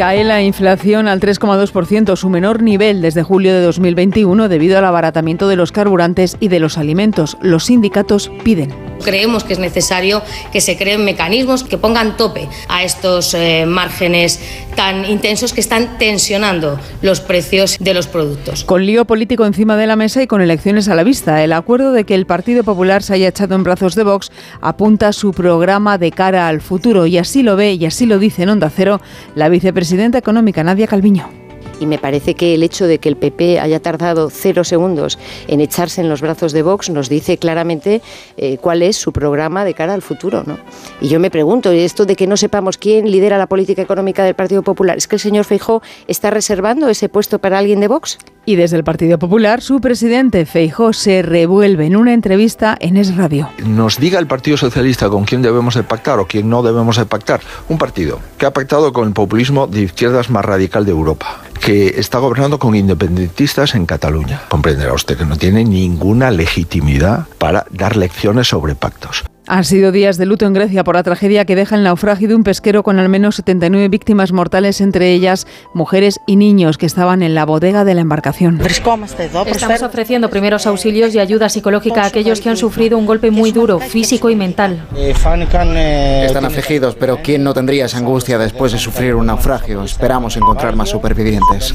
Cae 0.00 0.24
la 0.24 0.40
inflación 0.40 1.08
al 1.08 1.20
3,2%, 1.20 2.16
su 2.16 2.30
menor 2.30 2.62
nivel 2.62 3.02
desde 3.02 3.22
julio 3.22 3.52
de 3.52 3.60
2021 3.60 4.48
debido 4.48 4.78
al 4.78 4.86
abaratamiento 4.86 5.46
de 5.46 5.56
los 5.56 5.72
carburantes 5.72 6.38
y 6.40 6.48
de 6.48 6.58
los 6.58 6.78
alimentos. 6.78 7.36
Los 7.42 7.64
sindicatos 7.64 8.32
piden 8.42 8.72
Creemos 9.00 9.44
que 9.44 9.52
es 9.52 9.58
necesario 9.58 10.22
que 10.52 10.60
se 10.60 10.76
creen 10.76 11.04
mecanismos 11.04 11.64
que 11.64 11.78
pongan 11.78 12.16
tope 12.16 12.48
a 12.68 12.84
estos 12.84 13.34
eh, 13.34 13.64
márgenes 13.66 14.40
tan 14.76 15.04
intensos 15.04 15.52
que 15.52 15.60
están 15.60 15.98
tensionando 15.98 16.78
los 17.02 17.20
precios 17.20 17.76
de 17.80 17.94
los 17.94 18.06
productos. 18.06 18.64
Con 18.64 18.86
lío 18.86 19.04
político 19.04 19.44
encima 19.44 19.76
de 19.76 19.86
la 19.86 19.96
mesa 19.96 20.22
y 20.22 20.26
con 20.26 20.40
elecciones 20.40 20.88
a 20.88 20.94
la 20.94 21.04
vista, 21.04 21.42
el 21.42 21.52
acuerdo 21.52 21.92
de 21.92 22.04
que 22.04 22.14
el 22.14 22.26
Partido 22.26 22.64
Popular 22.64 23.02
se 23.02 23.14
haya 23.14 23.28
echado 23.28 23.54
en 23.54 23.64
brazos 23.64 23.94
de 23.94 24.04
Vox 24.04 24.30
apunta 24.60 25.12
su 25.12 25.32
programa 25.32 25.98
de 25.98 26.12
cara 26.12 26.48
al 26.48 26.60
futuro 26.60 27.06
y 27.06 27.18
así 27.18 27.42
lo 27.42 27.56
ve 27.56 27.74
y 27.74 27.86
así 27.86 28.06
lo 28.06 28.18
dice 28.18 28.42
en 28.42 28.50
Onda 28.50 28.70
Cero 28.70 29.00
la 29.34 29.48
vicepresidenta 29.48 30.18
económica 30.18 30.62
Nadia 30.64 30.86
Calviño 30.86 31.49
y 31.80 31.86
me 31.86 31.98
parece 31.98 32.34
que 32.34 32.54
el 32.54 32.62
hecho 32.62 32.86
de 32.86 32.98
que 32.98 33.08
el 33.08 33.16
PP 33.16 33.58
haya 33.58 33.80
tardado 33.80 34.30
cero 34.30 34.62
segundos 34.62 35.18
en 35.48 35.60
echarse 35.60 36.00
en 36.00 36.08
los 36.08 36.20
brazos 36.20 36.52
de 36.52 36.62
Vox 36.62 36.90
nos 36.90 37.08
dice 37.08 37.38
claramente 37.38 38.02
eh, 38.36 38.58
cuál 38.58 38.82
es 38.82 38.96
su 38.96 39.12
programa 39.12 39.64
de 39.64 39.74
cara 39.74 39.94
al 39.94 40.02
futuro. 40.02 40.44
¿no? 40.46 40.58
Y 41.00 41.08
yo 41.08 41.18
me 41.18 41.30
pregunto, 41.30 41.70
esto 41.72 42.06
de 42.06 42.14
que 42.14 42.26
no 42.26 42.36
sepamos 42.36 42.78
quién 42.78 43.10
lidera 43.10 43.38
la 43.38 43.46
política 43.46 43.82
económica 43.82 44.22
del 44.22 44.34
Partido 44.34 44.62
Popular, 44.62 44.96
¿es 44.98 45.08
que 45.08 45.16
el 45.16 45.20
señor 45.20 45.44
Feijó 45.44 45.82
está 46.06 46.30
reservando 46.30 46.88
ese 46.88 47.08
puesto 47.08 47.38
para 47.38 47.58
alguien 47.58 47.80
de 47.80 47.88
Vox? 47.88 48.18
Y 48.46 48.56
desde 48.56 48.76
el 48.76 48.84
Partido 48.84 49.18
Popular, 49.18 49.60
su 49.60 49.80
presidente 49.80 50.46
Feijó 50.46 50.92
se 50.92 51.22
revuelve 51.22 51.86
en 51.86 51.96
una 51.96 52.14
entrevista 52.14 52.76
en 52.80 52.96
Es 52.96 53.16
Radio. 53.16 53.50
Nos 53.64 53.98
diga 53.98 54.18
el 54.18 54.26
Partido 54.26 54.56
Socialista 54.56 55.08
con 55.08 55.24
quién 55.24 55.42
debemos 55.42 55.74
de 55.74 55.82
pactar 55.82 56.18
o 56.18 56.26
quién 56.26 56.48
no 56.48 56.62
debemos 56.62 56.96
de 56.96 57.06
pactar. 57.06 57.40
Un 57.68 57.78
partido 57.78 58.20
que 58.38 58.46
ha 58.46 58.52
pactado 58.52 58.92
con 58.92 59.06
el 59.06 59.14
populismo 59.14 59.66
de 59.66 59.82
izquierdas 59.82 60.30
más 60.30 60.44
radical 60.44 60.84
de 60.84 60.92
Europa 60.92 61.42
que 61.60 62.00
está 62.00 62.18
gobernando 62.18 62.58
con 62.58 62.74
independentistas 62.74 63.74
en 63.74 63.86
Cataluña. 63.86 64.42
Comprenderá 64.48 64.94
usted 64.94 65.18
que 65.18 65.26
no 65.26 65.36
tiene 65.36 65.64
ninguna 65.64 66.30
legitimidad 66.30 67.26
para 67.38 67.66
dar 67.70 67.96
lecciones 67.96 68.48
sobre 68.48 68.74
pactos. 68.74 69.24
Han 69.52 69.64
sido 69.64 69.90
días 69.90 70.16
de 70.16 70.26
luto 70.26 70.46
en 70.46 70.52
Grecia 70.52 70.84
por 70.84 70.94
la 70.94 71.02
tragedia 71.02 71.44
que 71.44 71.56
deja 71.56 71.74
el 71.74 71.82
naufragio 71.82 72.28
de 72.28 72.36
un 72.36 72.44
pesquero 72.44 72.84
con 72.84 73.00
al 73.00 73.08
menos 73.08 73.34
79 73.34 73.88
víctimas 73.88 74.30
mortales, 74.30 74.80
entre 74.80 75.10
ellas 75.10 75.44
mujeres 75.74 76.20
y 76.24 76.36
niños 76.36 76.78
que 76.78 76.86
estaban 76.86 77.20
en 77.24 77.34
la 77.34 77.44
bodega 77.46 77.84
de 77.84 77.96
la 77.96 78.02
embarcación. 78.02 78.60
Estamos 78.60 79.82
ofreciendo 79.82 80.30
primeros 80.30 80.68
auxilios 80.68 81.12
y 81.16 81.18
ayuda 81.18 81.48
psicológica 81.48 82.02
a 82.02 82.06
aquellos 82.06 82.40
que 82.40 82.48
han 82.48 82.56
sufrido 82.56 82.96
un 82.96 83.06
golpe 83.06 83.32
muy 83.32 83.50
duro, 83.50 83.80
físico 83.80 84.30
y 84.30 84.36
mental. 84.36 84.86
Están 84.96 86.44
afligidos, 86.44 86.94
pero 86.94 87.18
¿quién 87.20 87.42
no 87.42 87.52
tendría 87.52 87.86
esa 87.86 87.98
angustia 87.98 88.38
después 88.38 88.70
de 88.70 88.78
sufrir 88.78 89.16
un 89.16 89.26
naufragio? 89.26 89.82
Esperamos 89.82 90.36
encontrar 90.36 90.76
más 90.76 90.90
supervivientes. 90.90 91.74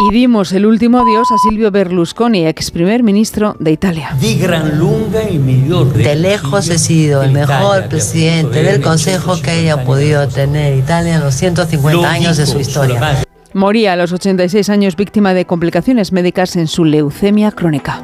Y 0.00 0.12
dimos 0.12 0.52
el 0.52 0.64
último 0.64 1.00
adiós 1.00 1.26
a 1.32 1.38
Silvio 1.38 1.72
Berlusconi, 1.72 2.46
ex 2.46 2.70
primer 2.70 3.02
ministro 3.02 3.56
de 3.58 3.72
Italia. 3.72 4.16
De 4.20 6.14
lejos 6.14 6.68
he 6.68 6.78
sido 6.78 7.24
el 7.24 7.32
mejor 7.32 7.88
presidente 7.88 8.62
del 8.62 8.80
Consejo 8.80 9.42
que 9.42 9.50
haya 9.50 9.82
podido 9.84 10.28
tener 10.28 10.78
Italia 10.78 11.16
en 11.16 11.20
los 11.22 11.34
150 11.34 12.08
años 12.08 12.36
de 12.36 12.46
su 12.46 12.60
historia. 12.60 13.24
Moría 13.54 13.94
a 13.94 13.96
los 13.96 14.12
86 14.12 14.68
años 14.68 14.94
víctima 14.94 15.34
de 15.34 15.46
complicaciones 15.46 16.12
médicas 16.12 16.54
en 16.54 16.68
su 16.68 16.84
leucemia 16.84 17.50
crónica. 17.50 18.00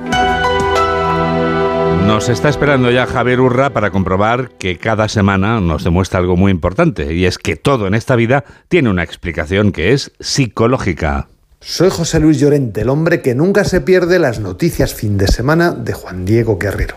Nos 2.08 2.28
está 2.28 2.48
esperando 2.48 2.90
ya 2.90 3.06
Javier 3.06 3.40
Urra 3.40 3.70
para 3.70 3.92
comprobar 3.92 4.50
que 4.58 4.78
cada 4.78 5.08
semana 5.08 5.60
nos 5.60 5.84
demuestra 5.84 6.18
algo 6.18 6.36
muy 6.36 6.50
importante, 6.50 7.14
y 7.14 7.24
es 7.24 7.38
que 7.38 7.54
todo 7.54 7.86
en 7.86 7.94
esta 7.94 8.16
vida 8.16 8.44
tiene 8.68 8.90
una 8.90 9.04
explicación 9.04 9.70
que 9.70 9.92
es 9.92 10.10
psicológica. 10.18 11.28
Soy 11.66 11.88
José 11.88 12.20
Luis 12.20 12.38
Llorente, 12.38 12.82
el 12.82 12.90
hombre 12.90 13.22
que 13.22 13.34
nunca 13.34 13.64
se 13.64 13.80
pierde 13.80 14.18
las 14.18 14.38
noticias 14.38 14.92
fin 14.92 15.16
de 15.16 15.28
semana 15.28 15.72
de 15.72 15.94
Juan 15.94 16.26
Diego 16.26 16.58
Guerrero. 16.58 16.96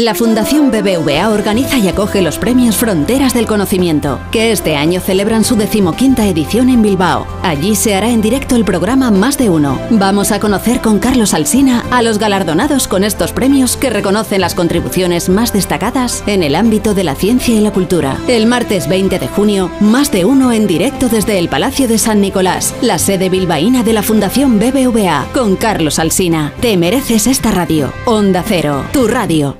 La 0.00 0.14
Fundación 0.14 0.70
BBVA 0.70 1.28
organiza 1.28 1.76
y 1.76 1.86
acoge 1.86 2.22
los 2.22 2.38
premios 2.38 2.74
Fronteras 2.74 3.34
del 3.34 3.46
Conocimiento, 3.46 4.18
que 4.32 4.50
este 4.50 4.74
año 4.74 4.98
celebran 4.98 5.44
su 5.44 5.56
decimoquinta 5.56 6.26
edición 6.26 6.70
en 6.70 6.80
Bilbao. 6.80 7.26
Allí 7.42 7.76
se 7.76 7.94
hará 7.94 8.08
en 8.08 8.22
directo 8.22 8.56
el 8.56 8.64
programa 8.64 9.10
Más 9.10 9.36
de 9.36 9.50
Uno. 9.50 9.78
Vamos 9.90 10.32
a 10.32 10.40
conocer 10.40 10.80
con 10.80 11.00
Carlos 11.00 11.34
Alsina 11.34 11.84
a 11.90 12.00
los 12.00 12.18
galardonados 12.18 12.88
con 12.88 13.04
estos 13.04 13.32
premios 13.32 13.76
que 13.76 13.90
reconocen 13.90 14.40
las 14.40 14.54
contribuciones 14.54 15.28
más 15.28 15.52
destacadas 15.52 16.24
en 16.26 16.44
el 16.44 16.54
ámbito 16.54 16.94
de 16.94 17.04
la 17.04 17.14
ciencia 17.14 17.54
y 17.54 17.60
la 17.60 17.70
cultura. 17.70 18.16
El 18.26 18.46
martes 18.46 18.88
20 18.88 19.18
de 19.18 19.28
junio, 19.28 19.70
Más 19.80 20.10
de 20.10 20.24
Uno 20.24 20.50
en 20.50 20.66
directo 20.66 21.10
desde 21.10 21.38
el 21.38 21.50
Palacio 21.50 21.88
de 21.88 21.98
San 21.98 22.22
Nicolás, 22.22 22.74
la 22.80 22.98
sede 22.98 23.28
bilbaína 23.28 23.82
de 23.82 23.92
la 23.92 24.02
Fundación 24.02 24.58
BBVA, 24.58 25.26
con 25.34 25.56
Carlos 25.56 25.98
Alsina. 25.98 26.54
Te 26.62 26.78
mereces 26.78 27.26
esta 27.26 27.50
radio. 27.50 27.92
Onda 28.06 28.42
Cero, 28.48 28.82
tu 28.94 29.06
radio. 29.06 29.59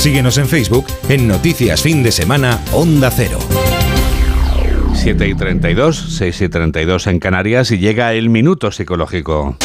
Síguenos 0.00 0.38
en 0.38 0.48
Facebook 0.48 0.86
en 1.10 1.28
Noticias 1.28 1.82
Fin 1.82 2.02
de 2.02 2.10
Semana 2.10 2.58
Onda 2.72 3.10
Cero. 3.10 3.38
7 4.94 5.28
y 5.28 5.34
32, 5.34 6.16
6 6.16 6.40
y 6.40 6.48
32 6.48 7.06
en 7.06 7.18
Canarias 7.18 7.70
y 7.70 7.76
llega 7.76 8.14
el 8.14 8.30
minuto 8.30 8.72
psicológico. 8.72 9.58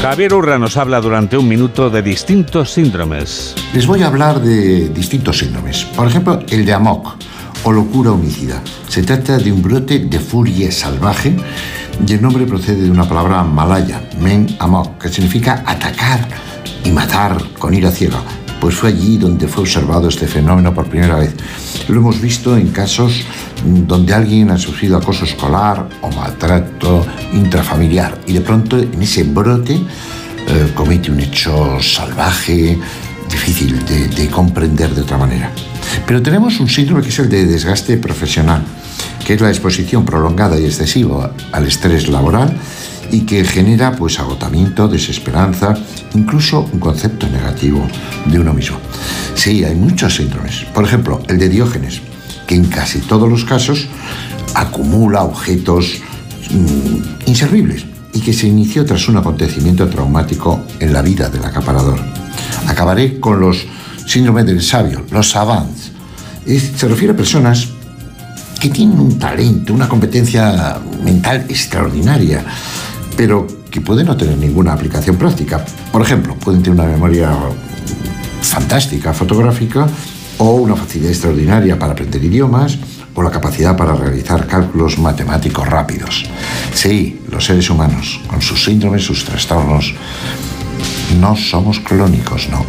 Javier 0.00 0.32
Urra 0.32 0.58
nos 0.58 0.78
habla 0.78 1.02
durante 1.02 1.36
un 1.36 1.46
minuto 1.46 1.90
de 1.90 2.00
distintos 2.00 2.70
síndromes. 2.70 3.54
Les 3.74 3.86
voy 3.86 4.02
a 4.02 4.06
hablar 4.06 4.40
de 4.40 4.88
distintos 4.88 5.40
síndromes. 5.40 5.84
Por 5.84 6.08
ejemplo, 6.08 6.40
el 6.48 6.64
de 6.64 6.72
AMOC 6.72 7.16
o 7.64 7.72
locura 7.72 8.12
homicida. 8.12 8.62
Se 8.88 9.02
trata 9.02 9.36
de 9.36 9.52
un 9.52 9.60
brote 9.60 9.98
de 9.98 10.20
furia 10.20 10.72
salvaje 10.72 11.36
y 12.04 12.12
el 12.12 12.22
nombre 12.22 12.46
procede 12.46 12.82
de 12.82 12.90
una 12.90 13.08
palabra 13.08 13.42
malaya, 13.42 14.02
men 14.20 14.46
amok, 14.58 14.98
que 15.02 15.08
significa 15.08 15.62
atacar 15.66 16.26
y 16.84 16.90
matar 16.90 17.42
con 17.58 17.74
ira 17.74 17.90
ciega. 17.90 18.20
Pues 18.60 18.74
fue 18.74 18.90
allí 18.90 19.18
donde 19.18 19.46
fue 19.48 19.62
observado 19.62 20.08
este 20.08 20.26
fenómeno 20.26 20.74
por 20.74 20.86
primera 20.86 21.16
vez. 21.16 21.34
Lo 21.88 22.00
hemos 22.00 22.20
visto 22.20 22.56
en 22.56 22.68
casos 22.68 23.22
donde 23.64 24.14
alguien 24.14 24.50
ha 24.50 24.58
sufrido 24.58 24.96
acoso 24.96 25.24
escolar 25.24 25.88
o 26.00 26.10
maltrato 26.10 27.06
intrafamiliar 27.32 28.20
y 28.26 28.32
de 28.32 28.40
pronto 28.40 28.78
en 28.78 29.00
ese 29.02 29.24
brote 29.24 29.74
eh, 29.74 30.72
comete 30.74 31.10
un 31.10 31.20
hecho 31.20 31.80
salvaje, 31.80 32.78
difícil 33.30 33.84
de, 33.84 34.08
de 34.08 34.28
comprender 34.28 34.94
de 34.94 35.02
otra 35.02 35.18
manera. 35.18 35.50
Pero 36.06 36.22
tenemos 36.22 36.58
un 36.60 36.68
síndrome 36.68 37.02
que 37.02 37.08
es 37.08 37.18
el 37.18 37.28
de 37.28 37.46
desgaste 37.46 37.96
profesional 37.98 38.64
que 39.24 39.34
es 39.34 39.40
la 39.40 39.48
exposición 39.48 40.04
prolongada 40.04 40.58
y 40.58 40.64
excesiva 40.64 41.32
al 41.52 41.66
estrés 41.66 42.08
laboral 42.08 42.56
y 43.10 43.20
que 43.20 43.44
genera 43.44 43.92
pues 43.92 44.18
agotamiento, 44.18 44.88
desesperanza, 44.88 45.74
incluso 46.14 46.68
un 46.72 46.80
concepto 46.80 47.28
negativo 47.28 47.86
de 48.26 48.38
uno 48.38 48.52
mismo. 48.52 48.78
Sí, 49.34 49.64
hay 49.64 49.74
muchos 49.74 50.16
síndromes. 50.16 50.64
Por 50.74 50.84
ejemplo, 50.84 51.20
el 51.28 51.38
de 51.38 51.48
Diógenes, 51.48 52.00
que 52.46 52.54
en 52.54 52.66
casi 52.66 53.00
todos 53.00 53.28
los 53.28 53.44
casos 53.44 53.88
acumula 54.54 55.22
objetos 55.22 55.94
mm, 56.50 57.28
inservibles 57.28 57.84
y 58.12 58.20
que 58.20 58.32
se 58.32 58.46
inició 58.46 58.84
tras 58.84 59.08
un 59.08 59.18
acontecimiento 59.18 59.88
traumático 59.88 60.62
en 60.80 60.92
la 60.92 61.02
vida 61.02 61.28
del 61.28 61.44
acaparador. 61.44 62.00
Acabaré 62.66 63.20
con 63.20 63.40
los 63.40 63.66
síndromes 64.06 64.46
del 64.46 64.62
sabio, 64.62 65.04
los 65.10 65.30
savants. 65.30 65.92
Se 66.46 66.88
refiere 66.88 67.12
a 67.12 67.16
personas 67.16 67.68
que 68.60 68.68
tienen 68.70 68.98
un 68.98 69.18
talento, 69.18 69.74
una 69.74 69.88
competencia 69.88 70.78
mental 71.02 71.46
extraordinaria, 71.48 72.44
pero 73.16 73.46
que 73.70 73.80
pueden 73.80 74.06
no 74.06 74.16
tener 74.16 74.36
ninguna 74.36 74.72
aplicación 74.72 75.16
práctica. 75.16 75.64
Por 75.92 76.02
ejemplo, 76.02 76.34
pueden 76.36 76.62
tener 76.62 76.80
una 76.80 76.90
memoria 76.90 77.30
fantástica 78.42 79.12
fotográfica 79.12 79.86
o 80.38 80.52
una 80.52 80.76
facilidad 80.76 81.10
extraordinaria 81.10 81.78
para 81.78 81.92
aprender 81.92 82.24
idiomas 82.24 82.78
o 83.14 83.22
la 83.22 83.30
capacidad 83.30 83.76
para 83.76 83.94
realizar 83.94 84.46
cálculos 84.46 84.98
matemáticos 84.98 85.66
rápidos. 85.66 86.24
Sí, 86.74 87.20
los 87.30 87.44
seres 87.44 87.70
humanos, 87.70 88.20
con 88.26 88.42
sus 88.42 88.62
síndromes, 88.64 89.04
sus 89.04 89.24
trastornos, 89.24 89.94
no 91.20 91.34
somos 91.34 91.80
clónicos, 91.80 92.48
no. 92.50 92.64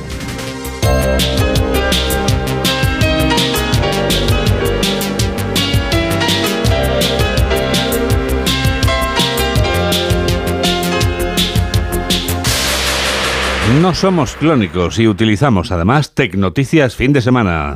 No 13.81 13.93
somos 13.93 14.35
clónicos 14.35 14.97
y 14.97 15.07
utilizamos 15.09 15.71
además 15.71 16.13
Tecnoticias 16.13 16.95
fin 16.95 17.11
de 17.11 17.21
semana. 17.21 17.73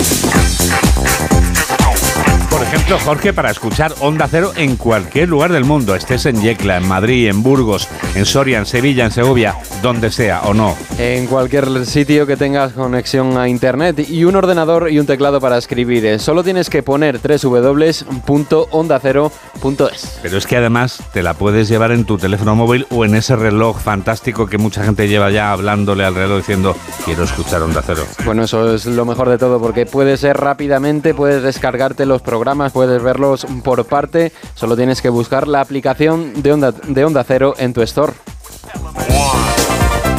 Por 2.62 2.68
ejemplo, 2.68 3.00
Jorge, 3.00 3.34
para 3.34 3.50
escuchar 3.50 3.92
Onda 4.02 4.28
Cero 4.30 4.52
en 4.56 4.76
cualquier 4.76 5.28
lugar 5.28 5.52
del 5.52 5.66
mundo, 5.66 5.96
estés 5.96 6.28
en 6.28 6.44
Yecla, 6.44 6.78
en 6.78 6.88
Madrid, 6.88 7.28
en 7.28 7.42
Burgos, 7.42 7.88
en 8.14 8.24
Soria, 8.24 8.60
en 8.60 8.68
Sevilla, 8.68 9.06
en 9.06 9.12
Segovia, 9.12 9.56
donde 9.82 10.12
sea 10.12 10.42
o 10.42 10.54
no. 10.54 10.78
En 11.00 11.26
cualquier 11.26 11.88
sitio 11.88 12.28
que 12.28 12.38
tengas 12.38 12.74
conexión 12.74 13.36
a 13.36 13.50
internet 13.50 14.08
y 14.08 14.26
un 14.26 14.36
ordenador 14.36 14.92
y 14.92 15.00
un 15.00 15.08
teclado 15.08 15.42
para 15.42 15.58
escribir. 15.58 16.06
Eh, 16.06 16.20
Solo 16.20 16.44
tienes 16.44 16.70
que 16.70 16.84
poner 16.84 17.20
www.ondacero.es. 17.20 20.20
Pero 20.22 20.38
es 20.38 20.46
que 20.46 20.58
además 20.58 21.02
te 21.14 21.24
la 21.24 21.34
puedes 21.34 21.68
llevar 21.68 21.92
en 21.92 22.06
tu 22.06 22.20
teléfono 22.20 22.56
móvil 22.56 22.86
o 22.92 23.06
en 23.06 23.16
ese 23.16 23.36
reloj 23.36 23.80
fantástico 23.80 24.46
que 24.46 24.60
mucha 24.60 24.84
gente 24.84 25.08
lleva 25.08 25.32
ya 25.32 25.52
hablándole 25.52 26.06
al 26.06 26.14
reloj 26.14 26.38
diciendo 26.38 26.76
quiero 27.06 27.24
escuchar 27.24 27.64
Onda 27.64 27.82
Cero. 27.84 28.04
Bueno, 28.24 28.44
eso 28.44 28.76
es 28.76 28.86
lo 28.86 29.06
mejor 29.06 29.30
de 29.30 29.40
todo 29.40 29.60
porque 29.60 29.88
puedes 29.88 30.20
ser 30.20 30.38
rápidamente, 30.38 31.16
puedes 31.16 31.42
descargarte 31.42 32.06
los 32.06 32.22
programas, 32.22 32.51
puedes 32.74 33.02
verlos 33.02 33.46
por 33.64 33.86
parte. 33.86 34.32
Solo 34.56 34.76
tienes 34.76 35.02
que 35.02 35.10
buscar 35.10 35.48
la 35.48 35.62
aplicación 35.62 36.42
de 36.42 36.54
Onda, 36.54 36.72
de 36.72 37.06
Onda 37.06 37.24
Cero 37.24 37.54
en 37.58 37.74
tu 37.74 37.82
store. 37.82 38.14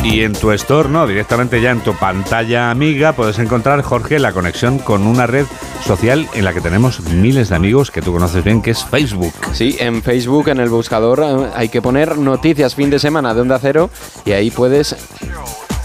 Y 0.05 0.23
en 0.23 0.33
tu 0.33 0.51
store, 0.51 0.89
no, 0.89 1.07
directamente 1.07 1.61
ya 1.61 1.71
en 1.71 1.81
tu 1.81 1.95
pantalla 1.95 2.73
amiga, 2.73 3.13
puedes 3.13 3.39
encontrar, 3.39 3.83
Jorge, 3.83 4.19
la 4.19 4.33
conexión 4.33 4.81
con 4.81 5.07
una 5.07 5.29
red 5.29 5.47
social 5.87 6.29
en 6.35 6.45
la 6.45 6.53
que 6.53 6.61
tenemos 6.61 7.01
miles 7.01 7.51
de 7.51 7.55
amigos 7.55 7.93
que 7.93 8.03
tú 8.03 8.13
conoces 8.13 8.43
bien, 8.43 8.63
que 8.63 8.73
es 8.73 8.85
Facebook. 8.85 9.33
Sí, 9.53 9.77
en 9.79 10.03
Facebook, 10.03 10.49
en 10.49 10.59
el 10.59 10.71
buscador, 10.71 11.21
eh, 11.23 11.51
hay 11.55 11.69
que 11.69 11.81
poner 11.81 12.19
noticias 12.19 12.75
fin 12.75 12.91
de 12.91 12.99
semana 12.99 13.33
de 13.33 13.43
Onda 13.43 13.61
Cero 13.61 13.91
y 14.25 14.33
ahí 14.33 14.51
puedes 14.51 14.97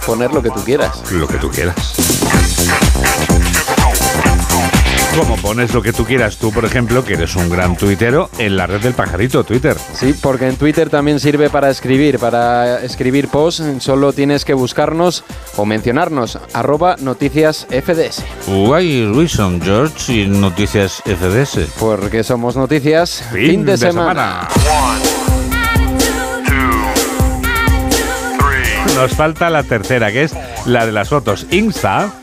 poner 0.08 0.34
lo 0.34 0.42
que 0.42 0.50
tú 0.50 0.64
quieras. 0.64 1.12
Lo 1.12 1.28
que 1.28 1.38
tú 1.38 1.52
quieras. 1.52 2.17
Como 5.18 5.36
pones 5.38 5.74
lo 5.74 5.82
que 5.82 5.94
tú 5.94 6.06
quieras 6.06 6.38
tú, 6.38 6.52
por 6.52 6.64
ejemplo, 6.64 7.04
que 7.04 7.14
eres 7.14 7.36
un 7.36 7.50
gran 7.50 7.76
tuitero, 7.76 8.30
en 8.38 8.56
la 8.56 8.68
red 8.68 8.82
del 8.82 8.94
pajarito, 8.94 9.44
Twitter. 9.44 9.76
Sí, 9.96 10.14
porque 10.22 10.48
en 10.48 10.58
Twitter 10.58 10.92
también 10.92 11.20
sirve 11.20 11.50
para 11.50 11.72
escribir. 11.72 12.20
Para 12.20 12.84
escribir 12.84 13.28
posts 13.28 13.64
solo 13.80 14.14
tienes 14.14 14.46
que 14.46 14.54
buscarnos 14.54 15.24
o 15.56 15.66
mencionarnos 15.66 16.38
arroba 16.54 16.98
noticias 17.00 17.66
FDS. 17.72 18.24
Why 18.48 19.12
reason, 19.12 19.60
George, 19.60 20.14
y 20.14 20.28
noticias 20.28 21.02
FDS? 21.04 21.72
Porque 21.80 22.24
somos 22.24 22.56
noticias 22.56 23.24
fin, 23.34 23.66
de, 23.66 23.76
semana. 23.76 24.48
Nos 28.94 29.12
falta 29.14 29.50
la 29.50 29.64
tercera, 29.64 30.12
que 30.12 30.26
es 30.26 30.36
la 30.68 30.86
de 30.86 30.92
las 30.92 31.10
fotos. 31.10 31.48
Insta. 31.50 32.14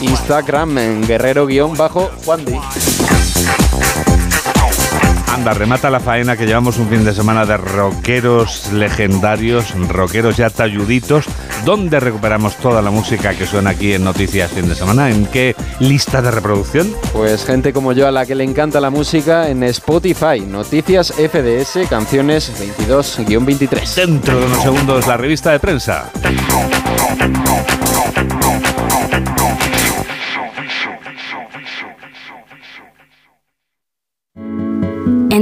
Instagram 0.00 0.78
en 0.78 1.06
guerrero-juan 1.06 2.44
Anda, 5.32 5.54
remata 5.54 5.88
la 5.88 5.98
faena 5.98 6.36
que 6.36 6.44
llevamos 6.44 6.76
un 6.78 6.88
fin 6.88 7.04
de 7.04 7.14
semana 7.14 7.46
de 7.46 7.56
rockeros 7.56 8.70
legendarios, 8.72 9.74
rockeros 9.88 10.36
ya 10.36 10.50
talluditos. 10.50 11.24
¿Dónde 11.64 12.00
recuperamos 12.00 12.56
toda 12.56 12.82
la 12.82 12.90
música 12.90 13.34
que 13.34 13.46
suena 13.46 13.70
aquí 13.70 13.94
en 13.94 14.04
Noticias 14.04 14.50
Fin 14.50 14.68
de 14.68 14.74
Semana? 14.74 15.10
¿En 15.10 15.24
qué 15.26 15.56
lista 15.78 16.20
de 16.20 16.30
reproducción? 16.30 16.92
Pues 17.12 17.46
gente 17.46 17.72
como 17.72 17.92
yo 17.92 18.06
a 18.06 18.10
la 18.10 18.26
que 18.26 18.34
le 18.34 18.44
encanta 18.44 18.80
la 18.80 18.90
música 18.90 19.48
en 19.48 19.62
Spotify, 19.62 20.40
Noticias 20.46 21.12
FDS, 21.12 21.88
canciones 21.88 22.52
22-23. 22.86 23.94
Dentro 23.94 24.38
de 24.38 24.46
unos 24.46 24.62
segundos 24.62 25.06
la 25.06 25.16
revista 25.16 25.52
de 25.52 25.60
prensa. 25.60 26.10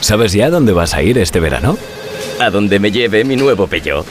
¿Sabes 0.00 0.32
ya 0.32 0.50
dónde 0.50 0.72
vas 0.72 0.94
a 0.94 1.02
ir 1.02 1.18
este 1.18 1.40
verano? 1.40 1.76
A 2.38 2.50
donde 2.50 2.78
me 2.80 2.90
lleve 2.90 3.24
mi 3.24 3.36
nuevo 3.36 3.66
Peugeot. 3.66 4.06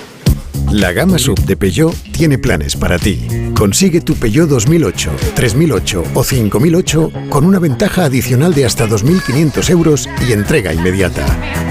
La 0.72 0.92
gama 0.92 1.18
sub 1.18 1.40
de 1.46 1.58
Peugeot 1.58 1.96
tiene 2.12 2.38
planes 2.38 2.76
para 2.76 3.00
ti. 3.00 3.28
Consigue 3.56 4.02
tu 4.02 4.16
Peugeot 4.16 4.48
2008, 4.48 5.12
3008 5.34 6.04
o 6.14 6.24
5008 6.24 7.12
con 7.30 7.44
una 7.44 7.58
ventaja 7.58 8.06
adicional 8.06 8.54
de 8.54 8.66
hasta 8.66 8.88
2.500 8.88 9.70
euros 9.72 10.10
y 10.28 10.34
entrega 10.34 10.74
inmediata. 10.74 11.26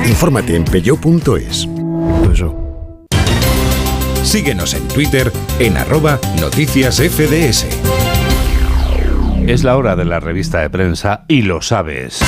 Infórmate 0.05 0.57
en 0.57 0.65
peugeot.es. 0.65 1.69
Síguenos 4.25 4.75
en 4.75 4.87
Twitter 4.89 5.33
en 5.59 5.77
arroba 5.77 6.19
noticias 6.41 6.97
FDS. 6.97 7.67
Es 9.47 9.65
la 9.65 9.77
hora 9.77 9.97
de 9.97 10.05
la 10.05 10.21
revista 10.21 10.61
de 10.61 10.69
prensa 10.69 11.25
y 11.29 11.43
lo 11.43 11.63
sabes. 11.63 12.21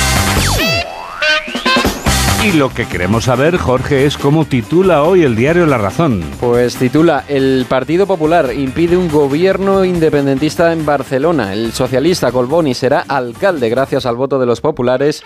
Y 2.43 2.53
lo 2.53 2.69
que 2.69 2.87
queremos 2.87 3.25
saber, 3.25 3.55
Jorge, 3.57 4.07
es 4.07 4.17
cómo 4.17 4.45
titula 4.45 5.03
hoy 5.03 5.21
el 5.21 5.35
diario 5.35 5.67
La 5.67 5.77
Razón. 5.77 6.23
Pues 6.39 6.75
titula 6.75 7.23
El 7.27 7.67
Partido 7.69 8.07
Popular 8.07 8.51
impide 8.51 8.97
un 8.97 9.09
gobierno 9.09 9.85
independentista 9.85 10.73
en 10.73 10.83
Barcelona. 10.83 11.53
El 11.53 11.71
socialista 11.71 12.31
Colboni 12.31 12.73
será 12.73 13.05
alcalde 13.07 13.69
gracias 13.69 14.07
al 14.07 14.15
voto 14.15 14.39
de 14.39 14.47
los 14.47 14.59
populares 14.59 15.21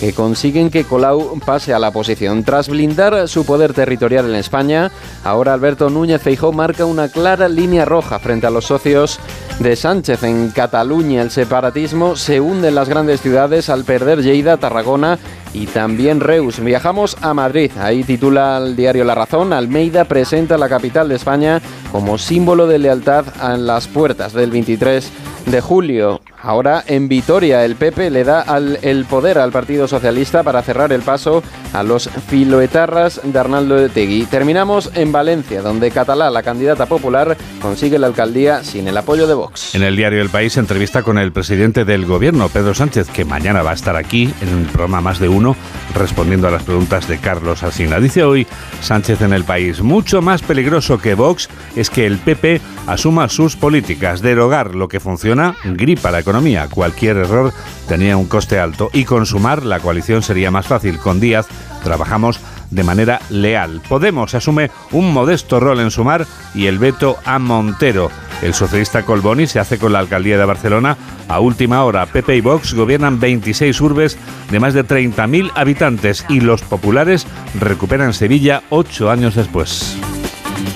que 0.00 0.14
consiguen 0.14 0.70
que 0.70 0.84
Colau 0.84 1.38
pase 1.44 1.74
a 1.74 1.78
la 1.78 1.88
oposición. 1.88 2.44
Tras 2.44 2.70
blindar 2.70 3.28
su 3.28 3.44
poder 3.44 3.74
territorial 3.74 4.30
en 4.30 4.36
España, 4.36 4.90
ahora 5.22 5.52
Alberto 5.52 5.90
Núñez 5.90 6.22
Feijó 6.22 6.50
marca 6.50 6.86
una 6.86 7.08
clara 7.08 7.46
línea 7.46 7.84
roja 7.84 8.18
frente 8.18 8.46
a 8.46 8.50
los 8.50 8.64
socios 8.64 9.20
de 9.58 9.76
Sánchez. 9.76 10.22
En 10.22 10.50
Cataluña 10.50 11.20
el 11.20 11.30
separatismo 11.30 12.16
se 12.16 12.40
hunde 12.40 12.68
en 12.68 12.74
las 12.74 12.88
grandes 12.88 13.20
ciudades 13.20 13.68
al 13.68 13.84
perder 13.84 14.22
Lleida, 14.22 14.56
Tarragona 14.56 15.18
y 15.54 15.66
también 15.66 16.20
Reus. 16.20 16.60
Viajamos 16.60 17.16
a 17.22 17.32
Madrid. 17.32 17.70
Ahí 17.78 18.02
titula 18.02 18.58
el 18.58 18.76
diario 18.76 19.04
La 19.04 19.14
Razón. 19.14 19.52
Almeida 19.52 20.04
presenta 20.04 20.58
la 20.58 20.68
capital 20.68 21.08
de 21.08 21.14
España 21.14 21.62
como 21.92 22.18
símbolo 22.18 22.66
de 22.66 22.78
lealtad 22.78 23.24
a 23.40 23.56
las 23.56 23.88
puertas 23.88 24.32
del 24.32 24.50
23 24.50 25.10
de 25.46 25.60
julio. 25.60 26.20
Ahora 26.42 26.82
en 26.86 27.08
Vitoria 27.08 27.64
el 27.64 27.76
PP 27.76 28.10
le 28.10 28.24
da 28.24 28.44
el 28.82 29.04
poder 29.06 29.38
al 29.38 29.52
Partido 29.52 29.88
Socialista 29.88 30.42
para 30.42 30.62
cerrar 30.62 30.92
el 30.92 31.02
paso 31.02 31.42
a 31.74 31.82
los 31.82 32.08
filoetarras 32.28 33.20
de 33.22 33.38
Arnaldo 33.38 33.74
de 33.74 33.88
Tegui. 33.88 34.24
Terminamos 34.24 34.90
en 34.94 35.12
Valencia, 35.12 35.60
donde 35.60 35.90
Catalá, 35.90 36.30
la 36.30 36.42
candidata 36.42 36.86
popular, 36.86 37.36
consigue 37.60 37.98
la 37.98 38.06
alcaldía 38.06 38.64
sin 38.64 38.88
el 38.88 38.96
apoyo 38.96 39.26
de 39.26 39.34
Vox. 39.34 39.74
En 39.74 39.82
el 39.82 39.96
diario 39.96 40.22
El 40.22 40.30
País 40.30 40.56
entrevista 40.56 41.02
con 41.02 41.18
el 41.18 41.32
presidente 41.32 41.84
del 41.84 42.06
gobierno, 42.06 42.48
Pedro 42.48 42.74
Sánchez, 42.74 43.08
que 43.08 43.24
mañana 43.24 43.62
va 43.62 43.72
a 43.72 43.74
estar 43.74 43.96
aquí 43.96 44.32
en 44.40 44.54
un 44.54 44.64
programa 44.66 45.00
más 45.00 45.18
de 45.18 45.28
uno 45.28 45.56
respondiendo 45.94 46.48
a 46.48 46.52
las 46.52 46.62
preguntas 46.62 47.08
de 47.08 47.18
Carlos 47.18 47.62
Alsina. 47.62 48.00
Dice 48.00 48.24
hoy 48.24 48.46
Sánchez 48.80 49.20
en 49.22 49.32
El 49.32 49.44
País, 49.44 49.82
mucho 49.82 50.22
más 50.22 50.42
peligroso 50.42 50.98
que 50.98 51.14
Vox 51.14 51.48
es 51.76 51.90
que 51.90 52.06
el 52.06 52.18
PP 52.18 52.60
asuma 52.86 53.28
sus 53.28 53.56
políticas, 53.56 54.22
derogar 54.22 54.74
lo 54.74 54.88
que 54.88 55.00
funciona, 55.00 55.56
gripa 55.64 56.10
la 56.10 56.20
economía 56.20 56.68
Cualquier 56.68 57.16
error 57.18 57.52
tenía 57.88 58.16
un 58.16 58.26
coste 58.26 58.58
alto 58.58 58.90
y 58.92 59.04
con 59.04 59.26
Sumar 59.26 59.64
la 59.64 59.80
coalición 59.80 60.22
sería 60.22 60.50
más 60.50 60.66
fácil. 60.66 60.98
Con 60.98 61.20
Díaz 61.20 61.46
trabajamos 61.84 62.40
de 62.70 62.82
manera 62.82 63.20
leal. 63.30 63.80
Podemos 63.88 64.34
asume 64.34 64.70
un 64.90 65.12
modesto 65.12 65.60
rol 65.60 65.78
en 65.78 65.92
Sumar 65.92 66.26
y 66.54 66.66
el 66.66 66.78
veto 66.78 67.18
a 67.24 67.38
Montero. 67.38 68.10
El 68.42 68.54
socialista 68.54 69.04
Colboni 69.04 69.46
se 69.46 69.60
hace 69.60 69.78
con 69.78 69.92
la 69.92 70.00
alcaldía 70.00 70.36
de 70.36 70.44
Barcelona 70.44 70.96
a 71.28 71.38
última 71.38 71.84
hora. 71.84 72.06
PP 72.06 72.36
y 72.36 72.40
Vox 72.40 72.74
gobiernan 72.74 73.20
26 73.20 73.80
urbes 73.80 74.18
de 74.50 74.60
más 74.60 74.74
de 74.74 74.84
30.000 74.84 75.52
habitantes 75.54 76.24
y 76.28 76.40
los 76.40 76.62
populares 76.62 77.26
recuperan 77.60 78.12
Sevilla 78.12 78.62
ocho 78.70 79.10
años 79.10 79.36
después. 79.36 79.96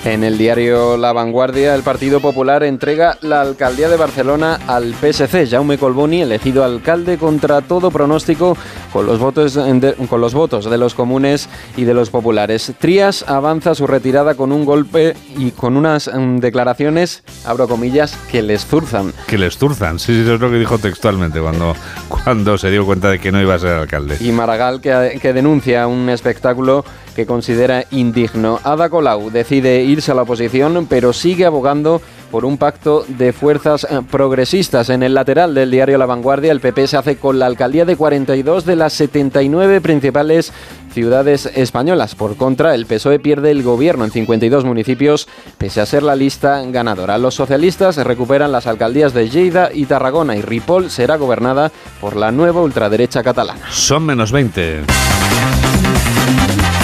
En 0.05 0.25
el 0.25 0.39
diario 0.39 0.97
La 0.97 1.13
Vanguardia, 1.13 1.75
el 1.75 1.83
Partido 1.83 2.21
Popular 2.21 2.63
entrega 2.63 3.19
la 3.21 3.41
alcaldía 3.41 3.89
de 3.89 3.97
Barcelona 3.97 4.59
al 4.67 4.95
PSC. 4.95 5.47
Jaume 5.51 5.77
Colboni, 5.77 6.23
elegido 6.23 6.65
alcalde 6.65 7.19
contra 7.19 7.61
todo 7.61 7.91
pronóstico 7.91 8.57
con 8.93 9.07
los 9.07 9.19
votos 9.19 9.55
de, 9.55 9.95
con 10.09 10.21
los 10.21 10.35
votos 10.35 10.71
de 10.71 10.79
los 10.79 10.95
comunes 10.95 11.49
y 11.77 11.85
de 11.85 11.95
los 11.95 12.11
populares. 12.11 12.73
Trías 12.79 13.25
avanza 13.29 13.75
su 13.75 13.87
retirada 13.87 14.35
con 14.35 14.53
un 14.53 14.65
golpe 14.65 15.15
y 15.37 15.51
con 15.51 15.77
unas 15.77 16.11
mm, 16.13 16.39
declaraciones, 16.39 17.23
abro 17.45 17.69
comillas, 17.69 18.17
que 18.31 18.43
les 18.43 18.65
zurzan. 18.65 19.13
Que 19.27 19.37
les 19.37 19.59
zurzan, 19.59 19.99
sí, 19.99 20.15
sí, 20.15 20.21
eso 20.23 20.35
es 20.35 20.41
lo 20.41 20.51
que 20.51 20.59
dijo 20.59 20.79
textualmente 20.79 21.41
cuando, 21.41 21.75
cuando 22.09 22.57
se 22.57 22.71
dio 22.71 22.87
cuenta 22.87 23.11
de 23.11 23.19
que 23.19 23.33
no 23.33 23.41
iba 23.41 23.55
a 23.55 23.59
ser 23.59 23.71
alcalde. 23.71 24.17
Y 24.21 24.33
Maragall 24.33 24.81
que, 24.81 25.19
que 25.21 25.33
denuncia 25.33 25.87
un 25.87 26.09
espectáculo 26.09 26.85
que 27.19 27.27
considera 27.27 27.85
indigno. 27.91 28.61
Ada 28.63 28.89
Colau 28.89 29.29
decide 29.29 29.83
irse 29.83 30.13
a 30.13 30.15
la 30.15 30.23
oposición, 30.23 30.87
pero 30.89 31.13
sigue 31.13 31.47
abogando 31.47 32.01
por 32.31 32.45
un 32.45 32.59
pacto 32.59 33.05
de 33.09 33.33
fuerzas 33.33 33.83
eh, 33.91 34.03
progresistas. 34.09 34.89
En 34.89 35.03
el 35.03 35.15
lateral 35.15 35.53
del 35.53 35.69
diario 35.69 35.99
La 35.99 36.07
Vanguardia, 36.07 36.53
el 36.53 36.61
PP 36.61 36.87
se 36.87 36.97
hace 36.97 37.17
con 37.17 37.41
la 37.41 37.47
alcaldía 37.47 37.85
de 37.85 37.97
42 37.97 38.65
de 38.65 38.77
las 38.77 38.93
79 38.93 39.81
principales 39.81 40.53
ciudades 40.93 41.47
españolas. 41.57 42.15
Por 42.15 42.37
contra, 42.37 42.77
el 42.77 42.87
PSOE 42.87 43.19
pierde 43.19 43.51
el 43.51 43.65
gobierno 43.65 44.05
en 44.05 44.13
52 44.13 44.65
municipios, 44.65 45.27
pese 45.59 45.81
a 45.81 45.87
ser 45.87 46.05
la 46.05 46.15
lista 46.15 46.63
ganadora. 46.67 47.19
Los 47.19 47.35
socialistas 47.35 47.97
recuperan 47.97 48.53
las 48.53 48.69
alcaldías 48.69 49.13
de 49.13 49.29
Lleida 49.29 49.71
y 49.75 49.87
Tarragona 49.87 50.37
y 50.37 50.43
Ripoll 50.43 50.89
será 50.89 51.17
gobernada 51.17 51.73
por 52.01 52.15
la 52.15 52.31
nueva 52.31 52.63
ultraderecha 52.63 53.25
catalana. 53.25 53.73
Son 53.73 54.05
menos 54.05 54.31
20. 54.31 54.85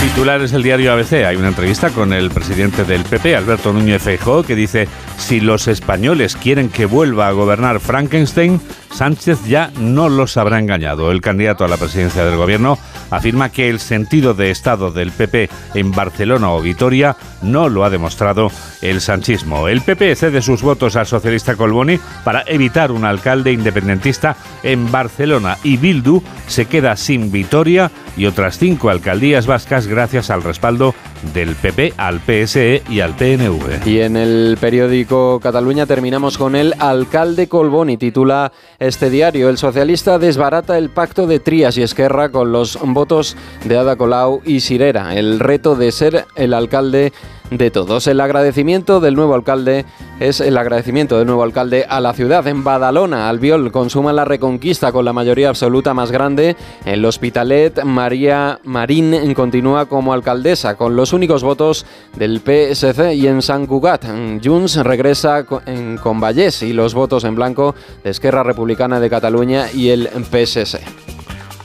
Titulares 0.05 0.51
del 0.51 0.63
diario 0.63 0.93
ABC. 0.93 1.25
Hay 1.25 1.37
una 1.37 1.49
entrevista 1.49 1.89
con 1.89 2.13
el 2.13 2.31
presidente 2.31 2.85
del 2.85 3.05
PP, 3.05 3.35
Alberto 3.37 3.73
Núñez 3.73 4.03
Feijóo, 4.03 4.43
que 4.43 4.55
dice: 4.55 4.87
si 5.17 5.41
los 5.41 5.67
españoles 5.67 6.37
quieren 6.37 6.69
que 6.69 6.85
vuelva 6.85 7.27
a 7.27 7.33
gobernar 7.33 7.81
Frankenstein, 7.81 8.61
Sánchez 8.93 9.47
ya 9.47 9.73
no 9.81 10.11
los 10.11 10.37
habrá 10.37 10.59
engañado. 10.59 11.11
El 11.11 11.23
candidato 11.23 11.65
a 11.65 11.69
la 11.69 11.79
presidencia 11.79 12.23
del 12.25 12.37
gobierno 12.37 12.79
afirma 13.11 13.49
que 13.49 13.71
el 13.71 13.81
sentido 13.81 14.35
de 14.35 14.51
Estado 14.51 14.93
del 14.93 15.11
PP 15.11 15.49
en 15.75 15.91
Barcelona 15.91 16.51
o 16.51 16.61
Vitoria 16.61 17.17
no 17.43 17.69
lo 17.69 17.85
ha 17.85 17.91
demostrado 17.91 18.53
el 18.83 19.01
sanchismo. 19.01 19.69
El 19.69 19.81
PP 19.81 20.15
cede 20.17 20.43
sus 20.43 20.63
votos 20.63 20.97
al 20.97 21.07
socialista 21.07 21.57
Colboni 21.57 21.99
para 22.25 22.45
evitar 22.47 22.93
un 22.93 23.05
alcalde 23.05 23.53
independentista 23.53 24.37
en 24.63 24.93
Barcelona 24.93 25.57
y 25.65 25.77
Bildu 25.77 26.23
se 26.47 26.67
queda 26.67 26.97
sin 26.97 27.33
Vitoria 27.33 27.91
y 28.17 28.27
otras 28.27 28.59
cinco 28.59 28.91
alcaldías 28.91 29.47
vascas 29.47 29.87
gracias 29.87 30.31
al 30.31 30.43
respaldo 30.43 30.95
del 31.33 31.55
PP 31.55 31.95
al 31.97 32.21
PSE 32.21 32.83
y 32.89 33.01
al 33.01 33.15
PNV. 33.15 33.87
Y 33.87 34.01
en 34.01 34.17
el 34.17 34.57
periódico 34.61 35.41
Cataluña 35.41 35.87
terminamos 35.87 36.39
con 36.39 36.57
el 36.57 36.75
alcalde 36.79 37.49
Colboni. 37.49 37.97
Titula 37.97 38.53
este 38.79 39.11
diario, 39.11 39.49
el 39.49 39.59
socialista 39.59 40.19
desbarata 40.19 40.79
el 40.79 40.91
pacto 40.91 41.27
de 41.27 41.41
Trías 41.41 41.79
y 41.79 41.83
Esquerra 41.83 42.31
con 42.31 42.53
los 42.53 42.79
votos 42.83 43.37
de 43.65 43.77
Ada 43.77 43.97
Colau 43.97 44.43
y 44.45 44.61
Sirera. 44.61 45.15
El 45.15 45.41
reto 45.41 45.75
de 45.75 45.93
ser 45.93 46.27
el 46.37 46.55
alcalde 46.55 47.13
de 47.57 47.71
todos. 47.71 48.07
El 48.07 48.21
agradecimiento 48.21 49.01
del 49.01 49.15
nuevo 49.15 49.35
alcalde 49.35 49.85
es 50.21 50.41
el 50.41 50.57
agradecimiento 50.57 51.19
del 51.19 51.27
nuevo 51.27 51.43
alcalde 51.43 51.87
a 51.89 52.01
la 52.01 52.13
ciudad. 52.13 52.47
En 52.47 52.65
Badalona, 52.65 53.29
Albiol 53.29 53.71
consuma 53.73 54.13
la 54.13 54.25
reconquista 54.25 54.93
con 54.93 55.05
la 55.05 55.13
mayoría 55.13 55.49
absoluta 55.49 55.95
más 55.95 56.11
grande. 56.11 56.57
En 56.85 56.95
el 56.95 57.05
Hospitalet, 57.05 57.85
María 57.85 58.61
Marín 58.65 59.35
continúa 59.35 59.87
como 59.87 60.13
alcaldesa 60.13 60.77
con 60.77 60.97
los 60.97 61.13
únicos 61.13 61.43
votos 61.43 61.87
del 62.17 62.41
PSC 62.41 63.15
y 63.15 63.27
en 63.27 63.43
San 63.43 63.67
Cugat, 63.67 64.05
Junts 64.43 64.77
regresa 64.77 65.45
con 65.45 66.21
Vallés 66.21 66.63
y 66.63 66.73
los 66.73 66.95
votos 66.95 67.25
en 67.25 67.35
blanco 67.35 67.75
de 68.03 68.11
Esquerra 68.11 68.43
Republicana 68.43 69.01
de 69.01 69.11
Cataluña 69.11 69.71
y 69.73 69.91
el 69.91 70.09
PSC. 70.09 71.04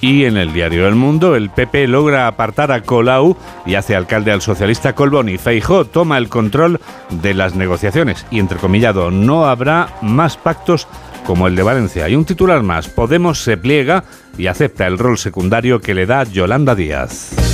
Y 0.02 0.24
en 0.24 0.38
el 0.38 0.54
diario 0.54 0.88
El 0.88 0.96
Mundo, 0.96 1.36
el 1.36 1.50
PP 1.50 1.88
logra 1.88 2.28
apartar 2.28 2.72
a 2.72 2.82
Colau 2.82 3.36
y 3.66 3.76
hace 3.76 3.96
alcalde 3.96 4.32
al 4.32 4.42
socialista 4.42 4.96
Colboni. 4.96 5.38
Feijó 5.38 5.86
toma 5.86 6.18
el 6.18 6.30
control 6.30 6.80
de 7.10 7.34
las 7.34 7.56
negociaciones 7.56 8.26
y, 8.32 8.40
entrecomillado, 8.40 9.12
no 9.12 9.46
habrá 9.46 9.90
más 10.02 10.38
pactos 10.38 10.88
como 11.26 11.48
el 11.48 11.56
de 11.56 11.64
Valencia. 11.64 12.08
Y 12.08 12.16
un 12.16 12.26
titular 12.26 12.64
más, 12.64 12.88
Podemos 12.88 13.44
se 13.44 13.58
pliega 13.58 14.06
y 14.38 14.48
acepta 14.48 14.88
el 14.88 14.98
rol 14.98 15.18
secundario 15.18 15.82
que 15.82 15.94
le 15.94 16.06
da 16.06 16.24
Yolanda 16.24 16.76
Díaz. 16.76 17.49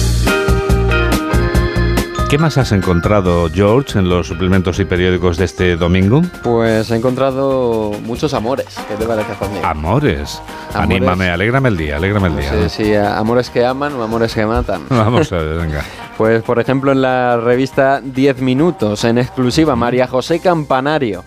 ¿Qué 2.36 2.42
más 2.42 2.58
has 2.58 2.74
encontrado, 2.74 3.50
George, 3.50 3.98
en 3.98 4.10
los 4.10 4.28
suplementos 4.28 4.78
y 4.80 4.84
periódicos 4.84 5.38
de 5.38 5.46
este 5.46 5.78
domingo? 5.78 6.22
Pues 6.44 6.92
he 6.92 6.98
encontrado 6.98 7.94
muchos 8.04 8.34
amores. 8.34 8.76
¿Qué 8.90 8.96
te 8.96 9.06
parece, 9.06 9.34
Juan 9.36 9.52
Amores. 9.64 10.42
Anímame, 10.74 11.30
alégrame 11.30 11.70
el 11.70 11.78
día, 11.78 11.96
alégrame 11.96 12.28
el 12.28 12.36
día. 12.36 12.68
Sí, 12.68 12.84
sí, 12.84 12.94
amores 12.94 13.50
que 13.50 13.66
aman 13.66 13.94
o 13.94 14.04
amores 14.04 14.36
que 14.36 14.46
matan. 14.46 14.82
Vamos 14.90 15.32
a 15.32 15.38
ver, 15.38 15.60
venga. 15.60 15.86
Pues, 16.18 16.44
por 16.44 16.60
ejemplo, 16.60 16.92
en 16.92 17.02
la 17.02 17.38
revista 17.38 18.02
10 18.02 18.42
Minutos, 18.42 19.06
en 19.06 19.18
exclusiva, 19.18 19.78
María 19.78 20.06
José 20.06 20.42
Campanario 20.42 21.24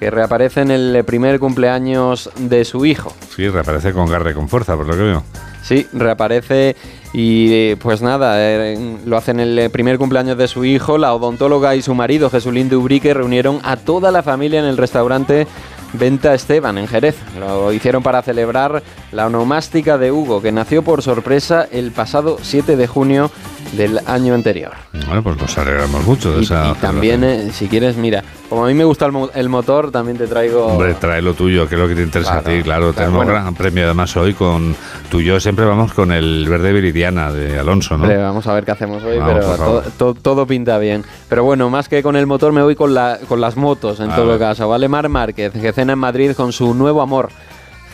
que 0.00 0.10
reaparece 0.10 0.62
en 0.62 0.70
el 0.70 1.04
primer 1.04 1.38
cumpleaños 1.38 2.30
de 2.38 2.64
su 2.64 2.86
hijo. 2.86 3.12
Sí, 3.36 3.48
reaparece 3.48 3.92
con 3.92 4.06
garra 4.08 4.30
y 4.30 4.34
con 4.34 4.48
fuerza, 4.48 4.74
por 4.74 4.86
lo 4.86 4.94
que 4.94 5.02
veo. 5.02 5.22
Sí, 5.62 5.86
reaparece 5.92 6.74
y 7.12 7.74
pues 7.76 8.00
nada, 8.00 8.36
eh, 8.38 8.98
lo 9.04 9.18
hace 9.18 9.32
en 9.32 9.40
el 9.40 9.70
primer 9.70 9.98
cumpleaños 9.98 10.38
de 10.38 10.48
su 10.48 10.64
hijo. 10.64 10.96
La 10.96 11.12
odontóloga 11.12 11.76
y 11.76 11.82
su 11.82 11.94
marido, 11.94 12.30
Jesulín 12.30 12.70
Dubrique, 12.70 13.12
reunieron 13.12 13.60
a 13.62 13.76
toda 13.76 14.10
la 14.10 14.22
familia 14.22 14.60
en 14.60 14.66
el 14.66 14.78
restaurante 14.78 15.46
Venta 15.92 16.34
Esteban 16.34 16.78
en 16.78 16.86
Jerez. 16.86 17.16
Lo 17.38 17.72
hicieron 17.72 18.02
para 18.02 18.22
celebrar 18.22 18.82
la 19.12 19.26
onomástica 19.26 19.98
de 19.98 20.12
Hugo, 20.12 20.40
que 20.40 20.52
nació 20.52 20.82
por 20.82 21.02
sorpresa 21.02 21.66
el 21.70 21.90
pasado 21.90 22.38
7 22.40 22.76
de 22.76 22.86
junio 22.86 23.30
del 23.72 24.00
año 24.06 24.34
anterior. 24.34 24.72
Bueno, 25.06 25.22
pues 25.22 25.36
nos 25.36 25.58
alegramos 25.58 26.04
mucho 26.04 26.32
de 26.32 26.42
esa. 26.42 26.70
Y 26.70 26.74
también, 26.74 27.24
eh, 27.24 27.50
si 27.52 27.68
quieres, 27.68 27.96
mira, 27.96 28.22
como 28.48 28.64
a 28.64 28.68
mí 28.68 28.74
me 28.74 28.84
gusta 28.84 29.08
el, 29.34 29.48
motor, 29.48 29.90
también 29.92 30.18
te 30.18 30.26
traigo. 30.26 30.66
Hombre, 30.66 30.94
trae 30.94 31.22
lo 31.22 31.34
tuyo, 31.34 31.68
que 31.68 31.76
es 31.76 31.80
lo 31.80 31.86
que 31.86 31.94
te 31.94 32.02
interesa 32.02 32.38
a 32.38 32.42
ti, 32.42 32.62
claro. 32.62 32.92
tenemos 32.92 33.22
un 33.22 33.28
gran 33.28 33.54
premio 33.54 33.84
además 33.84 34.16
hoy 34.16 34.34
con 34.34 34.74
tú 35.08 35.20
y 35.20 35.24
yo 35.24 35.38
siempre 35.38 35.64
vamos 35.64 35.92
con 35.92 36.10
el 36.10 36.48
verde 36.48 36.72
viridiana 36.72 37.32
de 37.32 37.58
Alonso, 37.58 37.96
¿no? 37.96 38.08
vamos 38.08 38.46
a 38.46 38.54
ver 38.54 38.64
qué 38.64 38.72
hacemos 38.72 39.02
hoy, 39.04 39.18
pero 39.24 39.82
todo, 40.14 40.46
pinta 40.46 40.78
bien. 40.78 41.04
Pero 41.28 41.44
bueno, 41.44 41.70
más 41.70 41.88
que 41.88 42.02
con 42.02 42.16
el 42.16 42.26
motor, 42.26 42.52
me 42.52 42.62
voy 42.62 42.74
con, 42.74 42.92
la, 42.92 43.18
con 43.28 43.40
las 43.40 43.56
motos 43.56 44.00
en 44.00 44.10
todo 44.10 44.38
caso. 44.38 44.68
Vale, 44.68 44.88
Mar 44.88 45.08
Márquez, 45.08 45.52
que 45.52 45.72
cena 45.80 45.94
en 45.94 45.98
Madrid 45.98 46.32
con 46.32 46.52
su 46.52 46.74
nuevo 46.74 47.00
amor. 47.00 47.30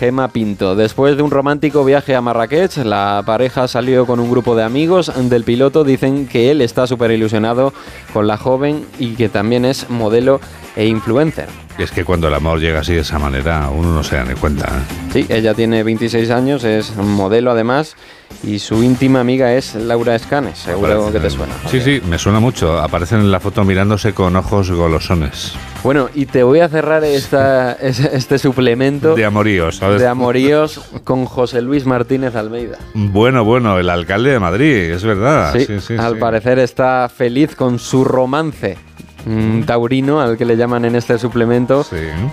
Gema 0.00 0.26
Pinto. 0.28 0.74
Después 0.74 1.16
de 1.16 1.22
un 1.22 1.30
romántico 1.30 1.84
viaje 1.84 2.16
a 2.16 2.20
Marrakech, 2.20 2.78
la 2.78 3.22
pareja 3.24 3.68
salió 3.68 4.06
con 4.06 4.18
un 4.18 4.28
grupo 4.28 4.56
de 4.56 4.64
amigos 4.64 5.12
del 5.30 5.44
piloto. 5.44 5.84
Dicen 5.84 6.26
que 6.26 6.50
él 6.50 6.62
está 6.62 6.88
súper 6.88 7.12
ilusionado 7.12 7.72
con 8.12 8.26
la 8.26 8.36
joven 8.38 8.84
y 8.98 9.14
que 9.14 9.28
también 9.28 9.64
es 9.64 9.88
modelo 9.88 10.40
e 10.74 10.86
influencer. 10.86 11.46
Es 11.78 11.92
que 11.92 12.04
cuando 12.04 12.26
el 12.26 12.34
amor 12.34 12.58
llega 12.58 12.80
así 12.80 12.92
de 12.94 13.02
esa 13.02 13.20
manera, 13.20 13.70
uno 13.70 13.94
no 13.94 14.02
se 14.02 14.16
da 14.16 14.24
ni 14.24 14.34
cuenta. 14.34 14.66
¿eh? 14.66 15.12
Sí, 15.12 15.26
ella 15.28 15.54
tiene 15.54 15.84
26 15.84 16.28
años, 16.30 16.64
es 16.64 16.96
modelo 16.96 17.52
además, 17.52 17.94
y 18.42 18.58
su 18.58 18.82
íntima 18.82 19.20
amiga 19.20 19.52
es 19.54 19.74
Laura 19.74 20.14
Escanes, 20.14 20.58
seguro 20.58 21.10
que 21.12 21.20
te 21.20 21.30
suena. 21.30 21.54
Sí, 21.68 21.80
sí, 21.80 22.00
me 22.08 22.18
suena 22.18 22.40
mucho. 22.40 22.78
Aparecen 22.78 23.20
en 23.20 23.30
la 23.30 23.40
foto 23.40 23.64
mirándose 23.64 24.12
con 24.12 24.36
ojos 24.36 24.70
golosones. 24.70 25.54
Bueno, 25.82 26.08
y 26.14 26.26
te 26.26 26.42
voy 26.42 26.60
a 26.60 26.68
cerrar 26.68 27.04
esta, 27.04 27.72
este 27.72 28.38
suplemento. 28.38 29.14
De 29.14 29.24
amoríos, 29.24 29.76
¿sabes? 29.76 30.00
De 30.00 30.06
amoríos 30.06 30.80
con 31.04 31.24
José 31.24 31.62
Luis 31.62 31.86
Martínez 31.86 32.34
Almeida. 32.36 32.78
Bueno, 32.94 33.44
bueno, 33.44 33.78
el 33.78 33.90
alcalde 33.90 34.30
de 34.30 34.38
Madrid, 34.38 34.90
es 34.92 35.04
verdad. 35.04 35.52
Sí, 35.52 35.64
sí, 35.66 35.80
sí 35.80 35.96
al 35.98 36.18
parecer 36.18 36.58
está 36.58 37.08
feliz 37.08 37.54
con 37.56 37.78
su 37.78 38.04
romance 38.04 38.76
taurino, 39.66 40.20
al 40.20 40.36
que 40.36 40.44
le 40.44 40.56
llaman 40.56 40.84
en 40.84 40.96
este 40.96 41.18
suplemento, 41.18 41.84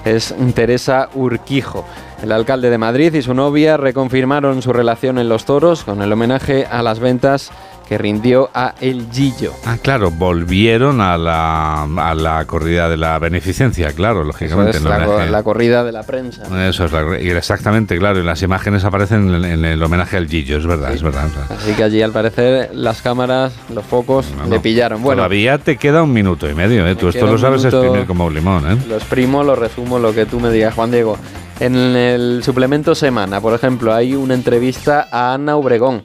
es 0.05 0.33
Teresa 0.53 1.09
Urquijo. 1.13 1.85
El 2.21 2.31
alcalde 2.31 2.69
de 2.69 2.77
Madrid 2.77 3.13
y 3.13 3.21
su 3.21 3.33
novia 3.33 3.77
reconfirmaron 3.77 4.61
su 4.61 4.71
relación 4.71 5.17
en 5.17 5.27
los 5.27 5.45
toros 5.45 5.83
con 5.83 6.01
el 6.01 6.11
homenaje 6.11 6.65
a 6.65 6.81
las 6.81 6.99
ventas 6.99 7.51
que 7.93 7.99
rindió 7.99 8.49
a 8.55 8.73
El 8.81 9.05
Gillo. 9.11 9.53
Ah, 9.65 9.77
claro, 9.79 10.09
volvieron 10.09 10.99
a 10.99 11.15
la, 11.15 11.83
a 11.83 12.15
la 12.15 12.43
corrida 12.45 12.89
de 12.89 12.97
la 12.97 13.19
beneficencia, 13.19 13.91
claro, 13.91 14.23
lógicamente. 14.23 14.77
es 14.77 14.83
la, 14.83 15.43
corrida 15.43 15.83
de 15.83 15.91
la 15.91 16.01
prensa. 16.01 16.41
Eso 16.67 16.85
es, 16.85 17.21
exactamente, 17.21 17.95
claro, 17.99 18.19
y 18.19 18.23
las 18.23 18.41
imágenes 18.41 18.83
aparecen 18.83 19.31
en, 19.45 19.63
el 19.63 19.83
homenaje 19.83 20.17
al 20.17 20.27
Gillo, 20.27 20.57
es 20.57 20.65
verdad, 20.65 20.91
es 20.91 21.03
verdad. 21.03 21.29
Así 21.51 21.73
que 21.73 21.83
allí 21.83 22.01
al 22.01 22.11
parecer 22.11 22.71
las 22.73 23.03
cámaras, 23.03 23.53
los 23.71 23.85
focos 23.85 24.25
le 24.49 24.59
pillaron. 24.59 25.03
Bueno, 25.03 25.17
todavía 25.17 25.59
te 25.59 25.77
queda 25.77 26.01
un 26.01 26.13
minuto 26.13 26.49
y 26.49 26.55
medio, 26.55 26.87
¿eh? 26.87 26.95
tú 26.95 27.09
esto 27.09 27.27
lo 27.27 27.37
sabes 27.37 27.63
exprimir 27.63 28.07
como 28.07 28.25
un 28.25 28.33
limón. 28.33 28.71
¿eh? 28.71 28.77
Lo 28.89 28.95
exprimo, 28.95 29.43
lo 29.43 29.55
resumo, 29.55 29.99
lo 29.99 30.15
que 30.15 30.25
tú 30.25 30.39
me 30.39 30.49
digas, 30.49 30.73
Juan 30.73 30.89
Diego. 30.89 31.15
En 31.59 31.75
el 31.75 32.41
suplemento 32.43 32.95
Semana, 32.95 33.39
por 33.39 33.53
ejemplo, 33.53 33.93
hay 33.93 34.15
una 34.15 34.33
entrevista 34.33 35.07
a 35.11 35.35
Ana 35.35 35.57
Obregón 35.57 36.01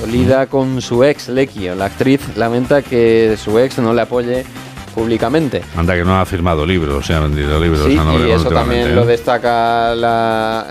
Dolida 0.00 0.46
con 0.46 0.80
su 0.80 1.04
ex, 1.04 1.28
Lequio. 1.28 1.74
La 1.74 1.86
actriz 1.86 2.20
lamenta 2.36 2.82
que 2.82 3.36
su 3.42 3.58
ex 3.58 3.78
no 3.78 3.94
le 3.94 4.02
apoye 4.02 4.44
públicamente. 4.94 5.62
Anda 5.76 5.94
que 5.94 6.04
no 6.04 6.18
ha 6.18 6.24
firmado 6.24 6.64
libros, 6.64 7.06
se 7.06 7.14
ha 7.14 7.20
vendido 7.20 7.60
libros. 7.60 7.84
Sí, 7.84 7.98
y 8.26 8.30
eso 8.30 8.48
también 8.48 8.94
lo 8.94 9.02
¿eh? 9.02 9.06
destaca 9.06 9.92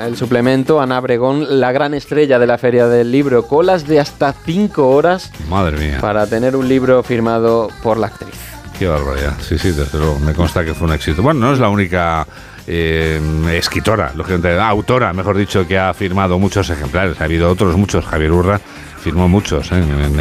el 0.05 0.15
suplemento. 0.15 0.81
Ana 0.81 0.99
Bregón, 0.99 1.59
la 1.59 1.71
gran 1.71 1.93
estrella 1.93 2.39
de 2.39 2.47
la 2.47 2.57
Feria 2.57 2.87
del 2.87 3.11
Libro, 3.11 3.43
colas 3.43 3.85
de 3.87 3.99
hasta 3.99 4.33
cinco 4.33 4.89
horas. 4.89 5.31
Madre 5.49 5.77
mía. 5.77 5.97
Para 5.99 6.25
tener 6.25 6.55
un 6.55 6.67
libro 6.67 7.03
firmado 7.03 7.69
por 7.81 7.97
la 7.97 8.07
actriz. 8.07 8.35
Qué 8.77 8.87
barbaridad. 8.87 9.33
Sí, 9.41 9.57
sí, 9.57 9.71
desde 9.71 9.97
luego. 9.99 10.19
Me 10.19 10.33
consta 10.33 10.63
que 10.65 10.73
fue 10.73 10.87
un 10.87 10.93
éxito. 10.93 11.21
Bueno, 11.21 11.41
no 11.41 11.53
es 11.53 11.59
la 11.59 11.69
única 11.69 12.25
eh, 12.65 13.21
escritora, 13.53 14.11
lógicamente, 14.15 14.59
autora, 14.59 15.13
mejor 15.13 15.37
dicho, 15.37 15.67
que 15.67 15.77
ha 15.77 15.93
firmado 15.93 16.39
muchos 16.39 16.69
ejemplares. 16.69 17.21
Ha 17.21 17.25
habido 17.25 17.49
otros 17.49 17.77
muchos. 17.77 18.05
Javier 18.05 18.31
Urra 18.31 18.59
firmó 19.03 19.27
muchos 19.27 19.69
¿eh? 19.73 19.75
en, 19.75 20.17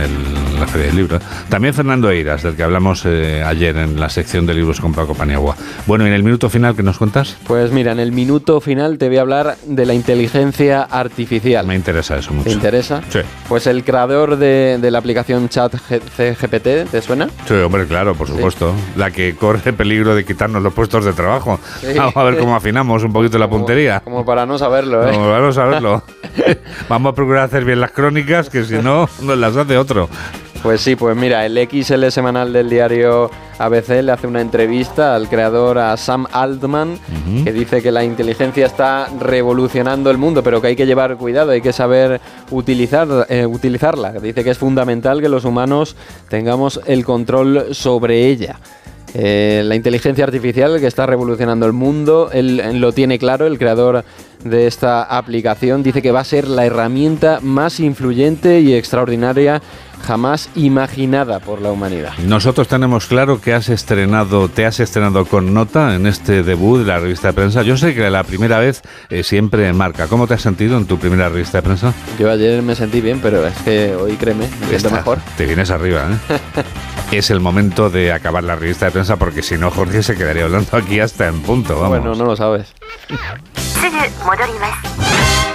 la 0.59 0.67
Feria 0.67 0.89
del 0.89 0.97
Libro. 0.97 1.21
También 1.49 1.73
Fernando 1.73 2.11
Eiras, 2.11 2.43
del 2.43 2.57
que 2.57 2.65
hablamos 2.65 3.05
eh, 3.07 3.43
ayer 3.45 3.77
en 3.77 3.99
la 3.99 4.09
sección 4.09 4.45
de 4.45 4.55
libros 4.55 4.81
con 4.81 4.93
Paco 4.93 5.15
Paniagua. 5.15 5.57
Bueno, 5.87 6.05
¿y 6.05 6.09
en 6.09 6.15
el 6.15 6.25
minuto 6.25 6.51
final 6.51 6.75
qué 6.75 6.83
nos 6.83 6.99
cuentas? 6.99 7.37
Pues 7.47 7.71
mira, 7.71 7.93
en 7.93 8.01
el 8.01 8.11
minuto 8.11 8.61
final 8.61 8.99
te 8.99 9.07
voy 9.07 9.19
a 9.19 9.21
hablar 9.21 9.57
de 9.65 9.87
la 9.87 9.95
inteligencia 9.95 10.83
artificial. 10.83 11.65
Me 11.67 11.77
interesa 11.77 12.17
eso 12.17 12.33
mucho. 12.33 12.49
¿Te 12.49 12.55
interesa? 12.55 13.03
Sí. 13.09 13.21
Pues 13.49 13.69
el 13.69 13.85
creador 13.85 14.37
de, 14.37 14.79
la 14.83 14.99
aplicación 14.99 15.49
Chat 15.49 15.75
GPT, 15.89 16.91
¿te 16.91 17.03
suena? 17.03 17.29
Sí, 17.47 17.55
hombre, 17.55 17.87
claro, 17.87 18.17
por 18.17 18.27
supuesto. 18.27 18.75
La 18.97 19.13
que 19.13 19.37
corre 19.37 19.73
peligro 19.73 20.17
de 20.17 20.25
quitarnos 20.25 20.61
los 20.61 20.75
puestos 20.75 21.05
de 21.05 21.13
trabajo. 21.13 21.61
Vamos 21.97 22.17
a 22.17 22.23
ver 22.25 22.39
cómo 22.39 22.57
afinamos 22.57 23.05
un 23.05 23.13
poquito 23.13 23.39
la 23.39 23.49
puntería. 23.49 24.01
Como 24.01 24.25
para 24.25 24.45
no 24.45 24.59
saberlo, 24.59 25.09
¿eh? 25.09 25.13
Como 25.13 25.27
para 25.27 25.41
no 25.41 25.53
saberlo. 25.53 26.03
Vamos 26.89 27.13
a 27.13 27.15
procurar 27.15 27.45
hacer 27.45 27.65
bien 27.65 27.81
las 27.81 27.93
crónicas, 27.93 28.51
que 28.51 28.65
si 28.65 28.72
no, 28.81 29.09
nos 29.21 29.39
las 29.39 29.57
hace 29.57 29.77
otro. 29.77 30.09
Pues 30.63 30.81
sí, 30.81 30.95
pues 30.95 31.17
mira, 31.17 31.45
el 31.45 31.59
XL 31.59 32.09
semanal 32.11 32.53
del 32.53 32.71
diario 32.71 33.29
ABC 33.59 34.01
le 34.01 34.13
hace 34.13 34.29
una 34.29 34.41
entrevista 34.41 35.17
al 35.17 35.29
creador, 35.29 35.79
a 35.79 35.97
Sam 35.97 36.27
Altman, 36.31 37.01
que 37.43 37.53
dice 37.53 37.83
que 37.83 37.91
la 37.91 38.05
inteligencia 38.05 38.67
está 38.67 39.09
revolucionando 39.19 40.09
el 40.09 40.19
mundo, 40.19 40.45
pero 40.45 40.61
que 40.61 40.69
hay 40.69 40.77
que 40.77 40.87
llevar 40.87 41.17
cuidado, 41.17 41.51
hay 41.51 41.63
que 41.63 41.73
saber 41.73 42.21
utilizar, 42.53 43.09
eh, 43.29 43.45
utilizarla. 43.45 44.13
Dice 44.13 44.45
que 44.45 44.51
es 44.51 44.59
fundamental 44.59 45.21
que 45.21 45.29
los 45.29 45.45
humanos 45.45 45.97
tengamos 46.29 46.81
el 46.87 47.05
control 47.05 47.75
sobre 47.75 48.29
ella. 48.29 48.61
Eh, 49.15 49.63
la 49.65 49.75
inteligencia 49.75 50.25
artificial 50.25 50.81
que 50.81 50.87
está 50.87 51.07
revolucionando 51.07 51.67
el 51.67 51.73
mundo, 51.73 52.31
él, 52.33 52.61
él 52.61 52.81
lo 52.81 52.93
tiene 52.93 53.19
claro, 53.19 53.47
el 53.47 53.59
creador 53.59 54.05
de 54.45 54.67
esta 54.67 55.03
aplicación 55.03 55.83
dice 55.83 56.03
que 56.03 56.13
va 56.13 56.21
a 56.21 56.25
ser 56.25 56.49
la 56.49 56.67
herramienta 56.67 57.39
más 57.43 57.81
influyente 57.81 58.61
y 58.61 58.75
extraordinaria 58.75 59.63
jamás 60.03 60.51
imaginada 60.57 61.39
por 61.41 61.61
la 61.61 61.71
humanidad. 61.71 62.13
Nosotros 62.27 62.69
tenemos 62.69 63.07
claro 63.07 63.41
que 63.41 63.55
has 63.55 63.69
estrenado, 63.69 64.49
te 64.49 64.67
has 64.67 64.81
estrenado 64.81 65.25
con 65.27 65.55
nota 65.55 65.95
en 65.95 66.07
este 66.07 66.43
debut 66.43 66.81
de 66.81 66.87
la 66.87 66.99
revista 66.99 67.29
de 67.29 67.35
prensa. 67.35 67.63
Yo 67.63 67.77
sé 67.77 67.95
que 67.95 68.11
la 68.11 68.25
primera 68.25 68.59
vez 68.59 68.83
eh, 69.11 69.23
siempre 69.23 69.73
marca. 69.73 70.09
¿Cómo 70.09 70.27
te 70.27 70.35
has 70.35 70.43
sentido 70.43 70.77
en 70.77 70.87
tu 70.87 70.99
primera 70.99 71.29
revista 71.29 71.59
de 71.59 71.63
prensa? 71.63 71.95
Yo 72.19 72.31
ayer 72.31 72.63
me 72.63 72.75
sentí 72.75 73.01
bien, 73.01 73.21
pero 73.23 73.47
es 73.47 73.57
que 73.59 73.95
hoy 73.95 74.17
créeme, 74.17 74.49
me 74.61 74.67
siento 74.67 74.91
mejor. 74.91 75.19
Te 75.37 75.47
vienes 75.47 75.71
arriba, 75.71 76.09
¿eh? 76.11 76.63
es 77.19 77.31
el 77.31 77.41
momento 77.41 77.91
de 77.91 78.13
acabar 78.13 78.43
la 78.43 78.57
revista 78.57 78.87
de 78.87 78.93
prensa 78.93 79.17
porque 79.17 79.43
si 79.43 79.59
no 79.59 79.71
Jorge 79.71 80.03
se 80.03 80.17
quedaría 80.17 80.45
hablando 80.45 80.77
aquí 80.77 80.99
hasta 80.99 81.29
en 81.29 81.43
punto, 81.43 81.75
vamos. 81.75 82.01
Bueno, 82.01 82.15
no 82.15 82.25
lo 82.25 82.37
sabes. 82.37 82.73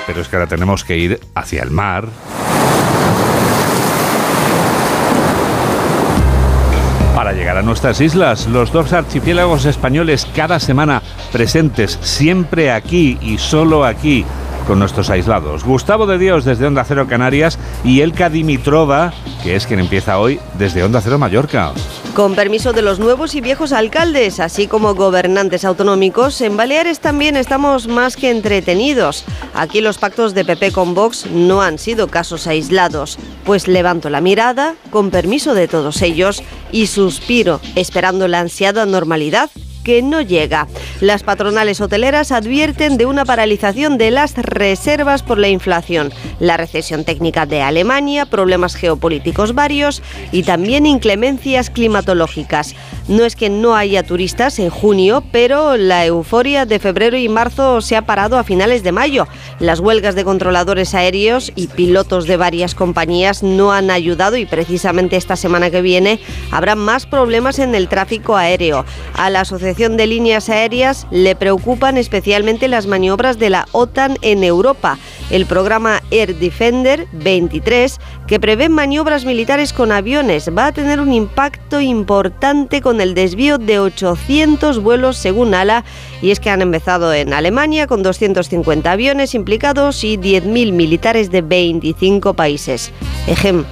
Pero 0.05 0.21
es 0.21 0.27
que 0.27 0.35
ahora 0.35 0.47
tenemos 0.47 0.83
que 0.83 0.97
ir 0.97 1.19
hacia 1.33 1.63
el 1.63 1.71
mar. 1.71 2.07
Para 7.15 7.33
llegar 7.33 7.57
a 7.57 7.63
nuestras 7.63 7.99
islas, 8.01 8.45
los 8.45 8.71
dos 8.71 8.93
archipiélagos 8.93 9.65
españoles 9.65 10.27
cada 10.35 10.59
semana 10.59 11.01
presentes 11.31 11.97
siempre 12.01 12.71
aquí 12.71 13.17
y 13.21 13.39
solo 13.39 13.83
aquí 13.83 14.23
con 14.67 14.79
nuestros 14.79 15.09
aislados. 15.09 15.63
Gustavo 15.63 16.05
de 16.05 16.17
Dios 16.17 16.43
desde 16.43 16.67
Onda 16.67 16.83
Cero 16.83 17.07
Canarias 17.09 17.57
y 17.85 18.01
Elka 18.01 18.29
Dimitrova, 18.29 19.13
que 19.41 19.55
es 19.55 19.65
quien 19.65 19.79
empieza 19.79 20.19
hoy 20.19 20.39
desde 20.59 20.83
Onda 20.83 20.99
Cero 21.01 21.17
Mallorca. 21.17 21.71
Con 22.13 22.35
permiso 22.35 22.73
de 22.73 22.81
los 22.81 22.99
nuevos 22.99 23.33
y 23.35 23.41
viejos 23.41 23.71
alcaldes, 23.71 24.39
así 24.39 24.67
como 24.67 24.95
gobernantes 24.95 25.63
autonómicos, 25.63 26.41
en 26.41 26.57
Baleares 26.57 26.99
también 26.99 27.37
estamos 27.37 27.87
más 27.87 28.17
que 28.17 28.29
entretenidos. 28.29 29.23
Aquí 29.53 29.81
los 29.81 29.97
pactos 29.97 30.33
de 30.33 30.43
PP 30.43 30.71
con 30.73 30.93
Vox 30.93 31.27
no 31.27 31.61
han 31.61 31.77
sido 31.77 32.07
casos 32.07 32.45
aislados, 32.47 33.17
pues 33.45 33.67
levanto 33.67 34.09
la 34.09 34.19
mirada, 34.19 34.75
con 34.89 35.11
permiso 35.11 35.53
de 35.53 35.67
todos 35.67 36.01
ellos, 36.01 36.43
y 36.71 36.87
suspiro, 36.87 37.61
esperando 37.75 38.27
la 38.27 38.41
ansiada 38.41 38.85
normalidad 38.85 39.49
no 40.01 40.21
llega. 40.21 40.67
Las 40.99 41.23
patronales 41.23 41.79
hoteleras 41.79 42.31
advierten 42.31 42.97
de 42.97 43.05
una 43.05 43.23
paralización 43.23 43.97
de 43.97 44.11
las 44.11 44.35
reservas 44.35 45.23
por 45.23 45.37
la 45.37 45.47
inflación, 45.47 46.11
la 46.39 46.57
recesión 46.57 47.05
técnica 47.05 47.45
de 47.45 47.61
Alemania, 47.61 48.25
problemas 48.25 48.75
geopolíticos 48.75 49.55
varios 49.55 50.01
y 50.31 50.43
también 50.43 50.85
inclemencias 50.85 51.69
climatológicas. 51.69 52.75
No 53.07 53.23
es 53.23 53.35
que 53.35 53.49
no 53.49 53.75
haya 53.75 54.03
turistas 54.03 54.59
en 54.59 54.69
junio, 54.69 55.23
pero 55.31 55.77
la 55.77 56.05
euforia 56.05 56.65
de 56.65 56.79
febrero 56.79 57.15
y 57.15 57.29
marzo 57.29 57.79
se 57.81 57.95
ha 57.95 58.05
parado 58.05 58.37
a 58.37 58.43
finales 58.43 58.83
de 58.83 58.91
mayo. 58.91 59.27
Las 59.59 59.79
huelgas 59.79 60.15
de 60.15 60.25
controladores 60.25 60.93
aéreos 60.93 61.51
y 61.55 61.67
pilotos 61.67 62.27
de 62.27 62.35
varias 62.35 62.75
compañías 62.75 63.43
no 63.43 63.71
han 63.71 63.89
ayudado 63.91 64.35
y 64.35 64.45
precisamente 64.45 65.15
esta 65.15 65.37
semana 65.37 65.69
que 65.69 65.81
viene 65.81 66.19
habrá 66.51 66.75
más 66.75 67.05
problemas 67.05 67.59
en 67.59 67.75
el 67.75 67.87
tráfico 67.87 68.35
aéreo. 68.35 68.83
A 69.13 69.29
la 69.29 69.41
Asociación 69.41 69.76
de 69.77 70.07
Líneas 70.07 70.49
Aéreas 70.49 71.05
le 71.11 71.35
preocupan 71.35 71.97
especialmente 71.97 72.67
las 72.67 72.87
maniobras 72.87 73.37
de 73.37 73.51
la 73.51 73.67
OTAN 73.73 74.17
en 74.23 74.43
Europa. 74.43 74.97
El 75.29 75.45
programa 75.45 76.01
Air 76.09 76.35
Defender 76.39 77.05
23, 77.11 77.99
que 78.25 78.39
prevé 78.39 78.69
maniobras 78.69 79.23
militares 79.23 79.73
con 79.73 79.91
aviones, 79.91 80.49
va 80.49 80.65
a 80.65 80.71
tener 80.71 80.99
un 80.99 81.13
impacto 81.13 81.79
importante 81.79 82.81
con 82.81 83.01
el 83.01 83.13
desvío 83.13 83.59
de 83.59 83.77
800 83.79 84.81
vuelos 84.81 85.15
según 85.15 85.53
ALA. 85.53 85.83
Y 86.23 86.31
es 86.31 86.39
que 86.39 86.49
han 86.49 86.63
empezado 86.63 87.13
en 87.13 87.31
Alemania 87.31 87.85
con 87.85 88.01
250 88.01 88.91
aviones 88.91 89.35
implicados 89.35 90.03
y 90.03 90.17
10.000 90.17 90.71
militares 90.71 91.29
de 91.29 91.43
25 91.43 92.33
países. 92.33 92.91
Ejem. 93.27 93.63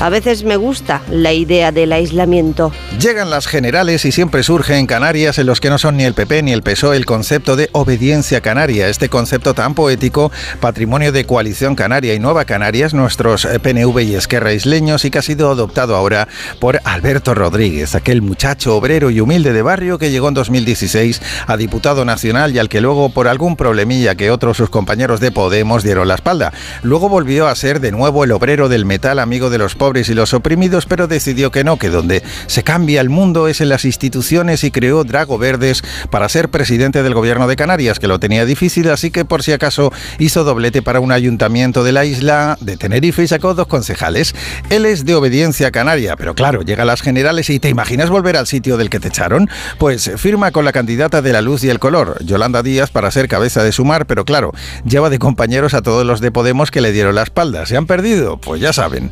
A 0.00 0.08
veces 0.08 0.44
me 0.44 0.56
gusta 0.56 1.02
la 1.10 1.34
idea 1.34 1.72
del 1.72 1.92
aislamiento. 1.92 2.72
Llegan 2.98 3.28
las 3.28 3.46
generales 3.46 4.06
y 4.06 4.12
siempre 4.12 4.42
surge 4.42 4.78
en 4.78 4.86
Canarias, 4.86 5.38
en 5.38 5.44
los 5.44 5.60
que 5.60 5.68
no 5.68 5.76
son 5.76 5.98
ni 5.98 6.04
el 6.04 6.14
PP 6.14 6.42
ni 6.42 6.52
el 6.52 6.62
PSOE, 6.62 6.96
el 6.96 7.04
concepto 7.04 7.54
de 7.54 7.68
obediencia 7.72 8.40
canaria. 8.40 8.88
Este 8.88 9.10
concepto 9.10 9.52
tan 9.52 9.74
poético, 9.74 10.32
patrimonio 10.58 11.12
de 11.12 11.26
Coalición 11.26 11.74
Canaria 11.74 12.14
y 12.14 12.18
Nueva 12.18 12.46
Canarias, 12.46 12.94
nuestros 12.94 13.44
eh, 13.44 13.60
PNV 13.60 14.00
y 14.00 14.14
Esquerra 14.14 14.54
isleños, 14.54 15.04
y 15.04 15.10
que 15.10 15.18
ha 15.18 15.22
sido 15.22 15.50
adoptado 15.50 15.94
ahora 15.94 16.28
por 16.60 16.80
Alberto 16.84 17.34
Rodríguez, 17.34 17.94
aquel 17.94 18.22
muchacho 18.22 18.74
obrero 18.76 19.10
y 19.10 19.20
humilde 19.20 19.52
de 19.52 19.60
barrio 19.60 19.98
que 19.98 20.10
llegó 20.10 20.28
en 20.28 20.34
2016 20.34 21.20
a 21.46 21.58
diputado 21.58 22.06
nacional 22.06 22.54
y 22.54 22.58
al 22.58 22.70
que 22.70 22.80
luego, 22.80 23.10
por 23.10 23.28
algún 23.28 23.54
problemilla 23.54 24.14
que 24.14 24.30
otros 24.30 24.56
sus 24.56 24.70
compañeros 24.70 25.20
de 25.20 25.30
Podemos 25.30 25.82
dieron 25.82 26.08
la 26.08 26.14
espalda. 26.14 26.54
Luego 26.82 27.10
volvió 27.10 27.48
a 27.48 27.54
ser 27.54 27.80
de 27.80 27.92
nuevo 27.92 28.24
el 28.24 28.32
obrero 28.32 28.70
del 28.70 28.86
metal, 28.86 29.18
amigo 29.18 29.50
de 29.50 29.58
los 29.58 29.74
pobres 29.74 29.89
y 29.96 30.14
los 30.14 30.34
oprimidos, 30.34 30.86
pero 30.86 31.08
decidió 31.08 31.50
que 31.50 31.64
no, 31.64 31.76
que 31.76 31.90
donde 31.90 32.22
se 32.46 32.62
cambia 32.62 33.00
el 33.00 33.10
mundo 33.10 33.48
es 33.48 33.60
en 33.60 33.68
las 33.68 33.84
instituciones 33.84 34.62
y 34.62 34.70
creó 34.70 35.02
Drago 35.02 35.36
Verdes 35.36 35.82
para 36.10 36.28
ser 36.28 36.48
presidente 36.48 37.02
del 37.02 37.12
gobierno 37.12 37.48
de 37.48 37.56
Canarias, 37.56 37.98
que 37.98 38.06
lo 38.06 38.20
tenía 38.20 38.44
difícil, 38.44 38.88
así 38.90 39.10
que 39.10 39.24
por 39.24 39.42
si 39.42 39.52
acaso 39.52 39.92
hizo 40.18 40.44
doblete 40.44 40.80
para 40.80 41.00
un 41.00 41.10
ayuntamiento 41.10 41.82
de 41.82 41.92
la 41.92 42.04
isla 42.04 42.56
de 42.60 42.76
Tenerife 42.76 43.24
y 43.24 43.28
sacó 43.28 43.54
dos 43.54 43.66
concejales. 43.66 44.34
Él 44.70 44.86
es 44.86 45.04
de 45.04 45.16
obediencia 45.16 45.72
canaria, 45.72 46.14
pero 46.16 46.34
claro, 46.34 46.62
llega 46.62 46.84
a 46.84 46.86
las 46.86 47.02
generales 47.02 47.50
y 47.50 47.58
te 47.58 47.68
imaginas 47.68 48.10
volver 48.10 48.36
al 48.36 48.46
sitio 48.46 48.76
del 48.76 48.90
que 48.90 49.00
te 49.00 49.08
echaron, 49.08 49.50
pues 49.78 50.12
firma 50.16 50.52
con 50.52 50.64
la 50.64 50.72
candidata 50.72 51.20
de 51.20 51.32
la 51.32 51.40
luz 51.40 51.64
y 51.64 51.70
el 51.70 51.80
color, 51.80 52.24
Yolanda 52.24 52.62
Díaz, 52.62 52.90
para 52.90 53.10
ser 53.10 53.26
cabeza 53.26 53.64
de 53.64 53.72
sumar, 53.72 54.06
pero 54.06 54.24
claro, 54.24 54.52
lleva 54.84 55.10
de 55.10 55.18
compañeros 55.18 55.74
a 55.74 55.82
todos 55.82 56.06
los 56.06 56.20
de 56.20 56.30
Podemos 56.30 56.70
que 56.70 56.80
le 56.80 56.92
dieron 56.92 57.14
la 57.14 57.22
espalda. 57.22 57.66
¿Se 57.66 57.76
han 57.76 57.86
perdido? 57.86 58.38
Pues 58.38 58.60
ya 58.60 58.72
saben, 58.72 59.10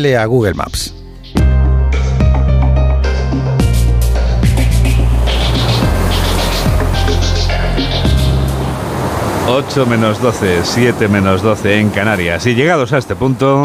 denle 0.00 0.16
a 0.16 0.24
Google 0.26 0.54
Maps. 0.54 0.94
Ocho 9.48 9.84
menos 9.84 10.22
12, 10.22 10.60
7 10.62 11.08
menos 11.08 11.42
12 11.42 11.80
en 11.80 11.90
Canarias. 11.90 12.46
Y 12.46 12.54
llegados 12.54 12.92
a 12.92 12.98
este 12.98 13.14
punto... 13.16 13.62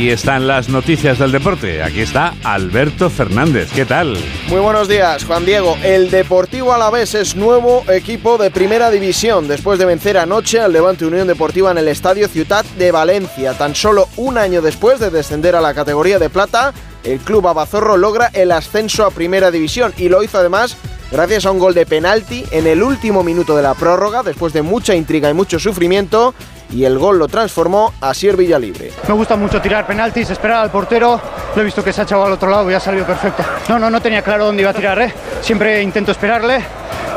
Aquí 0.00 0.08
están 0.08 0.46
las 0.46 0.70
noticias 0.70 1.18
del 1.18 1.30
deporte. 1.30 1.82
Aquí 1.82 2.00
está 2.00 2.32
Alberto 2.42 3.10
Fernández. 3.10 3.70
¿Qué 3.74 3.84
tal? 3.84 4.16
Muy 4.48 4.58
buenos 4.58 4.88
días, 4.88 5.26
Juan 5.26 5.44
Diego. 5.44 5.76
El 5.82 6.10
Deportivo 6.10 6.72
Alavés 6.72 7.14
es 7.14 7.36
nuevo 7.36 7.84
equipo 7.86 8.38
de 8.38 8.50
Primera 8.50 8.90
División 8.90 9.46
después 9.46 9.78
de 9.78 9.84
vencer 9.84 10.16
anoche 10.16 10.58
al 10.58 10.72
Levante 10.72 11.04
Unión 11.04 11.26
Deportiva 11.26 11.70
en 11.70 11.76
el 11.76 11.86
Estadio 11.86 12.28
Ciutat 12.28 12.64
de 12.78 12.90
Valencia. 12.92 13.52
Tan 13.52 13.74
solo 13.74 14.08
un 14.16 14.38
año 14.38 14.62
después 14.62 15.00
de 15.00 15.10
descender 15.10 15.54
a 15.54 15.60
la 15.60 15.74
categoría 15.74 16.18
de 16.18 16.30
plata, 16.30 16.72
el 17.04 17.18
club 17.18 17.46
abazorro 17.46 17.98
logra 17.98 18.30
el 18.32 18.52
ascenso 18.52 19.04
a 19.04 19.10
Primera 19.10 19.50
División 19.50 19.92
y 19.98 20.08
lo 20.08 20.22
hizo 20.22 20.38
además 20.38 20.78
gracias 21.10 21.44
a 21.44 21.50
un 21.50 21.58
gol 21.58 21.74
de 21.74 21.84
penalti 21.84 22.44
en 22.52 22.66
el 22.66 22.82
último 22.82 23.22
minuto 23.22 23.54
de 23.54 23.62
la 23.62 23.74
prórroga 23.74 24.22
después 24.22 24.52
de 24.52 24.62
mucha 24.62 24.94
intriga 24.94 25.28
y 25.28 25.34
mucho 25.34 25.58
sufrimiento 25.58 26.34
y 26.72 26.84
el 26.84 26.98
gol 26.98 27.18
lo 27.18 27.28
transformó 27.28 27.92
a 28.00 28.14
Sier 28.14 28.36
Villalibre. 28.36 28.92
Me 29.08 29.14
gusta 29.14 29.36
mucho 29.36 29.60
tirar 29.60 29.86
penaltis, 29.86 30.30
esperar 30.30 30.58
al 30.58 30.70
portero. 30.70 31.20
Lo 31.54 31.62
he 31.62 31.64
visto 31.64 31.82
que 31.82 31.92
se 31.92 32.00
ha 32.00 32.04
echado 32.04 32.24
al 32.24 32.32
otro 32.32 32.48
lado 32.48 32.70
y 32.70 32.74
ha 32.74 32.80
salido 32.80 33.04
perfecto. 33.04 33.42
No, 33.68 33.78
no, 33.78 33.90
no 33.90 34.00
tenía 34.00 34.22
claro 34.22 34.46
dónde 34.46 34.62
iba 34.62 34.70
a 34.70 34.74
tirar. 34.74 35.00
¿eh? 35.00 35.12
Siempre 35.40 35.82
intento 35.82 36.12
esperarle, 36.12 36.60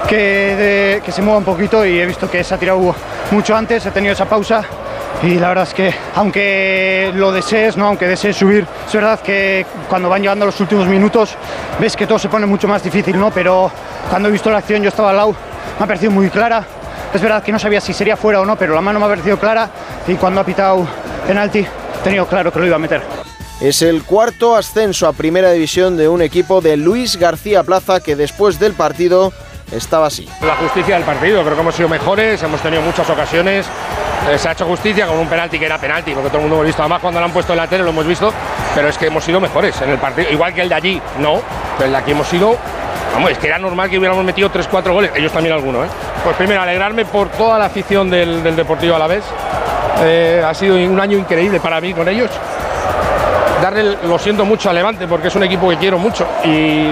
que, 0.07 1.01
que 1.03 1.11
se 1.11 1.21
mueva 1.21 1.37
un 1.37 1.45
poquito 1.45 1.85
y 1.85 1.99
he 1.99 2.05
visto 2.05 2.29
que 2.29 2.43
se 2.43 2.53
ha 2.53 2.57
tirado 2.57 2.95
mucho 3.31 3.55
antes, 3.55 3.85
he 3.85 3.91
tenido 3.91 4.13
esa 4.13 4.25
pausa. 4.25 4.63
Y 5.21 5.35
la 5.39 5.49
verdad 5.49 5.65
es 5.67 5.73
que, 5.73 5.93
aunque 6.15 7.11
lo 7.15 7.31
desees, 7.31 7.77
¿no? 7.77 7.87
aunque 7.87 8.07
desees 8.07 8.35
subir, 8.35 8.67
es 8.85 8.93
verdad 8.93 9.21
que 9.21 9.65
cuando 9.87 10.09
van 10.09 10.21
llegando 10.21 10.45
los 10.45 10.59
últimos 10.59 10.85
minutos 10.87 11.35
ves 11.79 11.95
que 11.95 12.05
todo 12.05 12.19
se 12.19 12.27
pone 12.27 12.45
mucho 12.45 12.67
más 12.67 12.83
difícil, 12.83 13.17
¿no? 13.17 13.31
Pero 13.31 13.71
cuando 14.09 14.27
he 14.27 14.31
visto 14.31 14.49
la 14.49 14.57
acción, 14.57 14.81
yo 14.81 14.89
estaba 14.89 15.11
al 15.11 15.15
lado, 15.15 15.35
me 15.79 15.83
ha 15.83 15.87
parecido 15.87 16.11
muy 16.11 16.29
clara. 16.29 16.65
Es 17.13 17.21
verdad 17.21 17.43
que 17.43 17.51
no 17.51 17.59
sabía 17.59 17.79
si 17.79 17.93
sería 17.93 18.17
fuera 18.17 18.41
o 18.41 18.45
no, 18.45 18.57
pero 18.57 18.73
la 18.73 18.81
mano 18.81 18.99
me 18.99 19.05
ha 19.05 19.09
parecido 19.09 19.39
clara 19.39 19.69
y 20.07 20.15
cuando 20.15 20.41
ha 20.41 20.45
pitado 20.45 20.87
penalti, 21.27 21.59
he 21.59 22.03
tenido 22.03 22.25
claro 22.25 22.51
que 22.51 22.59
lo 22.59 22.65
iba 22.65 22.75
a 22.75 22.79
meter. 22.79 23.01
Es 23.61 23.81
el 23.81 24.03
cuarto 24.03 24.55
ascenso 24.55 25.07
a 25.07 25.13
Primera 25.13 25.51
División 25.51 25.95
de 25.95 26.07
un 26.07 26.21
equipo 26.21 26.59
de 26.59 26.75
Luis 26.75 27.17
García 27.17 27.63
Plaza 27.63 27.99
que 27.99 28.15
después 28.15 28.59
del 28.59 28.73
partido 28.73 29.31
estaba 29.71 30.07
así. 30.07 30.27
La 30.41 30.55
justicia 30.55 30.95
del 30.95 31.03
partido, 31.03 31.43
creo 31.43 31.55
que 31.55 31.61
hemos 31.61 31.75
sido 31.75 31.87
mejores, 31.87 32.41
hemos 32.43 32.61
tenido 32.61 32.81
muchas 32.81 33.09
ocasiones 33.09 33.67
eh, 34.29 34.37
se 34.37 34.47
ha 34.47 34.53
hecho 34.53 34.65
justicia 34.65 35.05
con 35.05 35.17
un 35.17 35.27
penalti 35.27 35.59
que 35.59 35.65
era 35.65 35.77
penalti, 35.77 36.13
porque 36.13 36.29
todo 36.29 36.37
el 36.37 36.43
mundo 36.43 36.55
hemos 36.55 36.67
visto. 36.67 36.81
Además, 36.81 37.01
cuando 37.01 37.19
lo 37.19 37.25
han 37.25 37.33
puesto 37.33 37.51
en 37.53 37.57
la 37.57 37.67
tele 37.67 37.83
lo 37.83 37.89
hemos 37.89 38.07
visto, 38.07 38.31
pero 38.73 38.87
es 38.87 38.97
que 38.97 39.07
hemos 39.07 39.23
sido 39.23 39.41
mejores 39.41 39.79
en 39.81 39.89
el 39.89 39.97
partido. 39.97 40.31
Igual 40.31 40.53
que 40.53 40.61
el 40.61 40.69
de 40.69 40.75
allí, 40.75 41.01
no, 41.19 41.41
pero 41.77 41.87
el 41.87 41.91
de 41.91 41.97
aquí 41.97 42.11
hemos 42.11 42.27
sido. 42.27 42.57
Vamos, 43.13 43.31
es 43.31 43.37
que 43.37 43.47
era 43.47 43.59
normal 43.59 43.89
que 43.89 43.97
hubiéramos 43.97 44.23
metido 44.23 44.49
3-4 44.49 44.91
goles, 44.91 45.11
ellos 45.15 45.31
también 45.31 45.53
algunos, 45.53 45.85
¿eh? 45.85 45.89
Pues 46.23 46.35
primero, 46.35 46.61
alegrarme 46.61 47.05
por 47.05 47.29
toda 47.29 47.59
la 47.59 47.65
afición 47.65 48.09
del, 48.09 48.41
del 48.43 48.55
Deportivo 48.55 48.95
Alavés. 48.95 49.23
Eh, 50.01 50.43
ha 50.45 50.53
sido 50.53 50.75
un 50.75 50.99
año 50.99 51.17
increíble 51.17 51.59
para 51.59 51.79
mí 51.79 51.93
con 51.93 52.07
ellos. 52.07 52.31
Darle, 53.61 53.97
lo 54.03 54.17
siento 54.17 54.45
mucho 54.45 54.69
a 54.69 54.73
Levante 54.73 55.07
porque 55.07 55.27
es 55.27 55.35
un 55.35 55.43
equipo 55.43 55.69
que 55.69 55.77
quiero 55.77 55.97
mucho 55.97 56.27
y 56.43 56.91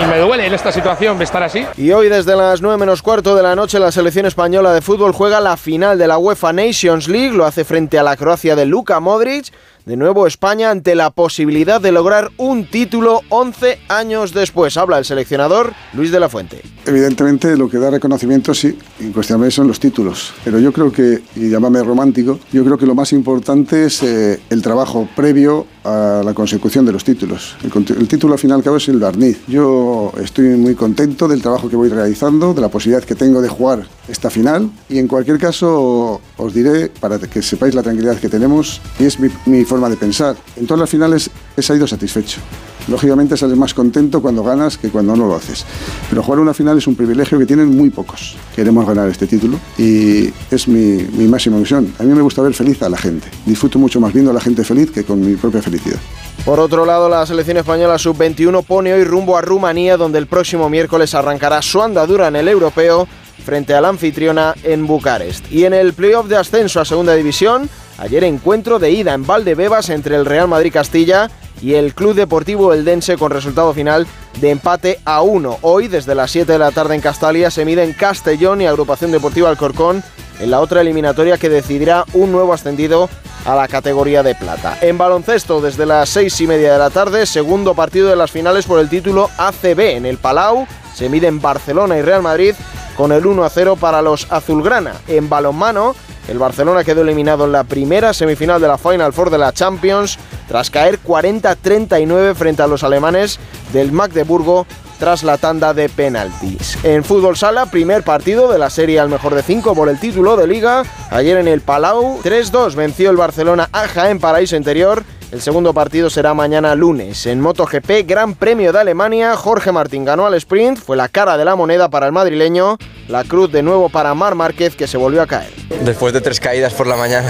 y 0.00 0.06
me 0.06 0.18
duele 0.18 0.46
en 0.46 0.54
esta 0.54 0.72
situación 0.72 1.20
estar 1.22 1.42
así. 1.42 1.64
Y 1.76 1.92
hoy 1.92 2.08
desde 2.08 2.34
las 2.36 2.60
9 2.60 2.78
menos 2.78 3.02
cuarto 3.02 3.34
de 3.36 3.42
la 3.42 3.54
noche 3.54 3.78
la 3.78 3.92
selección 3.92 4.26
española 4.26 4.72
de 4.72 4.80
fútbol 4.80 5.12
juega 5.12 5.40
la 5.40 5.56
final 5.56 5.98
de 5.98 6.08
la 6.08 6.18
UEFA 6.18 6.52
Nations 6.52 7.08
League, 7.08 7.34
lo 7.34 7.44
hace 7.44 7.64
frente 7.64 7.98
a 7.98 8.02
la 8.02 8.16
Croacia 8.16 8.56
de 8.56 8.66
Luka 8.66 9.00
Modric. 9.00 9.52
De 9.86 9.98
nuevo 9.98 10.26
España 10.26 10.70
ante 10.70 10.94
la 10.94 11.10
posibilidad 11.10 11.78
de 11.78 11.92
lograr 11.92 12.30
un 12.38 12.64
título 12.64 13.20
11 13.28 13.80
años 13.90 14.32
después. 14.32 14.78
Habla 14.78 14.96
el 14.96 15.04
seleccionador 15.04 15.74
Luis 15.92 16.10
de 16.10 16.20
la 16.20 16.30
Fuente. 16.30 16.62
Evidentemente 16.86 17.54
lo 17.54 17.68
que 17.68 17.76
da 17.76 17.90
reconocimiento 17.90 18.54
sí, 18.54 18.78
incuestionablemente 19.00 19.56
son 19.56 19.68
los 19.68 19.78
títulos. 19.78 20.32
Pero 20.42 20.58
yo 20.58 20.72
creo 20.72 20.90
que, 20.90 21.20
y 21.36 21.50
llámame 21.50 21.82
romántico, 21.82 22.40
yo 22.50 22.64
creo 22.64 22.78
que 22.78 22.86
lo 22.86 22.94
más 22.94 23.12
importante 23.12 23.84
es 23.84 24.02
eh, 24.02 24.40
el 24.48 24.62
trabajo 24.62 25.06
previo 25.14 25.66
a 25.84 26.22
la 26.24 26.32
consecución 26.32 26.86
de 26.86 26.92
los 26.92 27.04
títulos. 27.04 27.54
El, 27.62 27.96
el 27.98 28.08
título 28.08 28.32
al 28.32 28.38
final 28.38 28.62
cabo 28.62 28.78
es 28.78 28.88
el 28.88 28.98
barniz. 28.98 29.42
Yo 29.46 30.12
estoy 30.18 30.56
muy 30.56 30.74
contento 30.74 31.28
del 31.28 31.42
trabajo 31.42 31.68
que 31.68 31.76
voy 31.76 31.90
realizando, 31.90 32.54
de 32.54 32.62
la 32.62 32.68
posibilidad 32.70 33.04
que 33.04 33.16
tengo 33.16 33.42
de 33.42 33.50
jugar 33.50 33.86
esta 34.08 34.30
final 34.30 34.70
y 34.88 34.98
en 34.98 35.08
cualquier 35.08 35.38
caso 35.38 36.20
os 36.36 36.54
diré, 36.54 36.88
para 36.88 37.18
que 37.18 37.42
sepáis 37.42 37.74
la 37.74 37.82
tranquilidad 37.82 38.18
que 38.18 38.28
tenemos, 38.28 38.80
y 38.98 39.04
es 39.04 39.18
mi, 39.20 39.28
mi 39.46 39.64
forma 39.74 39.90
de 39.90 39.96
pensar. 39.96 40.36
En 40.56 40.68
todas 40.68 40.78
las 40.78 40.88
finales 40.88 41.28
he 41.56 41.60
salido 41.60 41.84
satisfecho. 41.88 42.38
Lógicamente 42.86 43.36
sales 43.36 43.56
más 43.56 43.74
contento 43.74 44.22
cuando 44.22 44.44
ganas 44.44 44.78
que 44.78 44.88
cuando 44.88 45.16
no 45.16 45.26
lo 45.26 45.34
haces. 45.34 45.64
Pero 46.08 46.22
jugar 46.22 46.38
una 46.38 46.54
final 46.54 46.78
es 46.78 46.86
un 46.86 46.94
privilegio 46.94 47.40
que 47.40 47.46
tienen 47.46 47.76
muy 47.76 47.90
pocos. 47.90 48.36
Queremos 48.54 48.86
ganar 48.86 49.08
este 49.08 49.26
título 49.26 49.58
y 49.76 50.32
es 50.48 50.68
mi, 50.68 51.02
mi 51.18 51.26
máxima 51.26 51.56
misión. 51.56 51.92
A 51.98 52.04
mí 52.04 52.14
me 52.14 52.22
gusta 52.22 52.40
ver 52.40 52.54
feliz 52.54 52.80
a 52.84 52.88
la 52.88 52.96
gente. 52.96 53.26
Disfruto 53.46 53.80
mucho 53.80 53.98
más 53.98 54.12
viendo 54.12 54.30
a 54.30 54.34
la 54.34 54.40
gente 54.40 54.62
feliz 54.62 54.92
que 54.92 55.02
con 55.02 55.20
mi 55.20 55.34
propia 55.34 55.60
felicidad. 55.60 55.98
Por 56.44 56.60
otro 56.60 56.86
lado, 56.86 57.08
la 57.08 57.26
selección 57.26 57.56
española 57.56 57.98
sub-21 57.98 58.64
pone 58.64 58.92
hoy 58.92 59.02
rumbo 59.02 59.36
a 59.36 59.40
Rumanía, 59.40 59.96
donde 59.96 60.20
el 60.20 60.28
próximo 60.28 60.68
miércoles 60.68 61.16
arrancará 61.16 61.62
su 61.62 61.82
andadura 61.82 62.28
en 62.28 62.36
el 62.36 62.46
europeo 62.46 63.08
frente 63.44 63.74
a 63.74 63.80
la 63.80 63.88
anfitriona 63.88 64.54
en 64.62 64.86
Bucarest. 64.86 65.50
Y 65.50 65.64
en 65.64 65.74
el 65.74 65.94
playoff 65.94 66.28
de 66.28 66.36
ascenso 66.36 66.80
a 66.80 66.84
segunda 66.84 67.14
división, 67.14 67.68
ayer 67.98 68.24
encuentro 68.24 68.78
de 68.78 68.90
ida 68.90 69.14
en 69.14 69.26
Valdebebas 69.26 69.90
entre 69.90 70.16
el 70.16 70.26
Real 70.26 70.48
Madrid 70.48 70.72
Castilla 70.72 71.30
y 71.62 71.74
el 71.74 71.94
Club 71.94 72.14
Deportivo 72.14 72.72
Eldense 72.72 73.16
con 73.16 73.30
resultado 73.30 73.72
final 73.72 74.06
de 74.40 74.50
empate 74.50 75.00
a 75.04 75.22
1. 75.22 75.58
Hoy, 75.62 75.88
desde 75.88 76.14
las 76.14 76.30
7 76.30 76.52
de 76.52 76.58
la 76.58 76.72
tarde 76.72 76.94
en 76.94 77.00
Castalia, 77.00 77.50
se 77.50 77.64
miden 77.64 77.92
Castellón 77.92 78.60
y 78.60 78.66
Agrupación 78.66 79.12
Deportiva 79.12 79.48
Alcorcón 79.48 80.02
en 80.40 80.50
la 80.50 80.60
otra 80.60 80.80
eliminatoria 80.80 81.38
que 81.38 81.48
decidirá 81.48 82.04
un 82.12 82.32
nuevo 82.32 82.52
ascendido 82.52 83.08
a 83.44 83.54
la 83.54 83.68
categoría 83.68 84.22
de 84.22 84.34
plata. 84.34 84.78
En 84.80 84.98
baloncesto, 84.98 85.60
desde 85.60 85.86
las 85.86 86.08
6 86.08 86.40
y 86.40 86.46
media 86.46 86.72
de 86.72 86.78
la 86.78 86.90
tarde, 86.90 87.26
segundo 87.26 87.74
partido 87.74 88.08
de 88.08 88.16
las 88.16 88.30
finales 88.30 88.66
por 88.66 88.80
el 88.80 88.88
título 88.88 89.30
ACB 89.38 89.80
en 89.96 90.06
el 90.06 90.18
Palau. 90.18 90.66
Se 90.94 91.08
miden 91.08 91.40
Barcelona 91.40 91.98
y 91.98 92.02
Real 92.02 92.22
Madrid 92.22 92.54
con 92.96 93.12
el 93.12 93.26
1 93.26 93.44
a 93.44 93.50
0 93.50 93.76
para 93.80 94.02
los 94.02 94.30
azulgrana. 94.30 94.94
En 95.08 95.28
balonmano, 95.28 95.94
el 96.28 96.38
Barcelona 96.38 96.84
quedó 96.84 97.02
eliminado 97.02 97.44
en 97.44 97.52
la 97.52 97.64
primera 97.64 98.12
semifinal 98.12 98.60
de 98.60 98.68
la 98.68 98.78
Final 98.78 99.12
Four 99.12 99.30
de 99.30 99.38
la 99.38 99.52
Champions 99.52 100.18
tras 100.48 100.70
caer 100.70 100.98
40-39 101.02 102.34
frente 102.34 102.62
a 102.62 102.66
los 102.66 102.82
alemanes 102.84 103.38
del 103.72 103.92
Magdeburgo 103.92 104.66
tras 104.98 105.22
la 105.22 105.38
tanda 105.38 105.74
de 105.74 105.88
penaltis. 105.88 106.78
En 106.82 107.04
fútbol 107.04 107.36
sala, 107.36 107.66
primer 107.66 108.04
partido 108.04 108.50
de 108.50 108.58
la 108.58 108.70
serie 108.70 109.00
al 109.00 109.08
mejor 109.08 109.34
de 109.34 109.42
5 109.42 109.74
por 109.74 109.88
el 109.88 109.98
título 109.98 110.36
de 110.36 110.46
liga. 110.46 110.84
Ayer 111.10 111.36
en 111.38 111.48
el 111.48 111.60
Palau, 111.60 112.20
3-2 112.22 112.74
venció 112.74 113.10
el 113.10 113.16
Barcelona 113.16 113.68
a 113.72 113.88
Jaén 113.88 114.18
Paraíso 114.18 114.56
Interior. 114.56 115.04
El 115.34 115.42
segundo 115.42 115.74
partido 115.74 116.10
será 116.10 116.32
mañana 116.32 116.76
lunes. 116.76 117.26
En 117.26 117.40
MotoGP, 117.40 118.06
Gran 118.06 118.34
Premio 118.36 118.72
de 118.72 118.78
Alemania, 118.78 119.34
Jorge 119.36 119.72
Martín 119.72 120.04
ganó 120.04 120.26
al 120.26 120.34
sprint, 120.34 120.78
fue 120.78 120.96
la 120.96 121.08
cara 121.08 121.36
de 121.36 121.44
la 121.44 121.56
moneda 121.56 121.88
para 121.88 122.06
el 122.06 122.12
madrileño. 122.12 122.78
La 123.08 123.24
cruz 123.24 123.50
de 123.50 123.60
nuevo 123.64 123.88
para 123.88 124.14
Mar 124.14 124.36
Márquez, 124.36 124.76
que 124.76 124.86
se 124.86 124.96
volvió 124.96 125.20
a 125.22 125.26
caer. 125.26 125.50
Después 125.80 126.12
de 126.14 126.20
tres 126.20 126.38
caídas 126.38 126.72
por 126.72 126.86
la 126.86 126.94
mañana, 126.94 127.28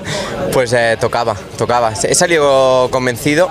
pues 0.52 0.72
eh, 0.72 0.96
tocaba, 1.00 1.34
tocaba. 1.58 1.92
He 2.04 2.14
salido 2.14 2.86
convencido, 2.92 3.50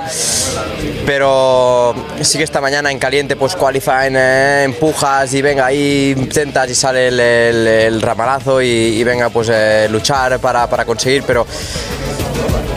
pero 1.05 1.93
sí 2.21 2.37
que 2.37 2.45
esta 2.45 2.61
mañana 2.61 2.91
en 2.93 2.99
caliente, 2.99 3.35
pues 3.35 3.53
qualifying, 3.57 4.15
eh, 4.15 4.63
empujas 4.63 5.33
y 5.33 5.41
venga, 5.41 5.65
ahí 5.65 6.15
intentas 6.17 6.69
y 6.71 6.75
sale 6.75 7.09
el, 7.09 7.19
el- 7.19 7.67
el 7.67 8.01
ramalazo 8.01 8.61
y, 8.61 8.65
y 8.67 9.03
venga, 9.03 9.29
pues 9.29 9.49
eh, 9.51 9.87
luchar 9.91 10.39
para, 10.39 10.67
para 10.69 10.85
conseguir, 10.85 11.23
pero 11.27 11.45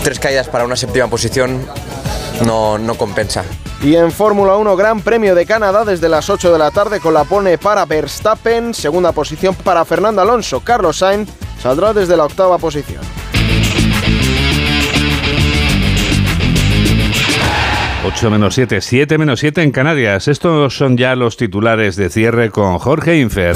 tres 0.02 0.18
caídas 0.18 0.48
para 0.48 0.64
una 0.64 0.74
séptima 0.74 1.06
posición 1.12 1.60
no, 2.46 2.78
no 2.78 2.94
compensa. 2.94 3.44
Y 3.82 3.96
en 3.96 4.10
Fórmula 4.10 4.56
1, 4.56 4.76
Gran 4.76 5.02
Premio 5.02 5.34
de 5.34 5.44
Canadá 5.44 5.84
desde 5.84 6.08
las 6.08 6.30
8 6.30 6.50
de 6.50 6.58
la 6.58 6.70
tarde 6.70 7.00
con 7.00 7.12
la 7.12 7.24
pone 7.24 7.58
para 7.58 7.84
Verstappen, 7.84 8.72
segunda 8.72 9.12
posición 9.12 9.54
para 9.54 9.84
Fernando 9.84 10.22
Alonso. 10.22 10.60
Carlos 10.60 10.96
Sainz 10.96 11.28
saldrá 11.60 11.92
desde 11.92 12.16
la 12.16 12.24
octava 12.24 12.56
posición. 12.56 13.02
Ocho 18.06 18.30
menos 18.30 18.54
7, 18.54 18.80
7 18.80 19.18
menos 19.18 19.40
7 19.40 19.62
en 19.62 19.70
Canarias. 19.70 20.28
Estos 20.28 20.74
son 20.74 20.96
ya 20.96 21.14
los 21.14 21.36
titulares 21.36 21.96
de 21.96 22.08
cierre 22.08 22.50
con 22.50 22.78
Jorge 22.78 23.18
Infer. 23.18 23.54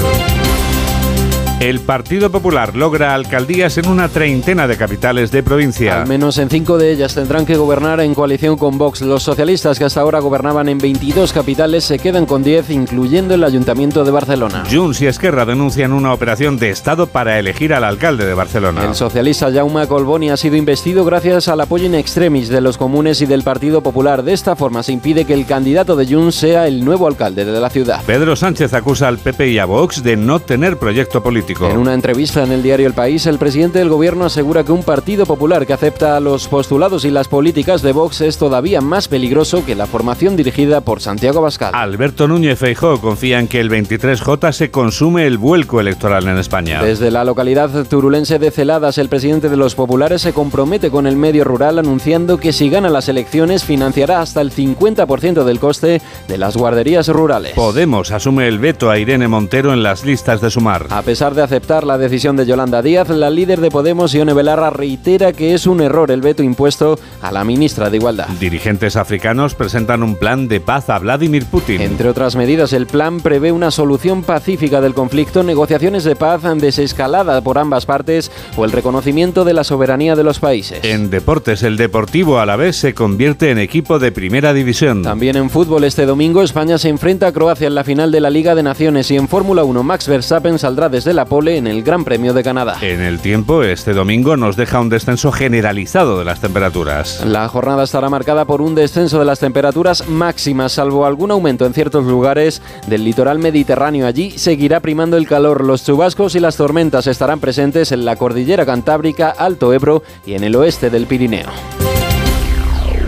El 1.59 1.79
Partido 1.79 2.29
Popular 2.29 2.75
logra 2.75 3.15
alcaldías 3.15 3.79
en 3.79 3.87
una 3.87 4.09
treintena 4.09 4.67
de 4.67 4.77
capitales 4.77 5.31
de 5.31 5.41
provincia. 5.41 5.99
Al 5.99 6.07
menos 6.07 6.37
en 6.37 6.51
cinco 6.51 6.77
de 6.77 6.91
ellas 6.91 7.15
tendrán 7.15 7.47
que 7.47 7.57
gobernar 7.57 7.99
en 7.99 8.13
coalición 8.13 8.57
con 8.57 8.77
Vox. 8.77 9.01
Los 9.01 9.23
socialistas 9.23 9.79
que 9.79 9.85
hasta 9.85 10.01
ahora 10.01 10.19
gobernaban 10.19 10.69
en 10.69 10.77
22 10.77 11.33
capitales 11.33 11.83
se 11.83 11.97
quedan 11.97 12.27
con 12.27 12.43
10, 12.43 12.69
incluyendo 12.69 13.33
el 13.33 13.43
Ayuntamiento 13.43 14.03
de 14.03 14.11
Barcelona. 14.11 14.65
Junts 14.71 15.01
y 15.01 15.07
Esquerra 15.07 15.45
denuncian 15.45 15.93
una 15.93 16.13
operación 16.13 16.59
de 16.59 16.69
Estado 16.69 17.07
para 17.07 17.39
elegir 17.39 17.73
al 17.73 17.85
alcalde 17.85 18.27
de 18.27 18.35
Barcelona. 18.35 18.85
El 18.85 18.93
socialista 18.93 19.51
Jaume 19.51 19.87
Colboni 19.87 20.29
ha 20.29 20.37
sido 20.37 20.57
investido 20.57 21.05
gracias 21.05 21.47
al 21.47 21.59
apoyo 21.59 21.87
in 21.87 21.95
extremis 21.95 22.49
de 22.49 22.61
los 22.61 22.77
comunes 22.77 23.19
y 23.21 23.25
del 23.25 23.41
Partido 23.41 23.81
Popular. 23.81 24.21
De 24.21 24.33
esta 24.33 24.55
forma 24.55 24.83
se 24.83 24.93
impide 24.93 25.25
que 25.25 25.33
el 25.33 25.47
candidato 25.47 25.95
de 25.95 26.05
Junts 26.05 26.35
sea 26.35 26.67
el 26.67 26.85
nuevo 26.85 27.07
alcalde 27.07 27.45
de 27.45 27.59
la 27.59 27.71
ciudad. 27.71 28.03
Pedro 28.05 28.35
Sánchez 28.35 28.75
acusa 28.75 29.07
al 29.07 29.17
PP 29.17 29.49
y 29.49 29.57
a 29.57 29.65
Vox 29.65 30.03
de 30.03 30.15
no 30.15 30.39
tener 30.39 30.77
proyecto 30.77 31.23
político. 31.23 31.46
En 31.49 31.77
una 31.77 31.93
entrevista 31.93 32.43
en 32.43 32.51
el 32.51 32.61
diario 32.61 32.87
El 32.87 32.93
País, 32.93 33.25
el 33.25 33.37
presidente 33.37 33.79
del 33.79 33.87
gobierno 33.87 34.25
asegura 34.25 34.65
que 34.65 34.73
un 34.73 34.83
partido 34.83 35.25
popular 35.25 35.65
que 35.65 35.71
acepta 35.71 36.19
los 36.19 36.47
postulados 36.49 37.05
y 37.05 37.09
las 37.09 37.29
políticas 37.29 37.81
de 37.81 37.93
Vox 37.93 38.19
es 38.19 38.37
todavía 38.37 38.81
más 38.81 39.07
peligroso 39.07 39.65
que 39.65 39.75
la 39.75 39.85
formación 39.85 40.35
dirigida 40.35 40.81
por 40.81 40.99
Santiago 40.99 41.41
Bascal. 41.41 41.73
Alberto 41.73 42.27
Núñez 42.27 42.59
Feijóo 42.59 42.99
confía 42.99 43.39
en 43.39 43.47
que 43.47 43.61
el 43.61 43.69
23J 43.69 44.51
se 44.51 44.71
consume 44.71 45.25
el 45.25 45.37
vuelco 45.37 45.79
electoral 45.79 46.27
en 46.27 46.37
España. 46.37 46.83
Desde 46.83 47.11
la 47.11 47.23
localidad 47.23 47.85
turulense 47.85 48.39
de 48.39 48.51
Celadas, 48.51 48.97
el 48.97 49.07
presidente 49.07 49.47
de 49.47 49.55
los 49.57 49.73
populares 49.73 50.21
se 50.23 50.33
compromete 50.33 50.91
con 50.91 51.07
el 51.07 51.15
medio 51.15 51.45
rural 51.45 51.79
anunciando 51.79 52.39
que 52.39 52.51
si 52.51 52.69
gana 52.69 52.89
las 52.89 53.07
elecciones 53.07 53.63
financiará 53.63 54.19
hasta 54.19 54.41
el 54.41 54.51
50% 54.51 55.45
del 55.45 55.59
coste 55.59 56.01
de 56.27 56.37
las 56.37 56.57
guarderías 56.57 57.07
rurales. 57.07 57.53
Podemos 57.53 58.11
asume 58.11 58.49
el 58.49 58.59
veto 58.59 58.89
a 58.89 58.97
Irene 58.97 59.29
Montero 59.29 59.71
en 59.71 59.81
las 59.81 60.03
listas 60.03 60.41
de 60.41 60.49
sumar. 60.49 60.87
A 60.89 61.01
pesar 61.03 61.35
de 61.36 61.36
aceptar 61.41 61.83
la 61.83 61.97
decisión 61.97 62.35
de 62.35 62.45
Yolanda 62.45 62.81
Díaz, 62.81 63.09
la 63.09 63.29
líder 63.29 63.61
de 63.61 63.69
Podemos, 63.69 64.13
Ione 64.13 64.33
Belarra, 64.33 64.69
reitera 64.69 65.33
que 65.33 65.53
es 65.53 65.67
un 65.67 65.81
error 65.81 66.11
el 66.11 66.21
veto 66.21 66.43
impuesto 66.43 66.99
a 67.21 67.31
la 67.31 67.43
ministra 67.43 67.89
de 67.89 67.97
Igualdad. 67.97 68.27
Dirigentes 68.39 68.95
africanos 68.95 69.55
presentan 69.55 70.03
un 70.03 70.15
plan 70.15 70.47
de 70.47 70.59
paz 70.59 70.89
a 70.89 70.99
Vladimir 70.99 71.45
Putin. 71.45 71.81
Entre 71.81 72.09
otras 72.09 72.35
medidas, 72.35 72.73
el 72.73 72.87
plan 72.87 73.19
prevé 73.19 73.51
una 73.51 73.71
solución 73.71 74.23
pacífica 74.23 74.81
del 74.81 74.93
conflicto, 74.93 75.43
negociaciones 75.43 76.03
de 76.03 76.15
paz, 76.15 76.41
desescalada 76.57 77.41
por 77.41 77.57
ambas 77.57 77.85
partes 77.85 78.31
o 78.55 78.65
el 78.65 78.71
reconocimiento 78.71 79.43
de 79.43 79.53
la 79.53 79.63
soberanía 79.63 80.15
de 80.15 80.23
los 80.23 80.39
países. 80.39 80.79
En 80.83 81.09
deportes, 81.09 81.63
el 81.63 81.77
Deportivo 81.77 82.39
Alavés 82.39 82.77
se 82.77 82.93
convierte 82.93 83.51
en 83.51 83.57
equipo 83.59 83.99
de 83.99 84.11
primera 84.11 84.53
división. 84.53 85.03
También 85.03 85.35
en 85.35 85.49
fútbol 85.49 85.83
este 85.83 86.05
domingo 86.05 86.43
España 86.43 86.77
se 86.77 86.89
enfrenta 86.89 87.27
a 87.27 87.31
Croacia 87.31 87.67
en 87.67 87.75
la 87.75 87.83
final 87.83 88.11
de 88.11 88.21
la 88.21 88.29
Liga 88.29 88.55
de 88.55 88.63
Naciones 88.63 89.09
y 89.11 89.15
en 89.15 89.27
Fórmula 89.27 89.63
1 89.63 89.83
Max 89.83 90.07
Verstappen 90.07 90.59
saldrá 90.59 90.89
desde 90.89 91.13
la 91.13 91.25
pole 91.27 91.57
en 91.57 91.67
el 91.67 91.83
Gran 91.83 92.03
Premio 92.03 92.33
de 92.33 92.43
Canadá. 92.43 92.77
En 92.81 93.01
el 93.01 93.19
tiempo, 93.19 93.63
este 93.63 93.93
domingo 93.93 94.37
nos 94.37 94.55
deja 94.55 94.79
un 94.79 94.89
descenso 94.89 95.31
generalizado 95.31 96.17
de 96.17 96.25
las 96.25 96.41
temperaturas. 96.41 97.23
La 97.25 97.47
jornada 97.47 97.83
estará 97.83 98.09
marcada 98.09 98.45
por 98.45 98.61
un 98.61 98.75
descenso 98.75 99.19
de 99.19 99.25
las 99.25 99.39
temperaturas 99.39 100.07
máximas, 100.07 100.73
salvo 100.73 101.05
algún 101.05 101.31
aumento 101.31 101.65
en 101.65 101.73
ciertos 101.73 102.05
lugares 102.05 102.61
del 102.87 103.03
litoral 103.03 103.39
mediterráneo. 103.39 104.07
Allí 104.07 104.31
seguirá 104.31 104.79
primando 104.79 105.17
el 105.17 105.27
calor. 105.27 105.63
Los 105.63 105.85
chubascos 105.85 106.35
y 106.35 106.39
las 106.39 106.57
tormentas 106.57 107.07
estarán 107.07 107.39
presentes 107.39 107.91
en 107.91 108.05
la 108.05 108.15
cordillera 108.15 108.65
cantábrica, 108.65 109.29
Alto 109.29 109.73
Ebro 109.73 110.03
y 110.25 110.33
en 110.33 110.43
el 110.43 110.55
oeste 110.55 110.89
del 110.89 111.05
Pirineo. 111.05 111.47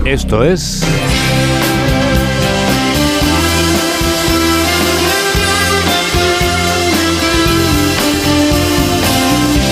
Esto 0.06 0.44
es... 0.44 0.84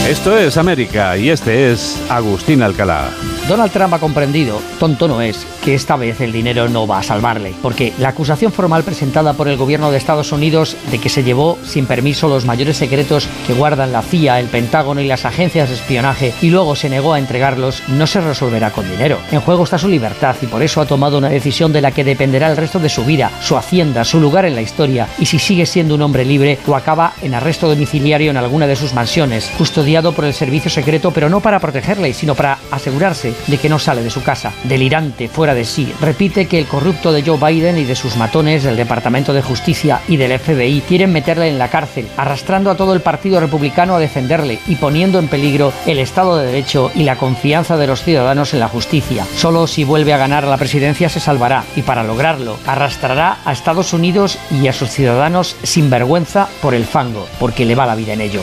Esto 0.07 0.37
es 0.37 0.55
América 0.55 1.17
y 1.17 1.29
este 1.29 1.69
es 1.69 2.01
Agustín 2.09 2.61
Alcalá. 2.61 3.09
Donald 3.47 3.71
Trump 3.71 3.93
ha 3.93 3.99
comprendido, 3.99 4.61
tonto 4.77 5.07
no 5.07 5.21
es, 5.21 5.47
que 5.63 5.73
esta 5.73 5.95
vez 5.95 6.19
el 6.19 6.33
dinero 6.33 6.67
no 6.67 6.85
va 6.85 6.99
a 6.99 7.03
salvarle, 7.03 7.53
porque 7.61 7.93
la 7.97 8.09
acusación 8.09 8.51
formal 8.51 8.83
presentada 8.83 9.31
por 9.33 9.47
el 9.47 9.55
gobierno 9.55 9.89
de 9.89 9.97
Estados 9.97 10.33
Unidos 10.33 10.75
de 10.91 10.99
que 10.99 11.07
se 11.07 11.23
llevó 11.23 11.57
sin 11.63 11.85
permiso 11.85 12.27
los 12.27 12.43
mayores 12.43 12.75
secretos 12.75 13.29
que 13.45 13.53
guardan 13.53 13.93
la 13.93 14.01
CIA, 14.01 14.41
el 14.41 14.47
Pentágono 14.47 14.99
y 14.99 15.07
las 15.07 15.23
agencias 15.23 15.69
de 15.69 15.75
espionaje 15.75 16.33
y 16.41 16.49
luego 16.49 16.75
se 16.75 16.89
negó 16.89 17.13
a 17.13 17.19
entregarlos 17.19 17.83
no 17.87 18.05
se 18.05 18.19
resolverá 18.19 18.71
con 18.71 18.89
dinero. 18.89 19.17
En 19.31 19.39
juego 19.39 19.63
está 19.63 19.77
su 19.77 19.87
libertad 19.87 20.35
y 20.41 20.47
por 20.47 20.61
eso 20.61 20.81
ha 20.81 20.85
tomado 20.85 21.17
una 21.17 21.29
decisión 21.29 21.71
de 21.71 21.79
la 21.79 21.91
que 21.91 22.03
dependerá 22.03 22.51
el 22.51 22.57
resto 22.57 22.79
de 22.79 22.89
su 22.89 23.05
vida, 23.05 23.31
su 23.41 23.55
hacienda, 23.55 24.03
su 24.03 24.19
lugar 24.19 24.43
en 24.43 24.55
la 24.55 24.61
historia 24.61 25.07
y 25.19 25.25
si 25.25 25.39
sigue 25.39 25.65
siendo 25.65 25.95
un 25.95 26.01
hombre 26.01 26.25
libre 26.25 26.59
o 26.67 26.75
acaba 26.75 27.13
en 27.21 27.33
arresto 27.33 27.69
domiciliario 27.69 28.29
en 28.29 28.37
alguna 28.37 28.67
de 28.67 28.75
sus 28.75 28.93
mansiones, 28.93 29.49
custodiado 29.57 30.11
por 30.11 30.25
el 30.25 30.33
servicio 30.33 30.69
secreto 30.69 31.11
pero 31.11 31.29
no 31.29 31.39
para 31.39 31.61
protegerle, 31.61 32.13
sino 32.13 32.35
para 32.35 32.59
asegurarse 32.71 33.36
de 33.47 33.57
que 33.57 33.69
no 33.69 33.79
sale 33.79 34.03
de 34.03 34.09
su 34.09 34.23
casa. 34.23 34.53
Delirante, 34.63 35.27
fuera 35.27 35.53
de 35.53 35.65
sí, 35.65 35.93
repite 36.01 36.47
que 36.47 36.59
el 36.59 36.65
corrupto 36.65 37.11
de 37.11 37.23
Joe 37.23 37.37
Biden 37.37 37.77
y 37.77 37.83
de 37.83 37.95
sus 37.95 38.15
matones 38.17 38.63
del 38.63 38.75
Departamento 38.75 39.33
de 39.33 39.41
Justicia 39.41 40.01
y 40.07 40.17
del 40.17 40.37
FBI 40.39 40.81
quieren 40.87 41.11
meterle 41.11 41.47
en 41.49 41.59
la 41.59 41.69
cárcel, 41.69 42.07
arrastrando 42.17 42.71
a 42.71 42.77
todo 42.77 42.93
el 42.93 43.01
Partido 43.01 43.39
Republicano 43.39 43.95
a 43.95 43.99
defenderle 43.99 44.59
y 44.67 44.75
poniendo 44.75 45.19
en 45.19 45.27
peligro 45.27 45.71
el 45.85 45.99
Estado 45.99 46.37
de 46.37 46.47
Derecho 46.47 46.91
y 46.95 47.03
la 47.03 47.17
confianza 47.17 47.77
de 47.77 47.87
los 47.87 48.03
ciudadanos 48.03 48.53
en 48.53 48.59
la 48.59 48.67
justicia. 48.67 49.25
Solo 49.35 49.67
si 49.67 49.83
vuelve 49.83 50.13
a 50.13 50.17
ganar 50.17 50.45
la 50.45 50.57
presidencia 50.57 51.09
se 51.09 51.19
salvará 51.19 51.63
y 51.75 51.81
para 51.81 52.03
lograrlo 52.03 52.57
arrastrará 52.65 53.37
a 53.45 53.51
Estados 53.51 53.93
Unidos 53.93 54.37
y 54.51 54.67
a 54.67 54.73
sus 54.73 54.89
ciudadanos 54.89 55.55
sin 55.63 55.89
vergüenza 55.89 56.47
por 56.61 56.73
el 56.73 56.85
fango, 56.85 57.27
porque 57.39 57.65
le 57.65 57.75
va 57.75 57.85
la 57.85 57.95
vida 57.95 58.13
en 58.13 58.21
ello. 58.21 58.41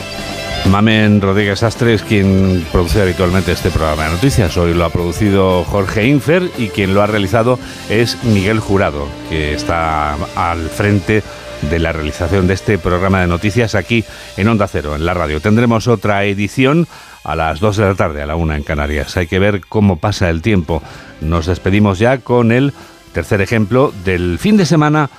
Mamen 0.69 1.21
Rodríguez 1.21 1.61
Astre 1.63 1.93
es 1.93 2.01
quien 2.01 2.65
produce 2.71 3.01
habitualmente 3.01 3.51
este 3.51 3.69
programa 3.69 4.05
de 4.05 4.11
noticias. 4.11 4.57
Hoy 4.57 4.73
lo 4.73 4.85
ha 4.85 4.89
producido 4.89 5.63
Jorge 5.63 6.07
Infer 6.07 6.49
y 6.57 6.69
quien 6.69 6.93
lo 6.93 7.01
ha 7.01 7.07
realizado 7.07 7.59
es 7.89 8.23
Miguel 8.23 8.59
Jurado, 8.59 9.07
que 9.29 9.53
está 9.53 10.15
al 10.35 10.69
frente 10.69 11.23
de 11.69 11.79
la 11.79 11.93
realización 11.93 12.47
de 12.47 12.55
este 12.55 12.77
programa 12.77 13.21
de 13.21 13.27
noticias 13.27 13.75
aquí 13.75 14.03
en 14.37 14.47
Onda 14.47 14.67
Cero, 14.67 14.95
en 14.95 15.05
la 15.05 15.13
radio. 15.13 15.39
Tendremos 15.39 15.87
otra 15.87 16.25
edición 16.25 16.87
a 17.23 17.35
las 17.35 17.59
2 17.59 17.77
de 17.77 17.85
la 17.85 17.95
tarde, 17.95 18.21
a 18.21 18.25
la 18.25 18.35
1 18.35 18.55
en 18.55 18.63
Canarias. 18.63 19.15
Hay 19.17 19.27
que 19.27 19.39
ver 19.39 19.61
cómo 19.67 19.97
pasa 19.97 20.29
el 20.29 20.41
tiempo. 20.41 20.81
Nos 21.21 21.45
despedimos 21.45 21.99
ya 21.99 22.17
con 22.17 22.51
el 22.51 22.73
tercer 23.13 23.41
ejemplo 23.41 23.93
del 24.03 24.39
fin 24.39 24.57
de 24.57 24.65
semana 24.65 25.09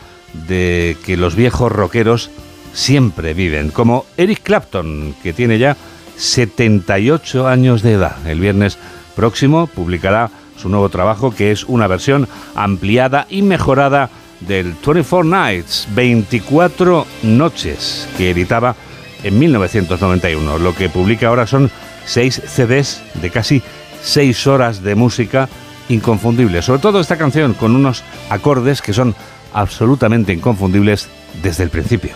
de 0.49 0.97
que 1.05 1.16
los 1.16 1.34
viejos 1.34 1.72
rockeros 1.72 2.30
siempre 2.77 3.33
viven, 3.33 3.70
como 3.70 4.05
Eric 4.18 4.43
Clapton, 4.43 5.14
que 5.22 5.33
tiene 5.33 5.59
ya 5.59 5.77
78 6.16 7.49
años 7.49 7.83
de 7.83 7.93
edad. 7.93 8.24
El 8.27 8.39
viernes 8.39 8.79
próximo 9.16 9.66
publicará 9.66 10.31
su 10.57 10.68
nuevo 10.68 10.91
trabajo, 10.91 11.35
que 11.35 11.51
es 11.51 11.64
una 11.64 11.87
versión 11.87 12.29
ampliada 12.55 13.27
y 13.31 13.41
mejorada 13.41 14.11
del 14.41 14.74
24 14.74 15.24
Nights, 15.24 15.89
24 15.95 17.07
noches, 17.22 18.09
que 18.18 18.31
editaba 18.31 18.77
en 19.22 19.39
1991. 19.39 20.59
Lo 20.59 20.74
que 20.74 20.91
publica 20.91 21.29
ahora 21.29 21.47
son 21.47 21.70
seis 22.05 22.41
CDs 22.47 23.03
de 23.14 23.31
casi 23.31 23.62
seis 24.03 24.47
horas 24.47 24.83
de 24.83 24.95
música 24.95 25.49
inconfundible. 25.89 26.61
Sobre 26.61 26.83
todo 26.83 27.01
esta 27.01 27.16
canción 27.16 27.55
con 27.55 27.74
unos 27.74 28.05
acordes 28.29 28.83
que 28.83 28.93
son 28.93 29.14
absolutamente 29.55 30.35
inconfundibles 30.35 31.09
desde 31.43 31.64
el 31.64 31.70
principio. 31.70 32.14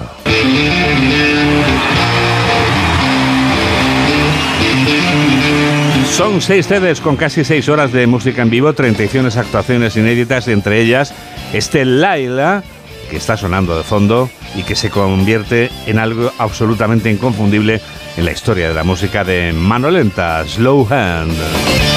Son 6.11 6.41
seis 6.41 6.67
CDs 6.67 7.01
con 7.01 7.17
casi 7.17 7.45
seis 7.45 7.69
horas 7.69 7.93
de 7.93 8.07
música 8.07 8.43
en 8.43 8.51
vivo, 8.51 8.73
31 8.73 9.29
actuaciones 9.29 9.97
inéditas, 9.97 10.49
entre 10.49 10.81
ellas 10.81 11.15
este 11.53 11.85
Laila, 11.85 12.63
que 13.11 13.17
está 13.17 13.37
sonando 13.37 13.77
de 13.77 13.85
fondo 13.85 14.29
y 14.55 14.63
que 14.63 14.77
se 14.77 14.91
convierte 14.91 15.71
en 15.87 15.99
algo 15.99 16.33
absolutamente 16.39 17.11
inconfundible 17.11 17.81
en 18.17 18.25
la 18.25 18.33
historia 18.33 18.69
de 18.69 18.75
la 18.75 18.85
música 18.85 19.25
de 19.25 19.53
mano 19.53 19.91
lenta, 19.91 20.45
Slow 20.47 20.87
Hand. 20.91 21.90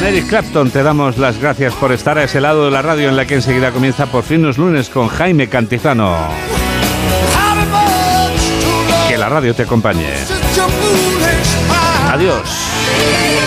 Con 0.00 0.08
Eric 0.08 0.28
Clapton 0.28 0.70
te 0.70 0.82
damos 0.82 1.18
las 1.18 1.38
gracias 1.38 1.74
por 1.74 1.92
estar 1.92 2.16
a 2.16 2.24
ese 2.24 2.40
lado 2.40 2.64
de 2.64 2.70
la 2.70 2.80
radio 2.80 3.10
en 3.10 3.16
la 3.16 3.26
que 3.26 3.34
enseguida 3.34 3.70
comienza 3.70 4.06
por 4.06 4.24
fin 4.24 4.40
los 4.40 4.56
lunes 4.56 4.88
con 4.88 5.08
Jaime 5.08 5.50
Cantizano. 5.50 6.16
Que 9.06 9.18
la 9.18 9.28
radio 9.28 9.54
te 9.54 9.64
acompañe. 9.64 10.08
Adiós. 12.10 13.39